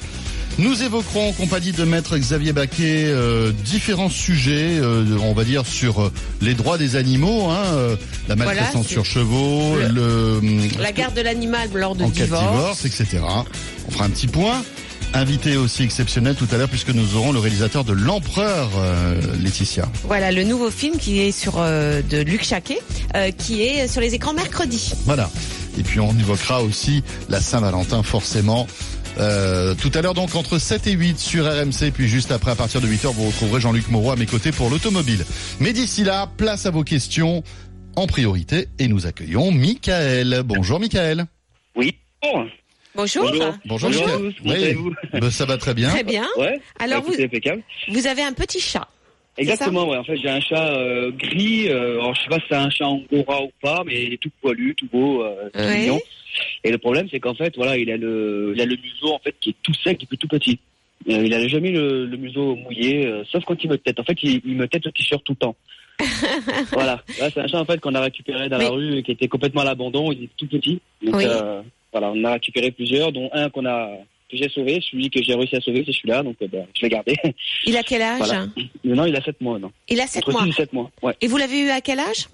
nous 0.59 0.83
évoquerons 0.83 1.31
en 1.31 1.33
compagnie 1.33 1.73
de 1.73 1.85
maître 1.85 2.17
Xavier 2.17 2.53
Baquet 2.53 3.07
euh, 3.07 3.53
différents 3.65 4.11
sujets, 4.11 4.79
euh, 4.79 5.05
on 5.23 5.33
va 5.33 5.45
dire, 5.45 5.67
sur 5.67 6.03
euh, 6.03 6.12
les 6.41 6.55
droits 6.55 6.79
des 6.79 6.97
animaux, 6.97 7.49
hein, 7.51 7.65
euh, 7.73 7.97
la 8.29 8.37
maltraitance 8.37 8.87
sur 8.87 9.05
chevaux, 9.05 9.77
le, 9.77 10.41
La 10.81 10.93
garde 10.93 11.15
de 11.15 11.23
l'animal 11.23 11.69
lors 11.75 11.97
de 11.97 12.05
en 12.05 12.09
divorce. 12.09 12.43
divorce, 12.53 12.85
etc. 12.85 13.21
On 13.88 13.91
fera 13.91 14.05
un 14.05 14.11
petit 14.11 14.27
point. 14.29 14.62
Invité 15.15 15.59
aussi 15.59 15.83
exceptionnel 15.83 16.37
tout 16.37 16.49
à 16.53 16.57
l'heure 16.57 16.71
puisque 16.71 16.88
nous 16.88 17.17
aurons 17.17 17.33
le 17.33 17.38
réalisateur 17.38 17.85
de 17.85 17.93
l'Empereur, 17.93 18.71
euh, 18.79 19.21
Laetitia. 19.43 19.87
Voilà, 20.05 20.33
le 20.33 20.43
nouveau 20.43 20.71
film 20.71 20.97
qui 20.97 21.21
est 21.21 21.33
sur 21.33 21.57
euh, 21.59 22.01
de 22.01 22.19
Luc 22.23 22.43
Chaquet, 22.45 22.79
euh, 23.15 23.31
qui 23.31 23.62
est 23.62 23.88
sur 23.88 24.01
les 24.01 24.15
écrans 24.15 24.33
mercredi. 24.33 24.93
Voilà. 25.05 25.31
Et 25.79 25.83
puis 25.83 26.01
on 26.01 26.12
évoquera 26.19 26.62
aussi 26.62 27.03
la 27.29 27.41
Saint-Valentin 27.43 28.03
forcément. 28.03 28.67
Euh, 29.18 29.75
tout 29.75 29.90
à 29.94 30.01
l'heure 30.01 30.14
donc 30.14 30.35
entre 30.35 30.59
7 30.59 30.87
et 30.87 30.92
8 30.92 31.18
sur 31.18 31.44
RMC, 31.44 31.90
puis 31.94 32.09
juste 32.09 32.33
après 32.33 32.51
à 32.53 32.55
partir 32.57 32.81
de 32.81 32.87
8h 32.87 33.12
vous 33.12 33.27
retrouverez 33.27 33.61
Jean-Luc 33.61 33.88
Moreau 33.90 34.11
à 34.11 34.16
mes 34.16 34.27
côtés 34.27 34.53
pour 34.53 34.70
l'automobile. 34.70 35.25
Mais 35.61 35.72
d'ici 35.72 36.03
là, 36.03 36.29
place 36.38 36.64
à 36.66 36.70
vos 36.70 36.83
questions 36.83 37.42
en 37.96 38.07
priorité 38.07 38.68
et 38.79 38.88
nous 38.88 39.07
accueillons 39.07 39.51
Michael. 39.53 40.42
Bonjour 40.44 40.81
Michael. 40.81 41.27
Oui. 41.77 41.94
Bon. 42.22 42.46
Bonjour. 42.94 43.25
Bonjour. 43.31 43.55
Bonjour, 43.66 43.90
Bonjour 43.90 44.07
Michael. 44.07 44.14
à 44.14 44.18
tous, 44.31 44.35
comment 44.42 44.55
allez-vous 44.55 44.94
Ben, 45.12 45.31
ça 45.31 45.44
va 45.44 45.59
très 45.59 45.75
bien. 45.75 45.90
Très 45.90 46.05
bien. 46.05 46.27
Ouais. 46.38 46.59
Alors 46.79 47.03
vous, 47.03 47.12
vous 47.88 48.07
avez 48.07 48.22
un 48.22 48.33
petit 48.33 48.61
chat. 48.61 48.88
Exactement, 49.38 49.88
ouais. 49.88 49.96
En 49.96 50.05
fait, 50.05 50.16
j'ai 50.16 50.29
un 50.29 50.40
chat 50.40 50.75
euh, 50.75 51.11
gris. 51.11 51.68
Euh, 51.70 52.01
alors, 52.01 52.14
je 52.14 52.20
sais 52.22 52.29
pas 52.29 52.37
si 52.37 52.44
c'est 52.51 52.55
un 52.55 52.68
chat 52.68 52.85
angora 52.85 53.42
ou 53.42 53.51
pas, 53.62 53.83
mais 53.87 54.05
il 54.05 54.12
est 54.12 54.18
tout 54.18 54.31
poilu, 54.42 54.75
tout 54.75 54.87
beau, 54.92 55.22
euh, 55.22 55.48
tout 55.55 55.59
Ouais. 55.59 55.79
mignon. 55.81 56.01
Et 56.64 56.71
le 56.71 56.79
problème, 56.79 57.09
c'est 57.11 57.21
qu'en 57.21 57.35
fait, 57.35 57.55
voilà, 57.57 57.77
il 57.79 57.90
a 57.90 57.97
le, 57.97 58.53
il 58.55 58.61
a 58.61 58.66
le 58.66 58.77
museau 58.77 59.12
en 59.12 59.18
fait 59.18 59.35
qui 59.40 59.51
est 59.51 59.57
tout 59.62 59.75
sec 59.75 59.99
depuis 60.01 60.18
tout 60.18 60.29
petit. 60.29 60.59
Euh, 61.09 61.25
il 61.25 61.35
a 61.35 61.47
jamais 61.49 61.71
le, 61.73 62.07
le 62.07 62.16
museau 62.16 62.55
mouillé, 62.57 63.07
euh, 63.07 63.25
sauf 63.31 63.45
quand 63.45 63.62
il 63.64 63.71
me 63.71 63.77
tête. 63.79 63.99
En 63.99 64.05
fait, 64.05 64.16
il, 64.23 64.40
il 64.45 64.55
me 64.57 64.68
tête 64.68 64.85
le 64.85 64.92
t-shirt 64.92 65.23
tout 65.25 65.33
le 65.33 65.37
temps. 65.38 65.57
voilà. 66.73 67.03
Là, 67.18 67.29
c'est 67.33 67.40
un 67.40 67.47
chat 67.47 67.61
en 67.61 67.64
fait 67.64 67.81
qu'on 67.81 67.95
a 67.95 68.01
récupéré 68.01 68.49
dans 68.49 68.59
la 68.59 68.68
rue 68.71 68.99
et 68.99 69.03
qui 69.03 69.12
était 69.12 69.29
complètement 69.29 69.62
à 69.62 69.64
l'abandon. 69.64 70.12
Il 70.12 70.25
est 70.25 70.31
tout 70.37 70.47
petit. 70.47 70.81
Donc, 71.05 71.16
Oui. 71.16 71.25
euh, 71.27 71.62
voilà, 71.92 72.11
on 72.14 72.25
a 72.25 72.33
récupéré 72.35 72.71
plusieurs, 72.71 73.12
dont 73.12 73.29
un 73.33 73.51
qu'on 73.51 73.66
a 73.66 73.90
que 74.31 74.37
j'ai 74.38 74.49
sauvé, 74.49 74.81
celui 74.90 75.11
que 75.11 75.23
j'ai 75.23 75.35
réussi 75.35 75.57
à 75.57 75.61
sauver, 75.61 75.83
c'est 75.85 75.92
celui-là, 75.92 76.23
donc 76.23 76.37
ben, 76.40 76.64
je 76.75 76.83
l'ai 76.83 76.88
gardé. 76.88 77.14
Il 77.66 77.77
a 77.77 77.83
quel 77.83 78.01
âge 78.01 78.18
Voilà. 78.21 78.47
Maintenant, 78.83 79.05
il 79.05 79.14
a 79.14 79.21
7 79.23 79.38
mois, 79.42 79.59
non 79.59 79.71
Il 79.90 80.01
a 80.01 80.07
7 80.07 80.23
Entre 80.23 80.33
mois. 80.33 80.42
6 80.45 80.49
et 80.49 80.53
7 80.53 80.73
mois, 80.73 80.90
ouais. 81.03 81.14
Et 81.21 81.27
vous 81.27 81.37
l'avez 81.37 81.61
eu 81.61 81.68
à 81.68 81.83
quel 81.83 81.99
âge? 82.01 82.29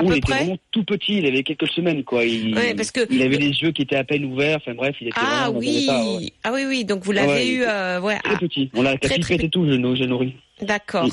À 0.00 0.02
Ouh, 0.02 0.08
peu 0.08 0.14
il 0.14 0.18
était 0.18 0.32
vraiment 0.32 0.56
tout 0.70 0.84
petit, 0.84 1.18
il 1.18 1.26
avait 1.26 1.42
quelques 1.42 1.68
semaines, 1.68 2.04
quoi. 2.04 2.24
Il, 2.24 2.54
Ouais, 2.56 2.74
parce 2.74 2.90
que- 2.90 3.06
il 3.10 3.20
avait 3.22 3.36
les 3.36 3.50
yeux 3.50 3.70
qui 3.72 3.82
étaient 3.82 3.96
à 3.96 4.04
peine 4.04 4.24
ouverts, 4.24 4.56
enfin 4.56 4.72
bref, 4.74 4.96
il 5.00 5.08
était 5.08 5.16
Ah 5.20 5.50
vraiment 5.50 5.52
dans 5.52 5.56
un 5.56 5.60
oui, 5.60 5.82
état, 5.84 6.04
ouais. 6.04 6.32
ah 6.44 6.50
oui, 6.54 6.64
oui. 6.66 6.84
Donc 6.86 7.04
vous 7.04 7.12
l'avez 7.12 7.28
Ouais, 7.28 7.46
eu, 7.48 7.62
euh, 7.62 8.00
ouais. 8.00 8.18
Très 8.24 8.34
ah, 8.34 8.38
petit. 8.38 8.70
On 8.74 8.82
l'a 8.82 8.96
Très, 8.96 9.08
la 9.16 9.22
très 9.22 9.34
pipette 9.34 9.44
et 9.44 9.50
tout, 9.50 9.66
je 9.66 9.72
nous 9.76 9.94
j'ai 9.94 10.06
nourri. 10.06 10.34
D'accord. 10.62 11.08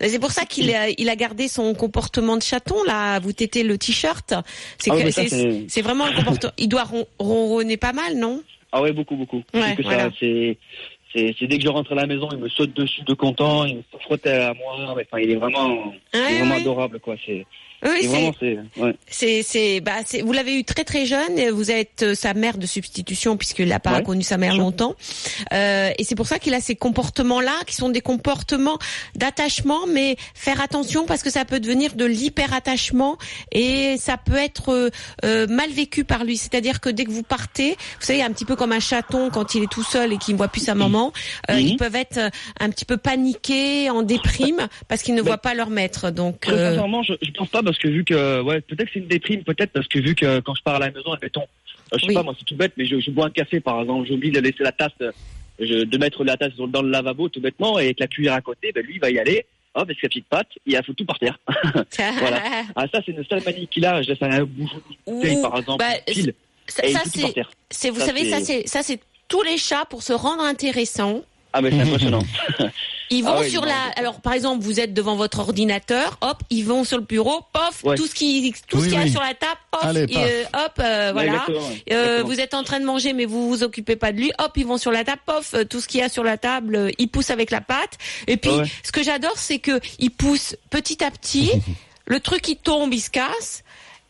C'est 0.00 0.18
pour 0.18 0.30
ça 0.32 0.44
qu'il 0.44 0.74
a, 0.74 0.88
il 0.96 1.08
a 1.08 1.16
gardé 1.16 1.46
son 1.48 1.74
comportement 1.74 2.36
de 2.36 2.42
chaton 2.42 2.82
là. 2.84 3.20
Vous 3.20 3.32
tétez 3.32 3.62
le 3.62 3.78
t-shirt. 3.78 4.34
C'est 4.78 4.90
Ah 4.90 5.10
c'est- 5.68 5.82
vraiment 5.82 6.04
un 6.04 6.12
comportement. 6.12 6.52
Il 6.58 6.68
doit 6.68 6.84
ron- 6.84 7.06
ronronner 7.18 7.76
pas 7.76 7.92
mal, 7.92 8.16
non? 8.16 8.42
Ah 8.72 8.80
ouais, 8.82 8.92
beaucoup, 8.92 9.16
beaucoup. 9.16 9.42
Ouais, 9.54 9.74
C'est 9.76 9.82
voilà. 9.82 10.08
dès 11.14 11.58
que 11.58 11.62
je 11.62 11.68
rentre 11.68 11.92
à 11.92 11.94
la 11.94 12.06
maison, 12.06 12.28
il 12.32 12.38
me 12.38 12.48
saute 12.48 12.74
dessus 12.74 13.02
de 13.02 13.14
content, 13.14 13.64
il 13.66 13.76
me 13.76 13.82
frotte 14.00 14.26
à 14.26 14.54
moi. 14.54 14.94
Enfin, 14.94 15.18
il 15.20 15.30
est 15.30 15.36
vraiment, 15.36 15.92
il 16.14 16.18
est 16.20 16.38
vraiment 16.38 16.54
ouais. 16.54 16.60
adorable, 16.60 16.98
quoi. 17.00 17.16
C'est, 17.26 17.44
Oui, 17.84 18.08
c'est 19.08 19.42
c'est, 19.42 19.80
bah, 19.80 19.92
c'est, 20.06 20.22
vous 20.22 20.32
l'avez 20.32 20.58
eu 20.58 20.64
très 20.64 20.84
très 20.84 21.04
jeune. 21.06 21.38
et 21.38 21.50
Vous 21.50 21.70
êtes 21.70 22.02
euh, 22.02 22.14
sa 22.14 22.32
mère 22.34 22.56
de 22.58 22.66
substitution 22.66 23.36
puisqu'il 23.36 23.68
n'a 23.68 23.80
pas 23.80 23.92
Ouais. 23.96 24.02
connu 24.02 24.22
sa 24.22 24.36
mère 24.38 24.56
longtemps. 24.56 24.94
Euh, 25.52 25.90
et 25.98 26.04
c'est 26.04 26.14
pour 26.14 26.26
ça 26.26 26.38
qu'il 26.38 26.54
a 26.54 26.60
ces 26.60 26.76
comportements-là 26.76 27.52
qui 27.66 27.74
sont 27.74 27.88
des 27.88 28.00
comportements 28.00 28.78
d'attachement, 29.16 29.86
mais 29.88 30.16
faire 30.34 30.60
attention 30.60 31.04
parce 31.06 31.22
que 31.22 31.30
ça 31.30 31.44
peut 31.44 31.60
devenir 31.60 31.94
de 31.94 32.04
l'hyper-attachement 32.04 33.18
et 33.52 33.96
ça 33.98 34.16
peut 34.16 34.36
être 34.36 34.72
euh, 34.72 34.90
euh, 35.24 35.46
mal 35.46 35.70
vécu 35.70 36.04
par 36.04 36.24
lui. 36.24 36.36
C'est-à-dire 36.36 36.80
que 36.80 36.88
dès 36.88 37.04
que 37.04 37.10
vous 37.10 37.22
partez, 37.22 37.70
vous 37.72 38.06
savez, 38.06 38.22
un 38.22 38.30
petit 38.32 38.44
peu 38.44 38.56
comme 38.56 38.72
un 38.72 38.80
chaton 38.80 39.30
quand 39.30 39.54
il 39.54 39.64
est 39.64 39.70
tout 39.70 39.82
seul 39.84 40.12
et 40.12 40.18
qu'il 40.18 40.34
ne 40.34 40.38
voit 40.38 40.48
plus 40.48 40.64
sa 40.64 40.74
maman, 40.74 41.12
euh, 41.50 41.54
Mhm. 41.54 41.58
ils 41.60 41.76
peuvent 41.76 41.96
être 41.96 42.18
un 42.60 42.70
petit 42.70 42.84
peu 42.84 42.96
paniqués, 42.96 43.90
en 43.90 44.02
déprime 44.02 44.68
parce 44.88 45.02
qu'ils 45.02 45.14
ne 45.14 45.22
Mais- 45.22 45.26
voient 45.28 45.38
pas 45.38 45.54
leur 45.54 45.70
maître. 45.70 46.10
Donc, 46.10 46.40
Très 46.40 46.52
euh, 46.52 46.76
je, 47.02 47.14
je 47.22 47.30
pense 47.32 47.48
pas 47.48 47.62
parce 47.72 47.78
que 47.82 47.88
vu 47.88 48.04
que, 48.04 48.42
ouais, 48.42 48.60
peut-être 48.60 48.88
que 48.88 48.92
c'est 48.92 48.98
une 49.00 49.06
déprime, 49.08 49.42
peut-être 49.44 49.72
parce 49.72 49.88
que 49.88 49.98
vu 49.98 50.14
que 50.14 50.40
quand 50.40 50.54
je 50.54 50.62
pars 50.62 50.74
à 50.74 50.78
la 50.78 50.90
maison, 50.90 51.12
admettons, 51.12 51.40
euh, 51.42 51.96
je 51.96 52.00
sais 52.00 52.08
Oui. 52.08 52.14
pas, 52.14 52.22
moi 52.22 52.34
c'est 52.38 52.44
tout 52.44 52.54
bête, 52.54 52.72
mais 52.76 52.84
je, 52.84 53.00
je 53.00 53.10
bois 53.10 53.26
un 53.26 53.30
café 53.30 53.60
par 53.60 53.80
exemple, 53.80 54.06
j'oublie 54.06 54.30
de 54.30 54.40
laisser 54.40 54.62
la 54.62 54.72
tasse, 54.72 54.92
euh, 55.00 55.10
je- 55.58 55.84
de 55.84 55.98
mettre 55.98 56.22
la 56.22 56.36
tasse 56.36 56.52
dans, 56.56 56.82
le 56.82 56.90
lavabo 56.90 57.30
tout 57.30 57.40
bêtement 57.40 57.78
et 57.78 57.84
avec 57.86 58.00
la 58.00 58.06
cuillère 58.08 58.34
à 58.34 58.42
côté, 58.42 58.72
ben 58.74 58.84
lui 58.84 58.96
il 58.96 59.00
va 59.00 59.10
y 59.10 59.18
aller, 59.18 59.46
hop, 59.74 59.84
avec 59.84 59.98
sa 60.00 60.08
petite 60.08 60.26
patte, 60.26 60.48
il 60.66 60.76
a 60.76 60.82
foutu 60.82 60.96
tout 60.96 61.06
par 61.06 61.18
terre. 61.18 61.38
Voilà. 62.20 62.42
Ah 62.76 62.84
ça 62.92 63.00
c'est 63.06 63.12
une 63.12 63.24
seule 63.24 63.42
manie 63.44 63.66
qu'il 63.68 63.86
a, 63.86 64.02
je 64.02 64.08
laisse 64.10 64.18
un 64.20 64.44
bouchon 64.44 64.76
de 65.06 65.12
bouteille 65.12 65.40
par 65.40 65.56
exemple, 65.58 65.78
bah, 65.78 65.94
pile, 66.06 66.34
ça, 66.66 66.82
ça, 66.88 67.00
c'est, 67.70 67.88
vous 67.90 68.00
Ça, 68.00 68.06
savez, 68.06 68.28
ça 68.28 68.40
c'est- 68.40 68.66
ça 68.68 68.82
c'est 68.82 69.00
tous 69.28 69.42
les 69.42 69.56
chats 69.56 69.86
pour 69.88 70.02
se 70.02 70.12
rendre 70.12 70.42
intéressants. 70.42 71.22
Ah 71.52 71.60
mais 71.60 71.70
c'est 71.70 71.80
impressionnant. 71.80 72.22
Ils 73.10 73.22
vont 73.22 73.32
Ah 73.36 73.40
ouais, 73.40 73.50
sur 73.50 73.66
la. 73.66 73.74
Alors, 73.96 74.22
par 74.22 74.32
exemple, 74.32 74.64
vous 74.64 74.80
êtes 74.80 74.94
devant 74.94 75.16
votre 75.16 75.40
ordinateur, 75.40 76.16
hop, 76.22 76.38
ils 76.48 76.64
vont 76.64 76.82
sur 76.84 76.96
le 76.96 77.04
bureau, 77.04 77.42
pof, 77.52 77.84
Ouais. 77.84 77.94
tout 77.94 78.06
ce 78.06 78.14
qui, 78.14 78.54
tout 78.68 78.78
ce 78.80 78.84
qu'il 78.84 78.94
y 78.94 78.96
a 78.96 79.02
oui. 79.02 79.10
sur 79.10 79.20
la 79.20 79.34
table, 79.34 79.60
pof, 79.70 79.84
Allez, 79.84 80.04
et, 80.04 80.06
paf. 80.14 80.22
euh, 80.24 80.44
hop, 80.54 80.72
euh, 80.78 81.06
Ouais, 81.08 81.12
voilà. 81.12 81.32
exactement, 81.32 81.58
ouais. 81.58 81.82
Euh, 81.92 81.94
Exactement. 82.04 82.28
vous 82.28 82.40
êtes 82.40 82.54
en 82.54 82.62
train 82.62 82.80
de 82.80 82.86
manger, 82.86 83.12
mais 83.12 83.26
vous 83.26 83.48
vous 83.50 83.62
occupez 83.62 83.96
pas 83.96 84.12
de 84.12 84.16
lui. 84.18 84.32
Hop, 84.38 84.52
ils 84.56 84.64
vont 84.64 84.78
sur 84.78 84.90
la 84.92 85.04
table, 85.04 85.20
pof, 85.26 85.52
euh, 85.52 85.64
tout 85.64 85.80
ce 85.82 85.88
qu'il 85.88 86.00
y 86.00 86.02
a 86.02 86.08
sur 86.08 86.24
la 86.24 86.38
table, 86.38 86.74
euh, 86.74 86.90
ils 86.98 87.08
poussent 87.08 87.28
avec 87.30 87.50
la 87.50 87.60
patte. 87.60 87.98
Et 88.28 88.38
puis, 88.38 88.50
Ouais. 88.50 88.64
ce 88.82 88.92
que 88.92 89.02
j'adore, 89.02 89.34
c'est 89.36 89.58
que 89.58 89.78
ils 89.98 90.10
poussent 90.10 90.56
petit 90.70 91.04
à 91.04 91.10
petit. 91.10 91.50
le 92.06 92.18
truc 92.18 92.48
il 92.48 92.56
tombe, 92.56 92.94
il 92.94 93.00
se 93.02 93.10
casse. 93.10 93.62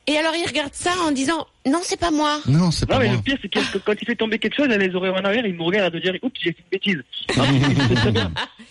Et 0.08 0.16
alors 0.16 0.34
ils 0.34 0.46
regardent 0.46 0.74
ça 0.74 0.90
en 1.06 1.12
disant 1.12 1.46
non, 1.64 1.78
c'est 1.82 1.98
pas 1.98 2.10
moi. 2.10 2.40
Non, 2.48 2.70
c'est 2.72 2.88
Non, 2.88 2.96
pas 2.96 3.02
mais 3.02 3.06
moi. 3.08 3.16
le 3.16 3.22
pire, 3.22 3.38
c'est 3.40 3.48
que 3.48 3.78
quand 3.78 3.92
il 4.00 4.04
fait 4.04 4.16
tomber 4.16 4.38
quelque 4.38 4.56
chose, 4.56 4.66
il 4.68 4.72
a 4.72 4.78
les 4.78 4.92
oreilles 4.96 5.12
en 5.12 5.24
arrière, 5.24 5.46
il 5.46 5.54
me 5.54 5.62
regarde 5.62 5.94
à 5.94 6.00
dire, 6.00 6.14
oups, 6.22 6.40
j'ai 6.42 6.52
fait 6.52 6.58
une 6.60 6.70
bêtise. 6.72 7.02
Non, 7.36 7.44
mais. 7.52 8.20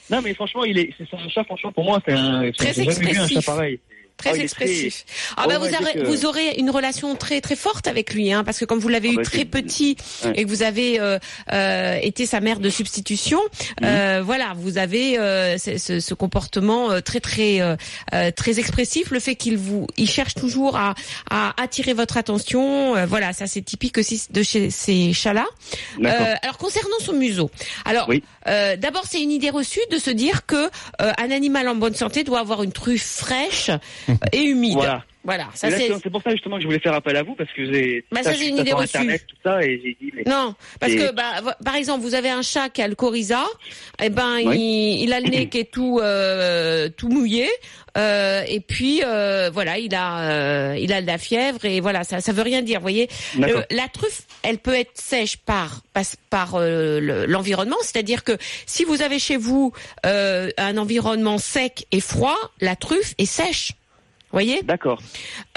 Non, 0.10 0.22
mais 0.22 0.34
franchement, 0.34 0.66
il 0.66 0.78
est, 0.78 0.94
c'est 0.98 1.08
un 1.16 1.30
chat, 1.30 1.44
franchement, 1.46 1.72
pour 1.72 1.86
moi, 1.86 2.02
c'est 2.06 2.12
un, 2.14 2.52
Très 2.52 2.74
j'ai 2.74 2.84
jamais 2.84 3.12
vu 3.14 3.18
un 3.20 3.28
chat 3.30 3.42
pareil. 3.42 3.80
Très 4.22 4.40
Ah, 4.40 4.44
expressif. 4.44 5.06
très- 5.06 5.34
Ah 5.38 5.48
bah 5.48 5.58
vous, 5.58 5.66
aurez, 5.66 5.94
que- 5.94 6.06
vous 6.06 6.26
aurez 6.26 6.56
une 6.58 6.70
relation 6.70 7.16
très 7.16 7.42
très 7.42 7.56
forte 7.56 7.88
avec 7.88 8.14
lui, 8.14 8.32
hein, 8.32 8.44
parce 8.44 8.60
que 8.60 8.66
comme 8.66 8.80
vous 8.80 8.88
l'avez 8.90 9.10
Ah 9.10 9.14
eu 9.14 9.16
bah, 9.18 9.24
très 9.24 9.46
petit 9.46 9.98
Ouais. 10.26 10.34
et 10.36 10.44
que 10.44 10.50
vous 10.50 10.64
avez 10.64 11.00
euh, 11.00 11.18
euh, 11.52 11.98
été 12.02 12.26
sa 12.26 12.40
mère 12.40 12.60
de 12.60 12.70
substitution, 12.70 13.40
Mhm. 13.82 13.88
euh, 13.88 14.22
voilà, 14.24 14.54
vous 14.56 14.78
avez 14.78 15.18
euh, 15.18 15.58
ce, 15.58 15.78
ce- 16.00 16.14
comportement 16.14 16.92
euh, 16.92 17.00
très 17.02 17.20
très 17.20 17.62
euh, 17.62 17.76
très 18.36 18.60
expressif, 18.60 19.12
le 19.12 19.20
fait 19.20 19.36
qu'il 19.36 19.58
vous, 19.58 19.88
il 19.98 20.10
cherche 20.10 20.36
toujours 20.36 20.76
à, 20.78 20.94
à 21.30 21.54
attirer 21.62 21.94
votre 21.94 22.18
attention, 22.18 22.96
euh, 22.96 23.06
voilà, 23.06 23.34
ça 23.34 23.48
c'est 23.48 23.62
typique 23.62 23.98
aussi 23.98 24.22
de 24.30 24.44
chez 24.44 24.70
ces 24.70 25.14
chats-là. 25.14 25.46
Euh, 26.04 26.36
alors 26.44 26.58
concernant 26.58 27.00
son 27.00 27.14
museau, 27.14 27.50
alors 27.86 28.08
Oui. 28.10 28.24
euh, 28.48 28.76
d'abord 28.76 29.06
c'est 29.10 29.22
une 29.22 29.32
idée 29.32 29.50
reçue 29.50 29.80
de 29.92 29.98
se 29.98 30.10
dire 30.12 30.46
que 30.46 30.56
euh, 31.02 31.12
un 31.18 31.32
animal 31.32 31.68
en 31.68 31.76
bonne 31.76 31.96
santé 31.96 32.24
doit 32.24 32.40
avoir 32.40 32.62
une 32.64 32.72
truffe 32.72 33.06
fraîche 33.06 33.72
et 34.32 34.44
humide. 34.44 34.74
Voilà. 34.74 35.04
Voilà, 35.24 35.50
ça 35.54 35.70
c'est. 35.70 35.92
c'est 36.02 36.10
pour 36.10 36.24
ça, 36.24 36.32
justement, 36.32 36.56
que 36.56 36.64
je 36.64 36.66
voulais 36.68 36.80
faire 36.80 36.96
appel 36.96 37.16
à 37.16 37.22
vous, 37.22 37.36
parce 37.36 37.52
que 37.52 37.72
j'ai, 37.72 38.04
Bah, 38.12 38.24
ça, 38.24 38.34
je 38.34 38.40
c'est 38.40 38.48
une 38.48 38.58
idée 38.58 38.74
reçue. 38.74 38.98
Internet, 38.98 39.24
tout 39.28 39.36
ça, 39.44 39.62
et 39.64 39.80
j'ai 39.84 39.96
dit, 40.02 40.12
mais, 40.16 40.24
Non, 40.26 40.56
parce 40.80 40.94
que 40.96 41.12
bah, 41.14 41.56
par 41.64 41.76
exemple, 41.76 42.02
vous 42.02 42.16
avez 42.16 42.32
un 42.32 42.42
chat 42.42 42.70
qui 42.70 42.82
a 42.82 42.88
le 42.88 42.96
coryza, 42.96 43.44
et 44.02 44.10
ben 44.10 44.38
Oui. 44.44 44.58
il, 44.58 45.04
il 45.04 45.14
a 45.14 45.20
le 45.20 45.30
nez 45.30 45.48
qui 45.48 45.60
est 45.60 45.72
tout 45.72 46.00
euh, 46.02 46.90
tout 46.98 47.08
mouillé, 47.10 47.48
euh, 48.00 48.42
et 48.48 48.62
puis 48.62 49.04
euh, 49.06 49.52
voilà, 49.54 49.78
il 49.78 49.94
a 49.94 50.22
euh, 50.32 50.78
il 50.80 50.92
a 50.92 51.04
de 51.04 51.08
la 51.08 51.20
fièvre 51.20 51.64
et 51.66 51.82
voilà, 51.82 52.04
ça 52.04 52.20
ça 52.20 52.32
veut 52.32 52.42
rien 52.42 52.64
dire, 52.64 52.80
vous 52.80 52.86
voyez. 52.86 53.08
Le- 53.38 53.64
la 53.70 53.88
truffe, 53.90 54.24
elle 54.42 54.58
peut 54.58 54.74
être 54.74 54.90
sèche 54.96 55.38
par 55.38 55.82
par, 55.94 56.04
par, 56.32 56.56
euh, 56.56 57.00
le- 57.00 57.26
l'environnement, 57.28 57.78
c'est-à-dire 57.82 58.24
que 58.24 58.32
si 58.66 58.86
vous 58.86 59.04
avez 59.04 59.20
chez 59.20 59.38
vous 59.38 59.72
euh, 60.08 60.50
un 60.58 60.78
environnement 60.78 61.38
sec 61.38 61.86
et 61.92 62.00
froid, 62.00 62.38
la 62.60 62.76
truffe 62.76 63.14
est 63.20 63.26
sèche. 63.26 63.74
Vous 64.32 64.38
voyez 64.38 64.62
D'accord. 64.64 65.02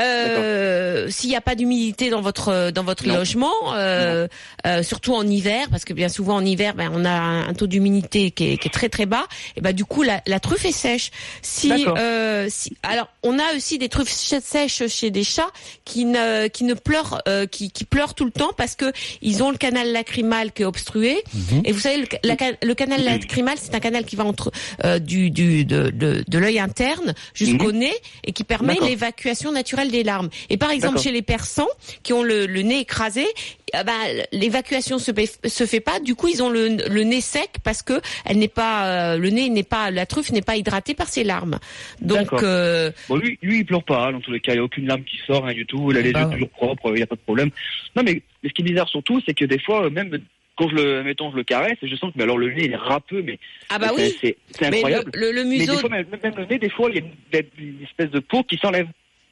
euh, 0.01 1.09
S'il 1.11 1.31
n'y 1.31 1.37
a 1.37 1.41
pas 1.41 1.55
d'humidité 1.55 2.11
dans 2.11 2.21
votre 2.21 2.71
dans 2.71 2.83
votre 2.83 3.07
Non. 3.07 3.15
logement, 3.17 3.53
euh, 3.75 4.27
euh, 4.67 4.83
surtout 4.83 5.15
en 5.15 5.27
hiver, 5.27 5.67
parce 5.71 5.85
que 5.85 5.93
bien 5.93 6.09
souvent 6.09 6.37
en 6.37 6.45
hiver, 6.45 6.75
ben, 6.75 6.91
on 6.93 7.05
a 7.05 7.11
un, 7.11 7.55
taux 7.55 7.67
d'humidité 7.67 8.31
qui 8.31 8.53
est, 8.53 8.57
qui 8.59 8.69
est 8.69 8.71
très 8.73 8.89
très 8.89 9.07
bas, 9.07 9.27
et 9.57 9.61
ben 9.61 9.73
du 9.73 9.85
coup 9.85 10.03
la, 10.03 10.21
la 10.27 10.41
truffe 10.41 10.65
est 10.65 10.73
sèche. 10.73 11.11
Si, 11.43 11.87
euh, 11.87 12.47
si 12.51 12.77
alors 12.83 13.09
on 13.23 13.39
a 13.39 13.55
aussi 13.57 13.79
des 13.79 13.89
truffes 13.89 14.11
ch- 14.11 14.43
sèches 14.43 14.87
chez 14.89 15.11
des 15.11 15.23
chats 15.25 15.51
qui 15.85 16.05
ne 16.05 16.49
qui 16.49 16.65
ne 16.65 16.75
pleurent 16.75 17.23
euh, 17.29 17.47
qui, 17.47 17.71
qui 17.71 17.85
pleurent 17.85 18.15
tout 18.15 18.25
le 18.25 18.33
temps 18.33 18.51
parce 18.57 18.75
que 18.75 18.93
ils 19.23 19.43
ont 19.43 19.51
le 19.51 19.57
canal 19.57 19.93
lacrymal 19.93 20.53
qui 20.53 20.63
est 20.63 20.67
obstrué. 20.67 21.23
Et 21.65 21.71
vous 21.73 21.81
savez 21.81 21.99
le, 21.99 22.07
la 22.25 22.75
canal 22.75 23.05
lacrymal 23.05 23.57
c'est 23.61 23.75
un 23.75 23.81
canal 23.81 24.05
qui 24.05 24.17
va 24.17 24.25
entre 24.25 24.51
euh, 24.85 24.99
du 24.99 25.31
du 25.31 25.65
de 25.65 25.91
de, 25.91 26.25
de 26.27 26.39
l'œil 26.39 26.59
interne 26.59 27.15
jusqu'au 27.35 27.71
nez 27.73 27.95
et 28.25 28.33
qui 28.33 28.43
permet 28.43 28.64
D'accord. 28.67 28.89
l'évacuation 28.89 29.53
naturelle 29.53 29.91
des 29.91 30.03
larmes. 30.03 30.29
Et 30.51 30.57
par 30.57 30.71
exemple, 30.71 30.99
chez 30.99 31.13
les 31.13 31.23
persans 31.23 31.69
qui 32.03 32.13
ont 32.13 32.23
le, 32.23 32.47
le 32.47 32.63
nez 32.63 32.81
écrasé, 32.81 33.25
ben, 33.73 33.93
l'évacuation 34.33 34.99
se, 34.99 35.11
se 35.47 35.67
fait 35.67 35.81
pas. 35.81 36.01
Du 36.01 36.15
coup, 36.15 36.29
ils 36.29 36.43
ont 36.43 36.51
le, 36.51 36.69
le 36.69 37.03
nez 37.03 37.21
sec 37.21 37.51
parce 37.65 37.83
que 37.83 38.01
elle 38.25 38.39
n'est 38.39 38.49
pas, 38.49 38.87
euh, 39.15 39.19
le 39.19 39.31
nez 39.31 39.49
n'est 39.49 39.63
pas, 39.63 39.91
la 39.91 40.07
truffe 40.07 40.31
n'est 40.31 40.43
pas 40.43 40.57
hydratée 40.57 40.95
par 40.95 41.09
ses 41.09 41.25
larmes. 41.25 41.59
Donc, 42.01 42.33
euh, 42.43 42.91
Bon, 43.09 43.17
lui, 43.17 43.39
lui, 43.43 43.59
il 43.59 43.67
pleure 43.67 43.83
pas, 43.85 44.07
hein, 44.07 44.13
dans 44.13 44.21
tous 44.21 44.31
les 44.33 44.41
cas, 44.41 44.53
il 44.53 44.57
n'y 44.57 44.61
a 44.61 44.65
aucune 44.65 44.87
larme 44.87 45.05
qui 45.05 45.19
sort, 45.27 45.45
rien 45.45 45.55
du 45.55 45.67
tout, 45.67 45.91
il 45.91 45.99
a 45.99 46.03
les 46.03 46.13
Bah 46.13 46.21
yeux 46.21 46.27
ouais. 46.27 46.33
toujours 46.35 46.51
propres, 46.51 46.89
il 46.91 46.95
n'y 46.95 47.03
a 47.03 47.07
pas 47.07 47.17
de 47.17 47.21
problème. 47.21 47.51
Non, 47.97 48.03
mais, 48.05 48.23
mais 48.43 48.49
ce 48.49 48.55
qui 48.55 48.63
est 48.63 48.65
bizarre 48.65 48.89
surtout, 48.89 49.21
c'est 49.27 49.35
que 49.35 49.45
des 49.45 49.59
fois, 49.59 49.87
euh, 49.87 49.91
même 49.91 50.11
quand 50.57 50.69
je 50.69 50.75
le, 50.75 51.03
mettons, 51.03 51.31
je 51.33 51.37
le 51.37 51.45
caresse, 51.45 51.77
je 51.83 51.95
sens 51.97 52.13
que, 52.13 52.17
mais 52.19 52.23
alors 52.25 52.39
le 52.39 52.53
nez, 52.53 52.65
il 52.67 52.73
est 52.73 52.77
râpeux, 52.77 53.23
mais 53.23 53.39
ah 53.71 53.79
bah 53.79 53.89
c'est- 53.97 54.03
oui. 54.07 54.17
c'est 54.21 54.37
c'est 54.53 54.71
Mais 54.71 54.77
incroyable. 54.79 55.11
le, 55.15 55.21
le, 55.21 55.33
le 55.33 55.45
Mais 55.45 55.59
museau. 55.59 55.73
des 55.75 55.79
fois, 55.81 55.89
même, 55.91 56.07
même 56.23 56.35
le 56.37 56.45
nez, 56.47 56.59
des 56.59 56.71
fois, 56.71 56.91
il 56.91 56.97
y 56.97 56.99
a 56.99 57.03
une, 57.41 57.47
une 57.59 57.83
espèce 57.85 58.11
de 58.11 58.21
peau 58.21 58.43
qui 58.45 58.57
s'enlève 58.59 58.87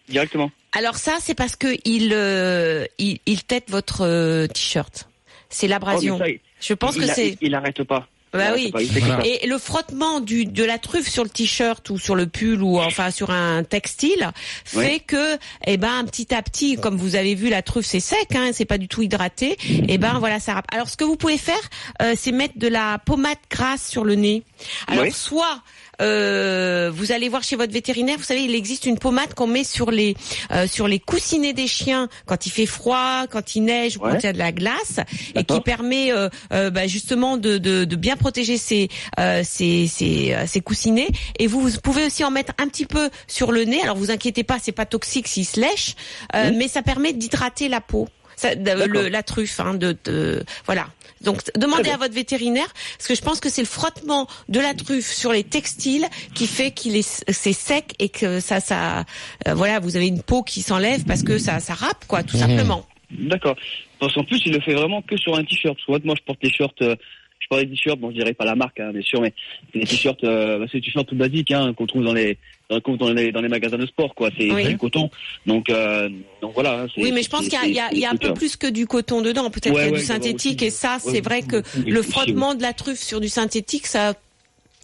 directement. 0.09 0.51
Alors 0.77 0.97
ça, 0.97 1.17
c'est 1.21 1.35
parce 1.37 1.55
que 1.57 1.69
il, 1.85 2.11
euh, 2.13 2.87
il, 2.99 3.19
il 3.27 3.45
tête 3.45 3.71
votre 3.71 4.03
euh, 4.03 4.47
t-shirt. 4.49 5.09
C'est 5.49 5.69
l'abrasion. 5.69 6.19
Oh, 6.21 6.25
il- 6.27 6.41
Je 6.61 6.75
pense 6.75 6.97
il 6.97 7.03
que 7.03 7.09
c'est. 7.09 7.29
Il, 7.31 7.39
il 7.43 7.55
arrête 7.55 7.83
pas. 7.85 8.09
Bah 8.33 8.53
oui. 8.55 8.73
Voilà. 8.73 9.27
Et 9.27 9.47
le 9.47 9.59
frottement 9.59 10.21
du 10.21 10.47
de 10.47 10.65
la 10.65 10.79
truffe 10.79 11.09
sur 11.09 11.23
le 11.23 11.29
t-shirt 11.31 11.89
ou 11.91 11.99
sur 11.99 12.15
le 12.15 12.27
pull 12.27 12.63
ou 12.63 12.79
enfin 12.79 13.11
sur 13.11 13.31
un 13.31 13.63
textile 13.63 14.31
fait 14.65 14.79
Ouais. 14.79 15.01
que 15.07 15.39
eh 15.67 15.77
ben 15.77 16.05
petit 16.05 16.35
à 16.35 16.43
petit 16.43 16.77
comme 16.77 16.97
vous 16.97 17.15
avez 17.15 17.35
vu 17.35 17.49
la 17.51 17.63
truffe 17.63 17.87
c'est 17.87 18.01
sec 18.01 18.35
hein, 18.35 18.51
c'est 18.53 18.65
pas 18.65 18.79
du 18.79 18.89
tout 18.89 19.03
hydraté 19.03 19.57
et 19.89 19.99
ben 19.99 20.19
voilà 20.19 20.41
ça 20.41 20.55
râpe. 20.55 20.67
Alors 20.73 20.89
ce 20.89 20.97
que 20.97 21.05
vous 21.05 21.17
pouvez 21.17 21.39
faire 21.39 21.61
euh, 22.01 22.15
c'est 22.17 22.33
mettre 22.33 22.59
de 22.59 22.69
la 22.69 22.99
pommade 23.05 23.37
grasse 23.51 23.87
sur 23.89 24.05
le 24.05 24.15
nez. 24.15 24.43
Alors 24.87 25.05
Oui. 25.05 25.13
soit 25.13 25.61
euh, 26.01 26.91
vous 26.93 27.13
allez 27.13 27.29
voir 27.29 27.43
chez 27.43 27.57
votre 27.57 27.73
vétérinaire, 27.73 28.17
vous 28.19 28.25
savez, 28.25 28.43
il 28.45 28.55
existe 28.55 28.87
une 28.87 28.99
pommade 28.99 29.35
qu'on 29.35 29.47
met 29.47 29.65
sur 29.65 29.91
les 29.91 30.17
euh, 30.51 30.67
sur 30.67 30.89
les 30.89 30.99
coussinets 30.99 31.53
des 31.53 31.67
chiens 31.67 32.09
quand 32.27 32.47
il 32.47 32.51
fait 32.51 32.67
froid, 32.67 33.27
quand 33.31 33.55
il 33.55 33.63
neige 33.65 33.97
ou 33.97 34.01
quand 34.01 34.19
il 34.19 34.25
y 34.25 34.29
a 34.29 34.33
de 34.33 34.39
la 34.39 34.53
glace, 34.53 35.01
et 35.35 35.45
qui 35.45 35.61
permet 35.61 36.11
euh, 36.13 36.29
euh, 36.53 36.71
bah, 36.71 36.87
justement 36.87 37.37
de, 37.37 37.59
de, 37.59 37.85
de 37.85 37.97
bien 37.97 38.17
protéger 38.17 38.57
ces 38.57 38.89
euh, 39.21 39.43
euh, 39.43 40.47
ces 40.47 40.61
coussinets. 40.65 41.09
Et 41.39 41.47
vous, 41.47 41.61
vous 41.61 41.81
pouvez 41.83 42.07
aussi 42.07 42.25
en 42.25 42.31
mettre 42.31 42.53
un 42.59 42.69
petit 42.69 42.87
peu 42.87 43.11
sur 43.27 43.53
le 43.53 43.65
nez. 43.65 43.83
Alors 43.83 43.97
vous 43.97 44.11
inquiétez 44.11 44.45
pas, 44.45 44.59
c'est 44.63 44.73
pas 44.73 44.87
toxique 44.87 45.29
s'il 45.29 45.47
se 45.47 45.61
lèche, 45.61 45.95
euh, 46.35 46.51
mais 46.55 46.69
ça 46.69 46.83
permet 46.83 47.13
d'hydrater 47.13 47.69
la 47.69 47.81
peau. 47.81 48.09
Ça, 48.37 48.55
le- 48.55 49.09
la 49.09 49.23
truffe, 49.23 49.61
hein, 49.61 49.75
de, 49.75 49.97
de 50.05 50.43
voilà. 50.67 50.87
Donc 51.23 51.43
demandez 51.57 51.91
à 51.91 51.97
votre 51.97 52.15
vétérinaire 52.15 52.73
parce 52.97 53.09
que 53.09 53.15
je 53.15 53.23
pense 53.23 53.41
que 53.41 53.49
c'est 53.49 53.63
le 53.63 53.67
frottement 53.67 54.27
de 54.49 54.61
la 54.61 54.75
truffe 54.75 55.13
sur 55.13 55.33
les 55.33 55.45
textiles 55.45 56.07
qui 56.35 56.47
fait 56.47 56.71
qu'il 56.71 56.97
est 56.97 57.25
c'est 57.29 57.53
sec 57.53 57.95
et 57.99 58.09
que 58.09 58.41
ça 58.41 58.61
ça 58.61 59.05
euh, 59.49 59.55
voilà 59.55 59.81
vous 59.81 59.97
avez 59.97 60.09
une 60.09 60.23
peau 60.23 60.43
qui 60.43 60.63
s'enlève 60.63 61.05
parce 61.05 61.23
que 61.23 61.39
ça 61.39 61.61
ça 61.61 61.75
râpe 61.75 62.05
quoi 62.07 62.23
tout 62.23 62.37
simplement. 62.37 62.87
D'accord. 63.19 63.57
Parce 63.99 64.15
qu'en 64.15 64.25
plus, 64.25 64.41
il 64.47 64.53
le 64.53 64.61
fait 64.61 64.75
vraiment 64.75 65.03
que 65.03 65.17
sur 65.17 65.37
un 65.37 65.45
t-shirt. 65.45 65.79
Moi, 65.89 66.15
je 66.19 66.23
porte 66.25 66.43
des 66.43 66.51
shirts, 66.51 66.81
euh, 66.83 66.97
je 67.43 67.49
porte 67.49 67.63
des 67.63 67.69
t-shirts, 67.71 67.99
bon, 67.99 68.11
je 68.11 68.15
dirais 68.17 68.35
pas 68.35 68.45
la 68.45 68.55
marque, 68.55 68.79
hein, 68.81 68.93
bien 68.93 69.03
sûr, 69.03 69.21
mais 69.21 69.33
c'est 69.73 69.81
des 69.81 69.87
t-shirts, 69.87 70.23
euh, 70.25 70.59
bah, 70.61 70.67
c'est 70.71 70.79
des 70.79 70.85
t-shirts 70.85 71.09
tout 71.09 71.17
basiques, 71.17 71.51
hein, 71.51 71.73
qu'on 71.75 71.87
trouve 71.87 72.05
dans 72.05 72.13
les, 72.15 72.39
dans, 72.71 72.81
qu'on 72.81 72.97
trouve 72.97 73.09
dans 73.09 73.13
les, 73.15 73.33
dans 73.33 73.41
les 73.41 73.49
magasins 73.49 73.79
de 73.79 73.87
sport, 73.87 74.15
quoi. 74.15 74.31
C'est 74.39 74.51
Oui. 74.53 74.67
du 74.69 74.79
coton. 74.79 75.11
Donc, 75.47 75.69
euh, 75.69 76.09
donc 76.41 76.53
voilà. 76.55 76.83
hein, 76.83 76.87
Oui, 76.97 77.11
mais 77.13 77.23
je 77.23 77.29
pense 77.29 77.43
qu'il 77.43 77.53
y 77.53 77.57
a, 77.57 77.67
il 77.67 77.75
y 77.75 77.81
a, 77.81 77.89
c'est- 77.91 77.97
il 77.97 78.01
y 78.01 78.05
a 78.07 78.11
un 78.11 78.17
peu 78.17 78.33
plus 78.35 78.57
que 78.57 78.67
du 78.69 78.87
coton 78.87 79.21
dedans. 79.23 79.51
Peut-être 79.51 79.75
Ouais, 79.75 79.83
qu'il 79.83 79.87
y 79.87 79.89
a 79.89 79.93
ouais, 79.93 79.99
du 79.99 80.05
synthétique 80.05 80.59
aussi- 80.61 80.67
et 80.67 80.71
ça, 80.71 80.95
ouais, 81.05 81.13
c'est 81.13 81.21
vrai 81.21 81.43
que 81.43 81.63
oui, 81.79 81.91
le 81.91 82.03
frottement 82.03 82.55
de 82.55 82.63
la 82.63 82.73
truffe 82.73 83.01
sur 83.01 83.21
du 83.21 83.29
synthétique, 83.29 83.87
ça 83.87 84.15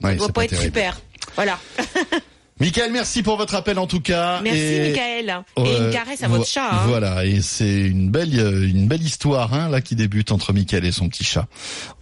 Ouais, 0.03 0.17
doit 0.17 0.29
pas, 0.29 0.45
être 0.45 0.51
terrible. 0.51 0.67
super. 0.67 1.01
Voilà. 1.37 1.59
Michael, 2.61 2.91
merci 2.93 3.23
pour 3.23 3.37
votre 3.37 3.55
appel 3.55 3.79
en 3.79 3.87
tout 3.87 4.01
cas. 4.01 4.41
Merci, 4.43 4.59
Et- 4.61 4.89
Michael. 4.91 5.45
Et 5.57 5.61
Euh, 5.61 5.87
une 5.87 5.93
caresse 5.93 6.23
à 6.25 6.29
votre 6.29 6.41
vo- 6.41 6.45
chat. 6.47 6.69
Hein. 6.73 6.81
Voilà, 6.87 7.25
et 7.25 7.41
c'est 7.41 7.83
une 7.83 8.11
belle, 8.11 8.37
euh, 8.39 8.69
une 8.69 8.89
belle 8.89 9.03
histoire 9.03 9.55
hein, 9.55 9.69
là 9.69 9.81
qui 9.81 9.95
débute 9.95 10.33
entre 10.33 10.53
Michael 10.53 10.85
et 10.85 10.91
son 10.93 11.09
petit 11.09 11.23
chat. 11.25 11.47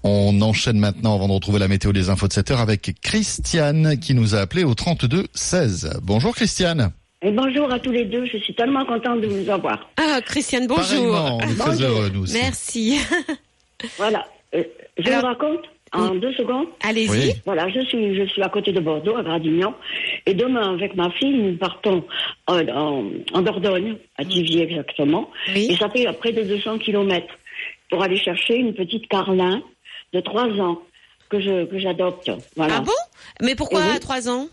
On 0.02 0.40
enchaîne 0.40 0.78
maintenant 0.78 1.14
avant 1.14 1.28
de 1.28 1.32
retrouver 1.34 1.58
la 1.58 1.68
météo 1.68 1.92
des 1.92 2.08
infos 2.08 2.26
de 2.28 2.32
7 2.32 2.50
heures 2.52 2.60
avec 2.60 2.94
Christiane 3.02 3.98
qui 3.98 4.14
nous 4.14 4.34
a 4.34 4.38
appelé 4.40 4.64
au 4.64 4.74
32 4.74 5.26
16. 5.34 5.98
Bonjour 6.02 6.34
Christiane. 6.34 6.90
Et 7.22 7.30
bonjour 7.32 7.70
à 7.72 7.78
tous 7.78 7.92
les 7.92 8.04
deux, 8.04 8.24
je 8.26 8.38
suis 8.38 8.54
tellement 8.54 8.84
contente 8.86 9.20
de 9.20 9.26
vous 9.26 9.50
avoir. 9.50 9.90
Ah, 9.98 10.20
Christiane, 10.24 10.66
bonjour. 10.66 10.84
Pareillement, 11.12 11.36
on 11.38 11.40
est 11.40 11.54
très 11.54 11.70
Bonjour. 11.72 11.88
heureux 11.88 12.10
nous 12.14 12.22
aussi. 12.22 12.34
Merci. 12.40 12.98
Voilà, 13.98 14.26
Euh, 14.54 14.62
je 14.98 15.08
Alors- 15.08 15.20
vous 15.20 15.26
raconte 15.26 15.64
en 15.96 16.14
deux 16.14 16.32
secondes. 16.34 16.66
Allez-y. 16.82 17.10
Oui. 17.10 17.32
Voilà, 17.44 17.68
je 17.68 17.80
suis, 17.86 18.14
je 18.16 18.24
suis 18.26 18.42
à 18.42 18.48
côté 18.48 18.72
de 18.72 18.80
Bordeaux, 18.80 19.16
à 19.16 19.22
Gradignan, 19.22 19.74
et 20.26 20.34
demain 20.34 20.74
avec 20.74 20.94
ma 20.96 21.10
fille, 21.10 21.32
nous 21.34 21.56
partons 21.56 22.04
en, 22.46 22.68
en, 22.68 23.04
en 23.32 23.42
Dordogne, 23.42 23.96
à 24.16 24.24
Tivier 24.24 24.62
exactement, 24.64 25.30
Oui. 25.54 25.68
et 25.70 25.76
ça 25.76 25.88
fait 25.90 26.06
près 26.18 26.32
de 26.32 26.42
200 26.42 26.78
kilomètres 26.78 27.34
pour 27.90 28.02
aller 28.02 28.16
chercher 28.16 28.56
une 28.56 28.74
petite 28.74 29.08
Carlin 29.08 29.62
de 30.12 30.20
3 30.20 30.44
ans 30.60 30.80
que 31.28 31.40
je 31.40 31.64
que 31.64 31.78
j'adopte. 31.78 32.30
Voilà. 32.56 32.74
Ah 32.78 32.80
bon? 32.80 32.92
Mais 33.42 33.54
pourquoi 33.56 33.80
oui. 33.80 33.96
à 33.96 33.98
trois 33.98 34.28
ans? 34.28 34.46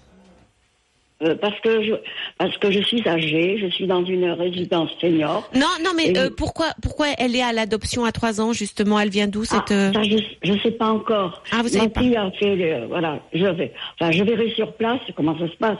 Euh, 1.23 1.35
parce 1.35 1.59
que 1.61 1.83
je 1.83 1.93
parce 2.37 2.57
que 2.57 2.71
je 2.71 2.81
suis 2.81 3.07
âgée, 3.07 3.57
je 3.59 3.67
suis 3.67 3.87
dans 3.87 4.03
une 4.03 4.29
résidence 4.31 4.89
senior. 4.99 5.49
Non, 5.55 5.67
non, 5.83 5.91
mais 5.95 6.17
euh, 6.17 6.29
pourquoi 6.35 6.67
pourquoi 6.81 7.07
elle 7.17 7.35
est 7.35 7.41
à 7.41 7.53
l'adoption 7.53 8.03
à 8.03 8.11
trois 8.11 8.41
ans 8.41 8.51
justement? 8.51 8.99
Elle 8.99 9.09
vient 9.09 9.27
d'où 9.27 9.45
cette 9.45 9.71
ah, 9.71 9.91
ça, 9.93 10.03
je 10.03 10.17
je 10.43 10.53
sais 10.59 10.71
pas 10.71 10.87
encore. 10.89 11.41
Ah, 11.51 11.61
vous 11.61 11.69
savez 11.69 11.89
Ma 11.95 12.01
fille 12.01 12.15
a 12.17 12.31
fait 12.31 12.81
voilà, 12.87 13.19
je 13.33 13.45
vais 13.45 13.71
enfin 13.99 14.11
je 14.11 14.23
verrai 14.23 14.51
sur 14.51 14.73
place 14.73 14.99
comment 15.15 15.37
ça 15.39 15.47
se 15.47 15.55
passe. 15.55 15.77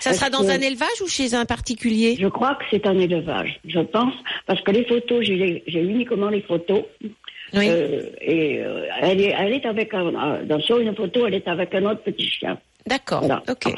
Ça 0.00 0.14
sera 0.14 0.30
dans 0.30 0.48
un 0.48 0.60
élevage 0.60 1.00
ou 1.04 1.08
chez 1.08 1.34
un 1.34 1.44
particulier? 1.44 2.16
Je 2.18 2.28
crois 2.28 2.54
que 2.54 2.64
c'est 2.70 2.86
un 2.86 2.98
élevage, 2.98 3.60
je 3.66 3.80
pense, 3.80 4.14
parce 4.46 4.62
que 4.62 4.70
les 4.70 4.84
photos, 4.86 5.22
j'ai 5.22 5.62
uniquement 5.66 6.30
les 6.30 6.40
photos. 6.40 6.84
Oui. 7.52 7.66
Euh, 7.68 8.02
et 8.22 8.60
euh, 8.60 8.86
elle 9.02 9.20
est 9.20 9.34
elle 9.38 9.52
est 9.52 9.66
avec 9.66 9.94
un, 9.94 10.14
un- 10.16 10.42
dans 10.44 10.58
sur 10.60 10.78
une 10.78 10.94
photo, 10.96 11.26
elle 11.26 11.34
est 11.34 11.46
avec 11.46 11.74
un 11.74 11.84
autre 11.84 12.02
petit 12.02 12.28
chien. 12.28 12.58
D'accord. 12.86 13.20
Voilà, 13.20 13.42
Ok. 13.48 13.74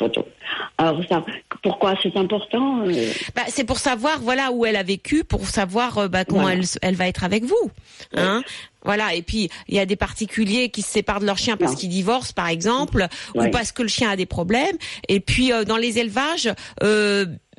Alors 0.77 1.01
ça, 1.09 1.25
pourquoi 1.63 1.95
c'est 2.03 2.17
important 2.17 2.87
euh, 2.87 3.11
Bah, 3.35 3.43
c'est 3.49 3.65
pour 3.65 3.79
savoir 3.79 4.21
voilà 4.21 4.53
où 4.53 4.67
elle 4.67 4.77
a 4.77 4.83
vécu, 4.83 5.25
pour 5.25 5.47
savoir 5.47 5.99
euh, 5.99 6.09
bah, 6.09 6.25
comment 6.25 6.43
Voilà. 6.43 6.61
elle, 6.61 6.67
elle 6.83 6.95
va 6.95 7.09
être 7.09 7.25
avec 7.25 7.45
vous. 7.45 7.71
Hein 8.15 8.43
Voilà. 8.85 9.15
Et 9.15 9.23
puis 9.23 9.51
il 9.69 9.75
y 9.75 9.81
a 9.81 9.87
des 9.87 9.97
particuliers 9.97 10.69
qui 10.69 10.83
se 10.83 10.91
séparent 10.91 11.21
de 11.21 11.27
leur 11.27 11.39
chien 11.39 11.57
parce 11.57 11.75
qu'ils 11.75 11.89
divorcent, 11.89 12.33
par 12.35 12.49
exemple, 12.49 13.07
ou 13.35 13.49
parce 13.51 13.73
que 13.73 13.83
le 13.83 13.89
chien 13.89 14.11
a 14.11 14.17
des 14.17 14.27
problèmes. 14.27 14.77
Et 15.09 15.21
puis 15.21 15.53
euh, 15.53 15.65
dans 15.65 15.79
les 15.79 15.99
élevages, 15.99 16.53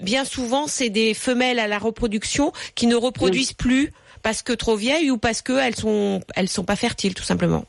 bien 0.01 0.25
souvent 0.25 0.67
c'est 0.67 0.89
des 0.89 1.13
femelles 1.13 1.59
à 1.59 1.67
la 1.67 1.79
reproduction 1.79 2.53
qui 2.75 2.87
ne 2.87 2.95
reproduisent 2.95 3.53
plus 3.53 3.91
parce 4.21 4.43
que 4.43 4.53
trop 4.53 4.75
vieilles 4.75 5.11
ou 5.11 5.17
parce 5.17 5.41
que 5.41 5.53
elles 5.53 5.75
sont 5.75 6.21
elles 6.35 6.49
sont 6.49 6.63
pas 6.63 6.75
fertiles 6.75 7.15
tout 7.15 7.23
simplement. 7.23 7.65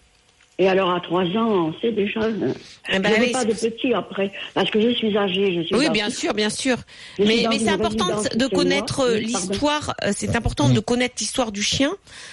Et 0.61 0.69
alors 0.69 0.91
à 0.91 1.01
trois 1.01 1.25
ans, 1.25 1.69
on 1.69 1.75
sait 1.81 1.91
déjà. 1.91 2.21
Eh 2.93 2.99
ben 2.99 3.13
je 3.17 3.21
oui, 3.23 3.33
pas 3.33 3.47
de 3.47 3.55
c'est- 3.55 3.71
petits 3.71 3.95
après, 3.95 4.31
parce 4.53 4.71
que 4.71 4.79
je 4.79 4.91
suis 4.91 5.17
âgée, 5.17 5.55
je 5.55 5.63
suis. 5.63 5.75
Oui, 5.75 5.89
bien 5.89 6.11
sûr, 6.11 6.35
bien 6.35 6.51
sûr. 6.51 6.77
Je 7.19 7.25
Mais, 7.25 7.59
c'est 7.59 7.71
important 7.71 8.09
de, 8.37 8.47
connaître 8.47 9.01
euh, 9.01 9.17
l'histoire. 9.17 9.95
euh, 10.05 10.11
C'est 10.15 10.37
important 10.37 10.69
de 10.69 10.79
connaître 10.81 11.15
l'histoire 11.19 11.51
du 11.51 11.63
chien, 11.63 11.93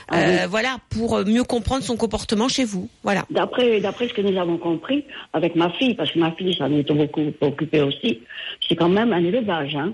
Ah 0.10 0.20
euh, 0.20 0.38
oui. 0.42 0.48
voilà, 0.50 0.76
pour 0.90 1.24
mieux 1.26 1.46
comprendre 1.46 1.84
son 1.84 1.96
comportement 1.96 2.50
chez 2.50 2.66
vous. 2.66 2.90
Voilà. 3.02 3.24
D'après, 3.30 3.80
d'après 3.80 4.10
ce 4.10 4.14
que 4.14 4.22
nous 4.22 4.38
avons 4.38 4.58
compris 4.58 5.06
avec 5.32 5.56
ma 5.56 5.70
fille, 5.70 5.96
parce 5.96 6.12
que 6.12 6.20
ma 6.20 6.34
fille 6.34 6.54
s'en 6.54 6.70
est 6.74 6.92
beaucoup 6.92 7.32
occupée 7.40 7.82
aussi, 7.82 8.20
c'est 8.68 8.76
quand 8.76 8.90
même 8.90 9.14
un 9.14 9.24
élevage, 9.24 9.74
hein. 9.76 9.94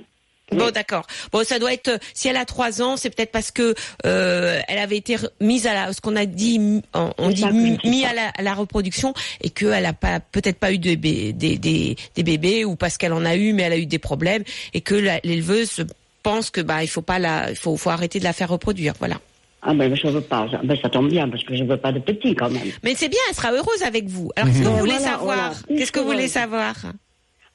Bon, 0.57 0.71
d'accord. 0.71 1.05
Bon, 1.31 1.43
ça 1.43 1.59
doit 1.59 1.73
être. 1.73 1.87
euh, 1.89 1.97
Si 2.13 2.27
elle 2.27 2.37
a 2.37 2.45
trois 2.45 2.81
ans, 2.81 2.97
c'est 2.97 3.09
peut-être 3.09 3.31
parce 3.31 3.51
que 3.51 3.73
euh, 4.05 4.59
elle 4.67 4.79
avait 4.79 4.97
été 4.97 5.17
mise 5.41 5.67
à 5.67 5.73
la, 5.73 5.93
ce 5.93 6.01
qu'on 6.01 6.15
a 6.15 6.25
dit, 6.25 6.81
on 6.93 7.29
dit 7.29 7.45
mis 7.83 8.05
à 8.05 8.13
la, 8.13 8.29
à 8.37 8.41
la 8.41 8.53
reproduction 8.53 9.13
et 9.41 9.49
qu'elle 9.49 9.85
a 9.85 9.93
pas, 9.93 10.19
peut-être 10.19 10.59
pas 10.59 10.71
eu 10.71 10.77
de 10.77 10.93
des, 10.93 11.33
des, 11.33 11.95
des 12.15 12.23
bébés 12.23 12.65
ou 12.65 12.75
parce 12.75 12.97
qu'elle 12.97 13.13
en 13.13 13.25
a 13.25 13.35
eu, 13.35 13.53
mais 13.53 13.63
elle 13.63 13.73
a 13.73 13.77
eu 13.77 13.85
des 13.85 13.99
problèmes 13.99 14.43
et 14.73 14.81
que 14.81 14.95
l'éleveuse 15.23 15.85
pense 16.21 16.49
que 16.49 16.61
bah 16.61 16.83
il 16.83 16.87
faut 16.87 17.01
pas 17.01 17.19
la, 17.19 17.49
il 17.49 17.55
faut, 17.55 17.75
faut 17.77 17.89
arrêter 17.89 18.19
de 18.19 18.23
la 18.23 18.33
faire 18.33 18.49
reproduire. 18.49 18.93
Voilà. 18.99 19.15
Ah 19.61 19.73
ben 19.73 19.93
je 19.95 20.07
veux 20.07 20.21
pas, 20.21 20.47
ça, 20.51 20.59
ben, 20.63 20.77
ça 20.81 20.89
tombe 20.89 21.09
bien 21.09 21.27
parce 21.29 21.43
que 21.43 21.55
je 21.55 21.63
veux 21.63 21.77
pas 21.77 21.91
de 21.91 21.99
petits 21.99 22.35
quand 22.35 22.49
même. 22.49 22.63
Mais 22.83 22.95
c'est 22.95 23.09
bien, 23.09 23.19
elle 23.29 23.35
sera 23.35 23.51
heureuse 23.51 23.81
avec 23.85 24.05
vous. 24.07 24.29
Alors, 24.35 24.49
qu'est-ce 24.49 24.61
que 24.61 24.67
vous 24.67 24.73
Ben, 24.73 24.79
voulez 24.79 24.99
savoir? 24.99 25.53
Qu'est-ce 25.67 25.91
que 25.91 25.99
vous 25.99 26.05
voulez 26.05 26.27
savoir? 26.27 26.75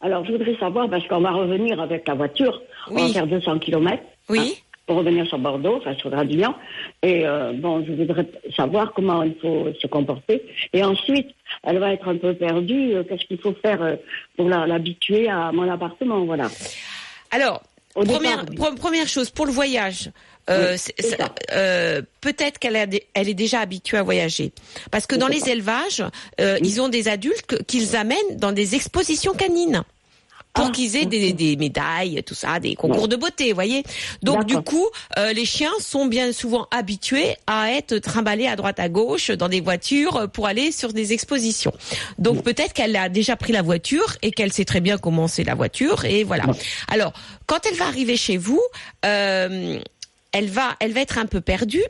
Alors 0.01 0.25
je 0.25 0.31
voudrais 0.33 0.57
savoir 0.61 0.89
parce 0.89 1.07
qu'on 1.09 1.21
va 1.21 1.33
revenir 1.33 1.81
avec 1.81 2.07
la 2.07 2.15
voiture, 2.15 2.63
on 2.91 2.95
Oui. 2.95 3.09
va 3.09 3.13
faire 3.13 3.27
200 3.27 3.59
kilomètres. 3.59 4.03
Oui. 4.29 4.39
hein, 4.41 4.63
pour 4.87 4.97
revenir 4.97 5.27
sur 5.27 5.39
Bordeaux, 5.39 5.77
enfin 5.77 5.95
sur 5.97 6.09
Gradignan. 6.09 6.55
Et 7.03 7.27
euh, 7.27 7.53
bon, 7.53 7.85
je 7.87 7.93
voudrais 7.93 8.27
savoir 8.57 8.95
comment 8.95 9.23
il 9.23 9.35
faut 9.41 9.69
se 9.79 9.87
comporter. 9.87 10.43
Et 10.73 10.83
ensuite, 10.83 11.29
elle 11.63 11.79
va 11.79 11.93
être 11.93 12.09
un 12.09 12.17
peu 12.17 12.33
perdue. 12.33 12.95
euh, 12.95 13.05
Qu'est-ce 13.05 13.27
qu'il 13.27 13.39
faut 13.39 13.55
faire 13.61 13.83
euh, 13.83 13.97
pour 14.39 14.49
l'habituer 14.49 15.29
à 15.29 15.53
mon 15.53 15.71
appartement, 15.71 16.25
voilà. 16.25 16.49
Alors, 17.31 17.63
première, 17.95 19.07
chose, 19.07 19.29
pour 19.29 19.45
le 19.45 19.53
voyage, 19.53 20.11
euh, 20.49 20.77
Oui, 20.99 21.15
euh, 21.53 22.01
peut-être 22.23 22.59
qu'elle 22.59 22.77
elle 23.13 23.29
est 23.29 23.35
déjà 23.35 23.61
habituée 23.61 23.99
à 23.99 24.03
voyager. 24.03 24.53
Parce 24.91 25.07
que 25.07 25.17
dans 25.17 25.29
les 25.29 25.51
élevages, 25.51 26.03
euh, 26.41 26.57
ils 26.63 26.81
ont 26.81 26.89
des 26.89 27.09
adultes 27.09 27.63
qu'ils 27.67 27.95
amènent 27.95 28.37
dans 28.39 28.53
des 28.53 28.75
expositions 28.75 29.35
canines. 29.35 29.83
Pour 30.59 30.67
Ah, 30.69 30.73
qu'ils 30.73 30.97
aient 30.97 31.07
des, 31.07 31.33
des 31.33 31.57
médailles, 31.57 32.23
tout 32.27 32.35
ça, 32.35 32.59
des 32.61 32.75
concours 32.75 33.03
Ouais. 33.03 33.09
de 33.09 33.17
beauté, 33.17 33.53
voyez. 33.53 33.85
Donc 34.23 34.45
du 34.45 34.57
coup, 34.57 34.87
euh, 35.19 35.33
les 35.33 35.45
chiens 35.45 35.71
sont 35.81 36.07
bien 36.07 36.33
souvent 36.33 36.67
habitués 36.71 37.37
à 37.47 37.71
être 37.73 37.99
trimballés 37.99 38.47
à 38.49 38.57
droite 38.57 38.81
à 38.81 38.89
gauche 38.89 39.31
dans 39.31 39.49
des 39.49 39.61
voitures 39.61 40.29
pour 40.33 40.47
aller 40.47 40.73
sur 40.73 40.93
des 40.93 41.13
expositions. 41.13 41.73
Donc 42.19 42.43
peut-être 42.43 42.73
qu'elle 42.73 42.97
a 42.97 43.09
déjà 43.09 43.37
pris 43.37 43.53
la 43.53 43.63
voiture 43.63 44.17
et 44.23 44.31
qu'elle 44.33 44.53
sait 44.53 44.65
très 44.65 44.81
bien 44.81 44.99
comment 44.99 45.29
c'est 45.29 45.45
la 45.45 45.55
voiture 45.55 46.05
et 46.05 46.25
voilà. 46.25 46.45
Alors 46.89 47.13
quand 47.47 47.61
elle 47.67 47.77
va 47.77 47.87
arriver 47.87 48.17
chez 48.17 48.37
vous, 48.37 48.61
euh, 49.05 49.79
elle 50.33 50.49
va, 50.51 50.77
elle 50.81 50.93
va 50.93 51.01
être 51.01 51.19
un 51.19 51.27
peu 51.27 51.41
perdue. 51.41 51.85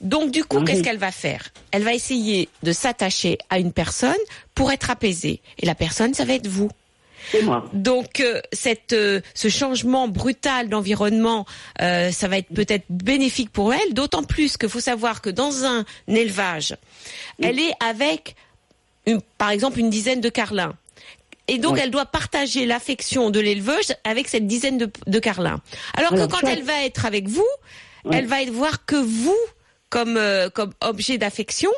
Donc 0.00 0.30
du 0.30 0.44
coup, 0.44 0.58
Ah 0.60 0.64
qu'est-ce 0.64 0.82
qu'elle 0.84 0.98
va 0.98 1.10
faire? 1.10 1.48
Elle 1.72 1.82
va 1.82 1.92
essayer 1.92 2.48
de 2.62 2.70
s'attacher 2.72 3.38
à 3.50 3.58
une 3.58 3.72
personne 3.72 4.14
pour 4.54 4.70
être 4.70 4.90
apaisée. 4.90 5.40
Et 5.58 5.66
la 5.66 5.74
personne, 5.74 6.14
ça 6.14 6.24
va 6.24 6.34
être 6.34 6.46
vous. 6.46 6.70
C'est 7.30 7.42
moi. 7.42 7.64
Donc 7.72 8.20
euh, 8.20 8.40
cette, 8.52 8.92
euh, 8.92 9.20
ce 9.34 9.48
changement 9.48 10.08
brutal 10.08 10.68
d'environnement, 10.68 11.46
euh, 11.80 12.10
ça 12.10 12.28
va 12.28 12.38
être 12.38 12.52
peut-être 12.54 12.84
bénéfique 12.90 13.50
pour 13.50 13.72
elle, 13.74 13.94
d'autant 13.94 14.22
plus 14.22 14.56
qu'il 14.56 14.68
faut 14.68 14.80
savoir 14.80 15.20
que 15.20 15.30
dans 15.30 15.64
un 15.64 15.84
élevage, 16.06 16.76
elle 17.42 17.58
est 17.58 17.72
avec, 17.80 18.36
une, 19.06 19.20
par 19.38 19.50
exemple, 19.50 19.78
une 19.78 19.90
dizaine 19.90 20.20
de 20.20 20.28
carlins. 20.28 20.74
Et 21.50 21.56
donc, 21.58 21.74
Oui. 21.74 21.80
elle 21.82 21.90
doit 21.90 22.04
partager 22.04 22.66
l'affection 22.66 23.30
de 23.30 23.40
l'éleveuse 23.40 23.94
avec 24.04 24.28
cette 24.28 24.46
dizaine 24.46 24.76
de, 24.76 24.90
de 25.06 25.18
carlins. 25.18 25.60
Alors, 25.94 26.12
Alors, 26.12 26.28
que 26.28 26.32
quand 26.32 26.46
elle 26.46 26.62
va 26.62 26.84
être 26.84 27.06
avec 27.06 27.26
vous, 27.26 27.46
Oui. 28.04 28.16
elle 28.16 28.26
va 28.26 28.44
voir 28.50 28.84
que 28.84 28.96
vous 28.96 29.36
comme 29.90 30.16
euh, 30.16 30.50
comme 30.50 30.72
objet 30.80 31.18
d'affection 31.18 31.70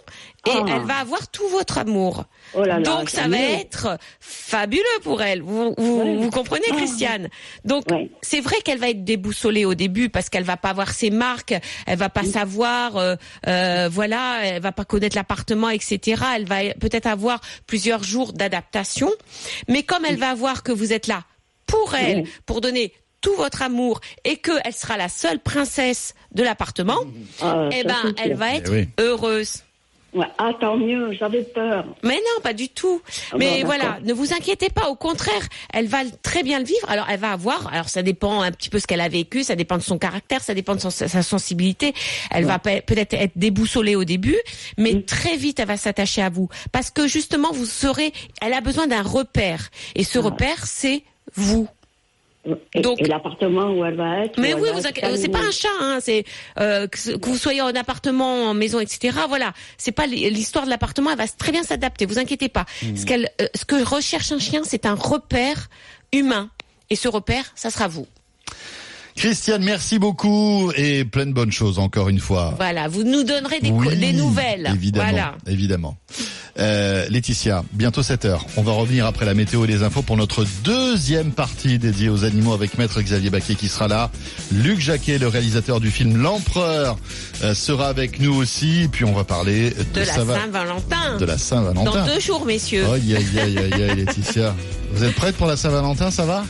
et 0.46 0.50
Ah. 0.54 0.64
elle 0.68 0.82
va 0.82 0.96
avoir 0.96 1.28
tout 1.28 1.46
votre 1.48 1.78
amour. 1.78 2.24
Oh 2.54 2.62
là 2.64 2.78
là, 2.78 2.82
Donc 2.82 3.10
ça 3.10 3.22
va 3.22 3.28
mieux. 3.28 3.36
être 3.38 3.98
fabuleux 4.20 4.82
pour 5.02 5.22
elle. 5.22 5.42
Vous 5.42 5.74
vous, 5.78 6.30
comprenez 6.30 6.64
Ah. 6.72 6.76
Christiane? 6.76 7.28
Donc 7.64 7.84
c'est 8.22 8.40
vrai 8.40 8.56
qu'elle 8.64 8.78
va 8.78 8.88
être 8.90 9.04
déboussolée 9.04 9.64
au 9.64 9.74
début 9.74 10.08
parce 10.08 10.28
qu'elle 10.28 10.44
va 10.44 10.56
pas 10.56 10.70
avoir 10.70 10.90
ses 10.90 11.10
marques, 11.10 11.54
elle 11.86 11.98
va 11.98 12.08
pas 12.08 12.24
savoir 12.24 12.96
euh, 12.96 13.14
euh, 13.46 13.88
voilà, 13.92 14.40
elle 14.44 14.62
va 14.62 14.72
pas 14.72 14.84
connaître 14.84 15.16
l'appartement 15.16 15.68
etc. 15.70 16.22
Elle 16.36 16.46
va 16.46 16.74
peut-être 16.80 17.06
avoir 17.06 17.40
plusieurs 17.66 18.02
jours 18.02 18.32
d'adaptation, 18.32 19.10
mais 19.68 19.82
comme 19.82 20.04
elle 20.04 20.18
va 20.18 20.34
voir 20.34 20.62
que 20.62 20.72
vous 20.72 20.92
êtes 20.92 21.06
là 21.06 21.24
pour 21.66 21.94
elle, 21.94 22.24
pour 22.46 22.60
donner 22.60 22.92
tout 23.20 23.34
votre 23.36 23.62
amour 23.62 24.00
et 24.24 24.36
qu'elle 24.36 24.72
sera 24.74 24.96
la 24.96 25.08
seule 25.08 25.38
princesse 25.40 26.14
de 26.32 26.42
l'appartement, 26.42 26.98
Ah, 27.40 27.68
eh 27.72 27.84
ben 27.84 28.14
elle 28.22 28.34
va 28.34 28.52
Eh 28.54 28.56
être 28.58 28.72
oui. 28.72 28.88
heureuse. 28.98 29.62
Ouais. 30.12 30.26
Ah, 30.38 30.50
tant 30.60 30.76
mieux, 30.76 31.12
j'avais 31.12 31.44
peur. 31.44 31.84
Mais 32.02 32.16
non, 32.16 32.42
pas 32.42 32.52
du 32.52 32.68
tout. 32.68 33.00
Ah 33.30 33.36
Mais 33.38 33.60
bon, 33.60 33.66
voilà, 33.66 33.98
ne 34.02 34.12
vous 34.12 34.32
inquiétez 34.32 34.68
pas. 34.68 34.88
Au 34.88 34.96
contraire, 34.96 35.40
elle 35.72 35.86
va 35.86 35.98
très 36.22 36.42
bien 36.42 36.58
le 36.58 36.64
vivre. 36.64 36.90
Alors, 36.90 37.06
elle 37.08 37.20
va 37.20 37.30
avoir. 37.30 37.72
Alors, 37.72 37.88
ça 37.88 38.02
dépend 38.02 38.40
un 38.42 38.50
petit 38.50 38.70
peu 38.70 38.80
ce 38.80 38.88
qu'elle 38.88 39.00
a 39.02 39.08
vécu. 39.08 39.44
Ça 39.44 39.54
dépend 39.54 39.76
de 39.76 39.82
son 39.84 39.98
caractère. 39.98 40.40
Ça 40.42 40.52
dépend 40.52 40.74
de 40.74 40.80
son- 40.80 40.90
sa 40.90 41.22
sensibilité. 41.22 41.94
Elle 42.32 42.44
va 42.44 42.58
pe- 42.58 42.80
peut-être 42.82 43.14
être 43.14 43.34
déboussolée 43.36 43.94
au 43.94 44.02
début, 44.02 44.36
mais 44.78 44.94
Mm. 44.94 45.04
très 45.04 45.36
vite, 45.36 45.60
elle 45.60 45.68
va 45.68 45.76
s'attacher 45.76 46.22
à 46.22 46.28
vous 46.28 46.48
parce 46.72 46.90
que 46.90 47.06
justement, 47.06 47.52
vous 47.52 47.66
serez. 47.66 48.12
Elle 48.42 48.54
a 48.54 48.60
besoin 48.62 48.88
d'un 48.88 49.02
repère, 49.02 49.70
et 49.94 50.02
ce 50.02 50.18
repère, 50.18 50.66
c'est 50.66 51.04
vous. 51.36 51.68
Et, 52.74 52.80
Donc- 52.80 53.00
et 53.02 53.04
l'appartement 53.04 53.70
où 53.72 53.84
elle 53.84 53.96
va 53.96 54.24
être. 54.24 54.40
Mais 54.40 54.54
oui, 54.54 54.70
inquiétez- 54.86 55.16
c'est 55.18 55.28
pas 55.28 55.40
un 55.40 55.50
chat, 55.50 55.68
hein, 55.80 55.98
c'est 56.00 56.24
euh, 56.58 56.86
que, 56.88 56.98
ce- 56.98 57.10
que 57.10 57.26
vous 57.28 57.36
soyez 57.36 57.60
en 57.60 57.68
appartement, 57.74 58.44
en 58.48 58.54
maison, 58.54 58.80
etc. 58.80 59.18
Voilà, 59.28 59.52
c'est 59.76 59.92
pas 59.92 60.06
l'histoire 60.06 60.64
de 60.64 60.70
l'appartement, 60.70 61.10
elle 61.10 61.18
va 61.18 61.28
très 61.28 61.52
bien 61.52 61.62
s'adapter. 61.62 62.06
Vous 62.06 62.18
inquiétez 62.18 62.48
pas. 62.48 62.64
Ce 62.96 63.04
qu'elle, 63.04 63.28
euh, 63.42 63.46
ce 63.54 63.66
que 63.66 63.82
recherche 63.84 64.32
un 64.32 64.38
chien, 64.38 64.62
c'est 64.64 64.86
un 64.86 64.94
repère 64.94 65.68
humain, 66.14 66.48
et 66.88 66.96
ce 66.96 67.08
repère, 67.08 67.44
ça 67.56 67.68
sera 67.70 67.88
vous. 67.88 68.06
Christiane, 69.16 69.62
merci 69.62 69.98
beaucoup 69.98 70.72
et 70.76 71.04
plein 71.04 71.26
de 71.26 71.32
bonnes 71.32 71.52
choses 71.52 71.78
encore 71.78 72.08
une 72.08 72.20
fois. 72.20 72.54
Voilà, 72.56 72.88
vous 72.88 73.02
nous 73.02 73.22
donnerez 73.22 73.60
des, 73.60 73.70
co- 73.70 73.76
Oui, 73.76 73.96
des 73.96 74.12
nouvelles. 74.12 74.70
Évidemment, 74.74 75.10
Voilà. 75.10 75.34
évidemment. 75.46 75.96
Euh, 76.58 77.06
Laetitia, 77.08 77.64
bientôt 77.72 78.02
7 78.02 78.24
heures. 78.24 78.44
On 78.56 78.62
va 78.62 78.72
revenir 78.72 79.06
après 79.06 79.24
la 79.24 79.34
météo 79.34 79.64
et 79.64 79.68
les 79.68 79.82
infos 79.82 80.02
pour 80.02 80.16
notre 80.16 80.44
deuxième 80.64 81.30
partie 81.32 81.78
dédiée 81.78 82.08
aux 82.08 82.24
animaux 82.24 82.52
avec 82.52 82.76
Maître 82.76 83.00
Xavier 83.00 83.30
Baquet 83.30 83.54
qui 83.54 83.68
sera 83.68 83.88
là. 83.88 84.10
Luc 84.52 84.80
Jacquet, 84.80 85.18
le 85.18 85.28
réalisateur 85.28 85.80
du 85.80 85.90
film 85.90 86.16
L'Empereur, 86.20 86.98
euh, 87.44 87.54
sera 87.54 87.88
avec 87.88 88.20
nous 88.20 88.34
aussi. 88.34 88.88
Puis 88.90 89.04
on 89.04 89.12
va 89.12 89.24
parler 89.24 89.70
de, 89.70 89.82
De 89.94 90.00
la 90.00 90.06
Saint- 90.06 90.26
Saint-Valentin. 90.26 91.16
de 91.18 91.24
la 91.24 91.38
Saint-Valentin. 91.38 91.84
Dans 92.00 92.06
deux 92.06 92.20
jours, 92.20 92.44
messieurs. 92.44 92.84
Aïe, 92.92 93.16
aïe, 93.16 93.38
aïe, 93.40 93.58
aïe, 93.58 93.96
Laetitia. 93.96 94.54
Vous 94.92 95.04
êtes 95.04 95.14
prête 95.14 95.36
pour 95.36 95.46
la 95.46 95.56
Saint-Valentin, 95.56 96.10
ça 96.10 96.24
va? 96.26 96.44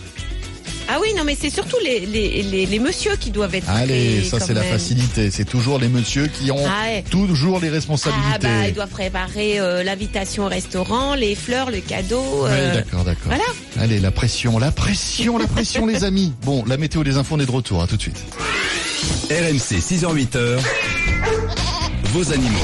Ah 0.92 0.98
oui, 1.00 1.14
non, 1.16 1.22
mais 1.24 1.36
c'est 1.40 1.50
surtout 1.50 1.76
les, 1.84 2.00
les, 2.00 2.42
les, 2.42 2.66
les 2.66 2.78
messieurs 2.80 3.14
qui 3.20 3.30
doivent 3.30 3.54
être. 3.54 3.68
Allez, 3.70 4.22
prêts, 4.22 4.28
ça 4.38 4.44
c'est 4.44 4.54
la 4.54 4.64
facilité. 4.64 5.30
C'est 5.30 5.44
toujours 5.44 5.78
les 5.78 5.86
messieurs 5.88 6.26
qui 6.26 6.50
ont 6.50 6.64
Ah 6.66 6.86
ouais. 6.86 7.04
toujours 7.08 7.60
les 7.60 7.68
responsabilités. 7.68 8.28
Ah 8.34 8.38
bah, 8.40 8.66
ils 8.68 8.74
doivent 8.74 8.88
préparer 8.88 9.60
euh, 9.60 9.84
l'invitation 9.84 10.46
au 10.46 10.48
restaurant, 10.48 11.14
les 11.14 11.36
fleurs, 11.36 11.70
le 11.70 11.78
cadeau. 11.78 12.24
Oui, 12.42 12.48
euh, 12.50 12.74
d'accord, 12.74 13.04
d'accord. 13.04 13.26
Voilà. 13.26 13.44
Allez, 13.78 14.00
la 14.00 14.10
pression, 14.10 14.58
la 14.58 14.72
pression, 14.72 15.38
la 15.38 15.46
pression, 15.46 15.86
les 15.86 16.02
amis. 16.02 16.32
Bon, 16.42 16.64
la 16.66 16.76
météo 16.76 17.04
des 17.04 17.16
infos, 17.16 17.36
on 17.36 17.40
est 17.40 17.46
de 17.46 17.50
retour. 17.52 17.82
À 17.82 17.86
tout 17.86 17.96
de 17.96 18.02
suite. 18.02 18.24
RMC 19.30 19.78
6h-8h, 19.78 20.58
vos 22.12 22.32
animaux. 22.32 22.58